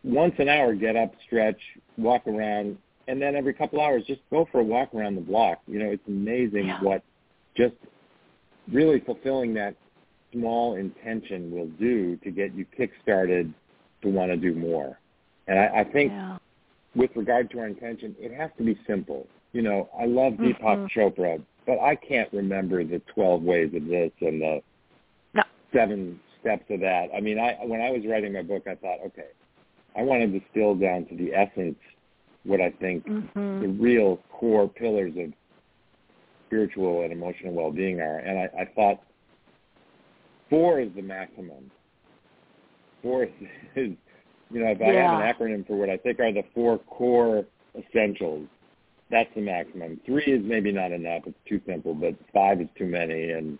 [0.04, 1.60] once an hour, get up, stretch,
[1.96, 2.76] walk around,
[3.08, 5.62] and then every couple hours, just go for a walk around the block.
[5.66, 7.02] You know, it's amazing what
[7.56, 7.74] just
[8.70, 9.74] really fulfilling that
[10.32, 13.52] small intention will do to get you kick-started
[14.02, 14.98] to want to do more.
[15.48, 16.12] And I, I think
[16.94, 19.26] with regard to our intention, it has to be simple.
[19.56, 20.90] You know, I love Deepak Mhm.
[20.90, 24.62] Chopra, but I can't remember the 12 ways of this and the
[25.72, 27.08] seven steps of that.
[27.16, 29.30] I mean, I when I was writing my book, I thought, okay,
[29.96, 31.78] I want to distill down to the essence
[32.44, 33.60] what I think Mhm.
[33.62, 35.32] the real core pillars of
[36.48, 38.18] spiritual and emotional well-being are.
[38.18, 39.02] And I, I thought
[40.50, 41.72] four is the maximum.
[43.02, 43.30] Four is,
[43.74, 43.96] is
[44.50, 45.08] you know, if I Yeah.
[45.08, 48.50] have an acronym for what I think are the four core essentials,
[49.10, 50.00] that's the maximum.
[50.04, 51.94] Three is maybe not enough; it's too simple.
[51.94, 53.30] But five is too many.
[53.30, 53.58] And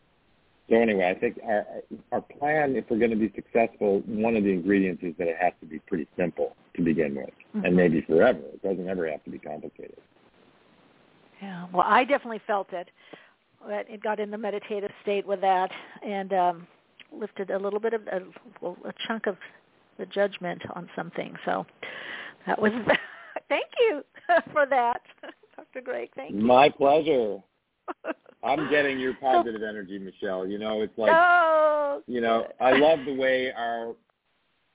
[0.68, 1.66] so anyway, I think our
[2.12, 5.36] our plan, if we're going to be successful, one of the ingredients is that it
[5.40, 7.64] has to be pretty simple to begin with, Mhm.
[7.66, 8.40] and maybe forever.
[8.40, 9.98] It doesn't ever have to be complicated.
[11.40, 11.66] Yeah.
[11.72, 12.90] Well, I definitely felt it.
[13.68, 15.70] That it got in the meditative state with that,
[16.02, 16.66] and um,
[17.12, 18.22] lifted a little bit of a,
[18.60, 19.36] well, a chunk of
[19.98, 21.36] the judgment on something.
[21.44, 21.66] So
[22.46, 22.72] that was.
[23.48, 24.02] thank you
[24.52, 25.02] for that,
[25.56, 25.80] Dr.
[25.82, 26.10] Greg.
[26.14, 26.40] Thank you.
[26.40, 27.38] My pleasure.
[28.44, 30.46] I'm getting your positive energy, Michele.
[30.46, 33.94] You know, it's like oh, you know, I love the way our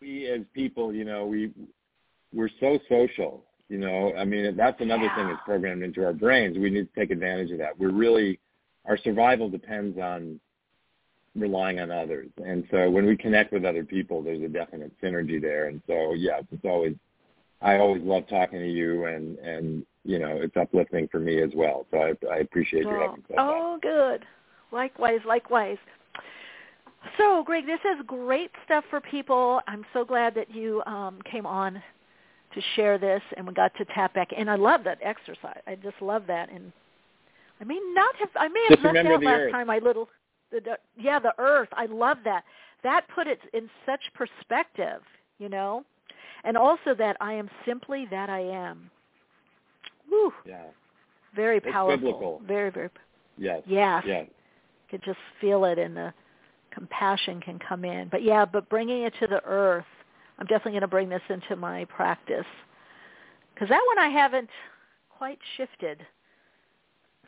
[0.02, 1.52] we as people, you know, we
[2.34, 3.44] we're so social.
[3.70, 5.16] You know, I mean, that's another yeah.
[5.16, 6.58] thing that's programmed into our brains.
[6.58, 7.80] We need to take advantage of that.
[7.80, 8.40] We're really
[8.86, 10.40] our survival depends on
[11.36, 15.42] relying on others, and so when we connect with other people, there's a definite synergy
[15.42, 15.68] there.
[15.68, 16.96] And so, yeah, it's always
[17.62, 21.52] I always love talking to you, and and you know, it's uplifting for me as
[21.56, 21.86] well.
[21.92, 24.26] So I, I appreciate your oh, having said Oh, good.
[24.72, 25.78] Likewise, likewise.
[27.18, 29.60] So, Greg, this is great stuff for people.
[29.68, 31.82] I'm so glad that you um, came on
[32.54, 34.30] to share this, and we got to tap back.
[34.36, 35.62] And I love that exercise.
[35.68, 36.52] I just love that.
[36.52, 36.72] And
[37.60, 38.30] I may not have.
[38.36, 39.52] I may have just left out last earth.
[39.52, 39.68] time.
[39.68, 40.10] My little,
[40.52, 41.70] the, the, yeah, the Earth.
[41.74, 42.44] I love that.
[42.84, 45.02] That put it in such perspective,
[45.38, 45.86] you know,
[46.44, 48.90] and also that I am simply that I am.
[50.08, 50.34] Whew.
[50.46, 50.64] Yeah.
[51.36, 51.98] Very it's powerful.
[51.98, 52.42] Biblical.
[52.46, 52.90] Very, very.
[53.38, 53.62] Yes.
[53.66, 54.04] Yes.
[54.06, 54.26] Yes.
[54.28, 56.14] You could just feel it, and the
[56.74, 58.10] compassion can come in.
[58.10, 59.86] But yeah, but bringing it to the earth.
[60.40, 62.46] I'm definitely going to bring this into my practice
[63.54, 64.50] because that one I haven't
[65.16, 66.04] quite shifted.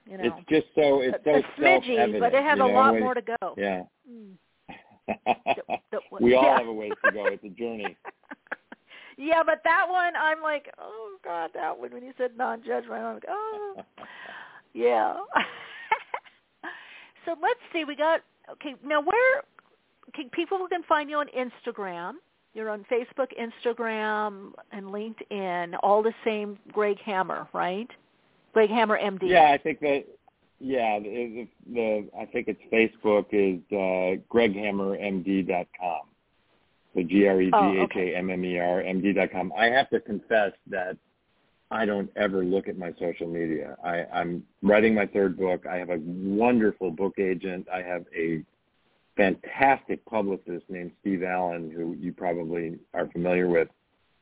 [0.09, 2.99] You know, it's just so it's so a smidgy, but it has you a lot
[2.99, 3.53] more to go.
[3.55, 3.83] Yeah.
[4.09, 4.33] Mm.
[6.19, 6.57] we all yeah.
[6.57, 7.27] have a ways to go.
[7.27, 7.95] It's a journey.
[9.17, 11.91] yeah, but that one, I'm like, oh God, that one.
[11.91, 13.75] When you said non-judgment, I'm like, oh,
[14.73, 15.13] yeah.
[17.25, 17.85] so let's see.
[17.85, 18.21] We got
[18.51, 18.75] okay.
[18.83, 19.43] Now, where
[20.09, 22.13] okay, people can find you on Instagram.
[22.53, 25.75] You're on Facebook, Instagram, and LinkedIn.
[25.81, 27.89] All the same, Greg Hammer, right?
[28.53, 29.23] Greg Hammer, MD.
[29.23, 30.05] Yeah, I think that.
[30.59, 36.01] Yeah, the, the I think it's Facebook is uh, GregHammerMD.com.
[36.95, 39.31] So G R E G H A oh, M M E R M D dot
[39.31, 39.51] com.
[39.57, 40.97] I have to confess that
[41.71, 43.75] I don't ever look at my social media.
[43.83, 45.65] I, I'm writing my third book.
[45.65, 47.67] I have a wonderful book agent.
[47.73, 48.43] I have a
[49.17, 53.69] fantastic publicist named Steve Allen, who you probably are familiar with.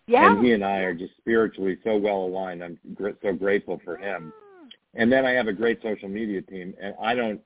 [0.07, 0.31] Yeah.
[0.31, 2.64] And he and I are just spiritually so well aligned.
[2.64, 4.34] I'm gr- so grateful for him.
[4.35, 4.68] Ah.
[4.95, 7.41] And then I have a great social media team, and I don't.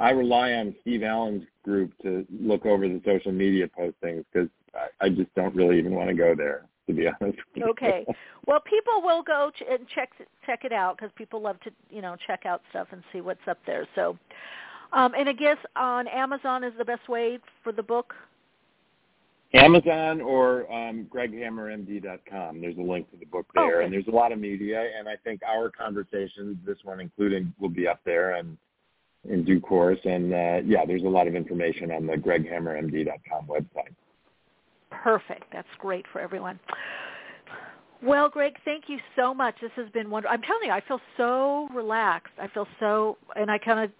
[0.00, 5.06] I rely on Steve Allen's group to look over the social media postings because I,
[5.06, 7.38] I just don't really even want to go there, to be honest.
[7.60, 8.06] Okay.
[8.46, 10.10] Well, people will go ch- and check
[10.46, 13.46] check it out because people love to you know check out stuff and see what's
[13.48, 13.86] up there.
[13.94, 14.16] So,
[14.92, 18.14] um, and I guess on Amazon is the best way for the book.
[19.54, 22.60] Amazon or um, GregHammerMD.com.
[22.60, 23.84] There's a link to the book there, Okay.
[23.86, 24.90] and there's a lot of media.
[24.98, 28.58] And I think our conversations, this one including, will be up there and
[29.28, 29.98] in due course.
[30.04, 33.94] And uh, yeah, there's a lot of information on the GregHammerMD.com website.
[34.90, 35.44] Perfect.
[35.52, 36.58] That's great for everyone.
[38.02, 39.56] Well, Greg, thank you so much.
[39.60, 40.34] This has been wonderful.
[40.34, 42.32] I'm telling you, I feel so relaxed.
[42.40, 43.90] I feel so, and I kind of,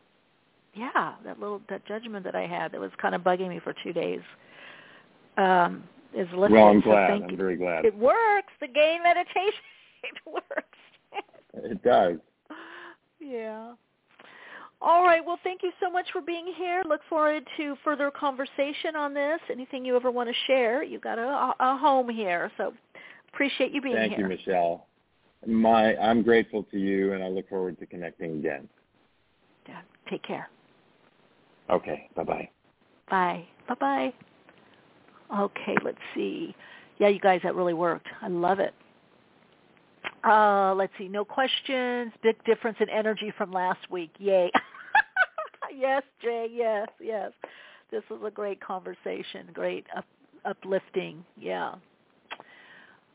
[0.74, 3.74] yeah, that little that judgment that I had that was kind of bugging me for
[3.82, 4.20] two days
[5.36, 5.82] um,
[6.14, 6.54] is lifted.
[6.54, 7.08] Well, I'm So glad.
[7.08, 7.36] thank I'm you.
[7.36, 7.84] very glad.
[7.84, 8.52] It works.
[8.60, 9.64] The gain meditation.
[10.04, 10.78] It works.
[11.54, 12.18] It does.
[13.20, 13.72] yeah.
[14.80, 15.24] All right.
[15.24, 16.82] Well, thank you so much for being here.
[16.88, 19.40] Look forward to further conversation on this.
[19.50, 22.52] Anything you ever want to share, you got a, a home here.
[22.56, 22.72] So
[23.32, 24.28] appreciate you being Thank here.
[24.28, 24.86] Thank you, Michele.
[25.46, 28.68] My, I'm grateful to you, and I look forward to connecting again.
[29.68, 29.80] Yeah.
[30.08, 30.48] Take care.
[31.70, 32.08] Okay.
[32.14, 32.48] Bye-bye.
[33.10, 33.44] Bye.
[33.68, 34.12] Bye-bye.
[35.36, 36.54] Okay, let's see.
[36.98, 38.06] Yeah, you guys, that really worked.
[38.22, 38.74] I love it.
[40.24, 41.08] Uh, let's see.
[41.08, 42.12] No questions.
[42.22, 44.10] Big difference in energy from last week.
[44.18, 44.50] Yay.
[45.76, 46.48] yes, Jay.
[46.52, 47.32] Yes, yes.
[47.90, 49.46] This was a great conversation.
[49.52, 50.04] Great up,
[50.44, 51.24] uplifting.
[51.40, 51.74] Yeah.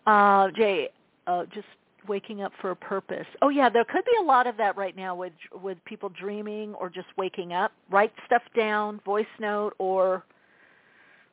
[0.05, 0.89] Uh, Jay,
[1.27, 1.67] uh, just
[2.07, 3.27] waking up for a purpose.
[3.41, 6.73] Oh yeah, there could be a lot of that right now with with people dreaming
[6.75, 7.71] or just waking up.
[7.89, 10.23] Write stuff down, voice note, or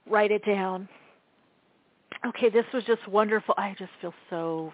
[0.08, 0.88] write it down.
[2.26, 3.54] Okay, this was just wonderful.
[3.56, 4.72] I just feel so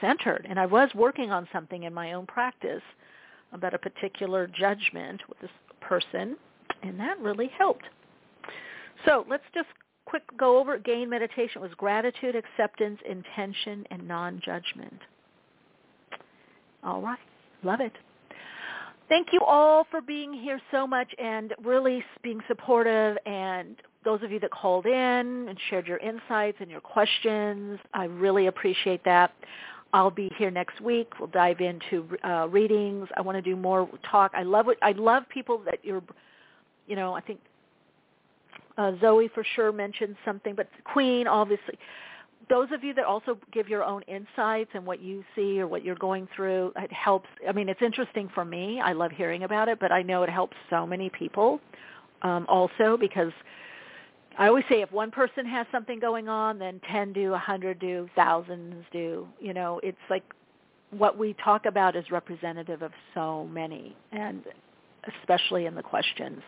[0.00, 0.46] centered.
[0.48, 2.82] And I was working on something in my own practice
[3.52, 5.50] about a particular judgment with this
[5.80, 6.36] person,
[6.82, 7.84] and that really helped.
[9.04, 9.68] So let's just
[10.04, 10.78] quick go over.
[10.78, 14.98] Gain meditation was gratitude, acceptance, intention, and non-judgment.
[16.84, 17.18] All right.
[17.62, 17.92] Love it.
[19.08, 24.32] Thank you all for being here so much and really being supportive and those of
[24.32, 24.92] you that called in
[25.48, 27.78] and shared your insights and your questions.
[27.94, 29.32] I really appreciate that.
[29.92, 31.18] I'll be here next week.
[31.18, 33.08] We'll dive into uh, readings.
[33.16, 34.32] I want to do more talk.
[34.34, 36.02] I love what I love people that you're,
[36.86, 37.40] you know, I think
[38.78, 41.78] uh, Zoe for sure mentioned something, but Queen obviously.
[42.50, 45.84] Those of you that also give your own insights and what you see or what
[45.84, 47.28] you're going through, it helps.
[47.48, 48.80] I mean, it's interesting for me.
[48.80, 51.60] I love hearing about it, but I know it helps so many people
[52.22, 53.32] um, also because
[54.38, 58.08] I always say if one person has something going on, then 10 do, 100 do,
[58.16, 59.26] thousands do.
[59.40, 60.24] You know, it's like
[60.90, 64.42] what we talk about is representative of so many, and
[65.20, 66.40] especially in the questions.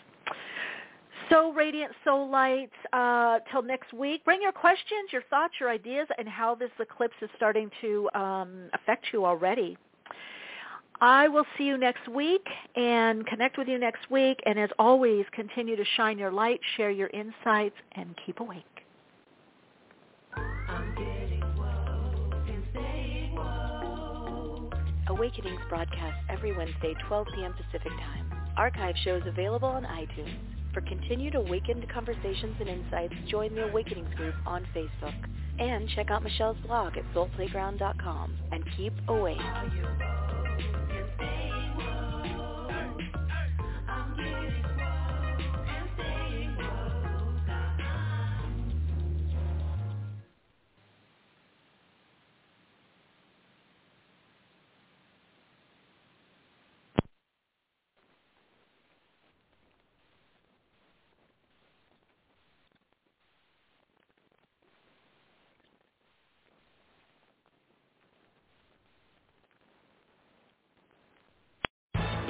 [1.30, 2.70] So radiant, so light.
[2.92, 7.14] Uh, till next week, bring your questions, your thoughts, your ideas, and how this eclipse
[7.22, 9.76] is starting to um, affect you already.
[11.00, 12.46] I will see you next week
[12.76, 14.40] and connect with you next week.
[14.46, 18.64] And as always, continue to shine your light, share your insights, and keep awake.
[25.08, 27.54] Awakenings broadcast every Wednesday, 12 p.m.
[27.54, 28.32] Pacific Time.
[28.56, 30.38] Archive shows available on iTunes.
[30.72, 35.14] For continued awakened conversations and insights, join the Awakenings group on Facebook.
[35.58, 38.36] And check out Michele's blog at soulplayground.com.
[38.50, 39.38] And keep awake.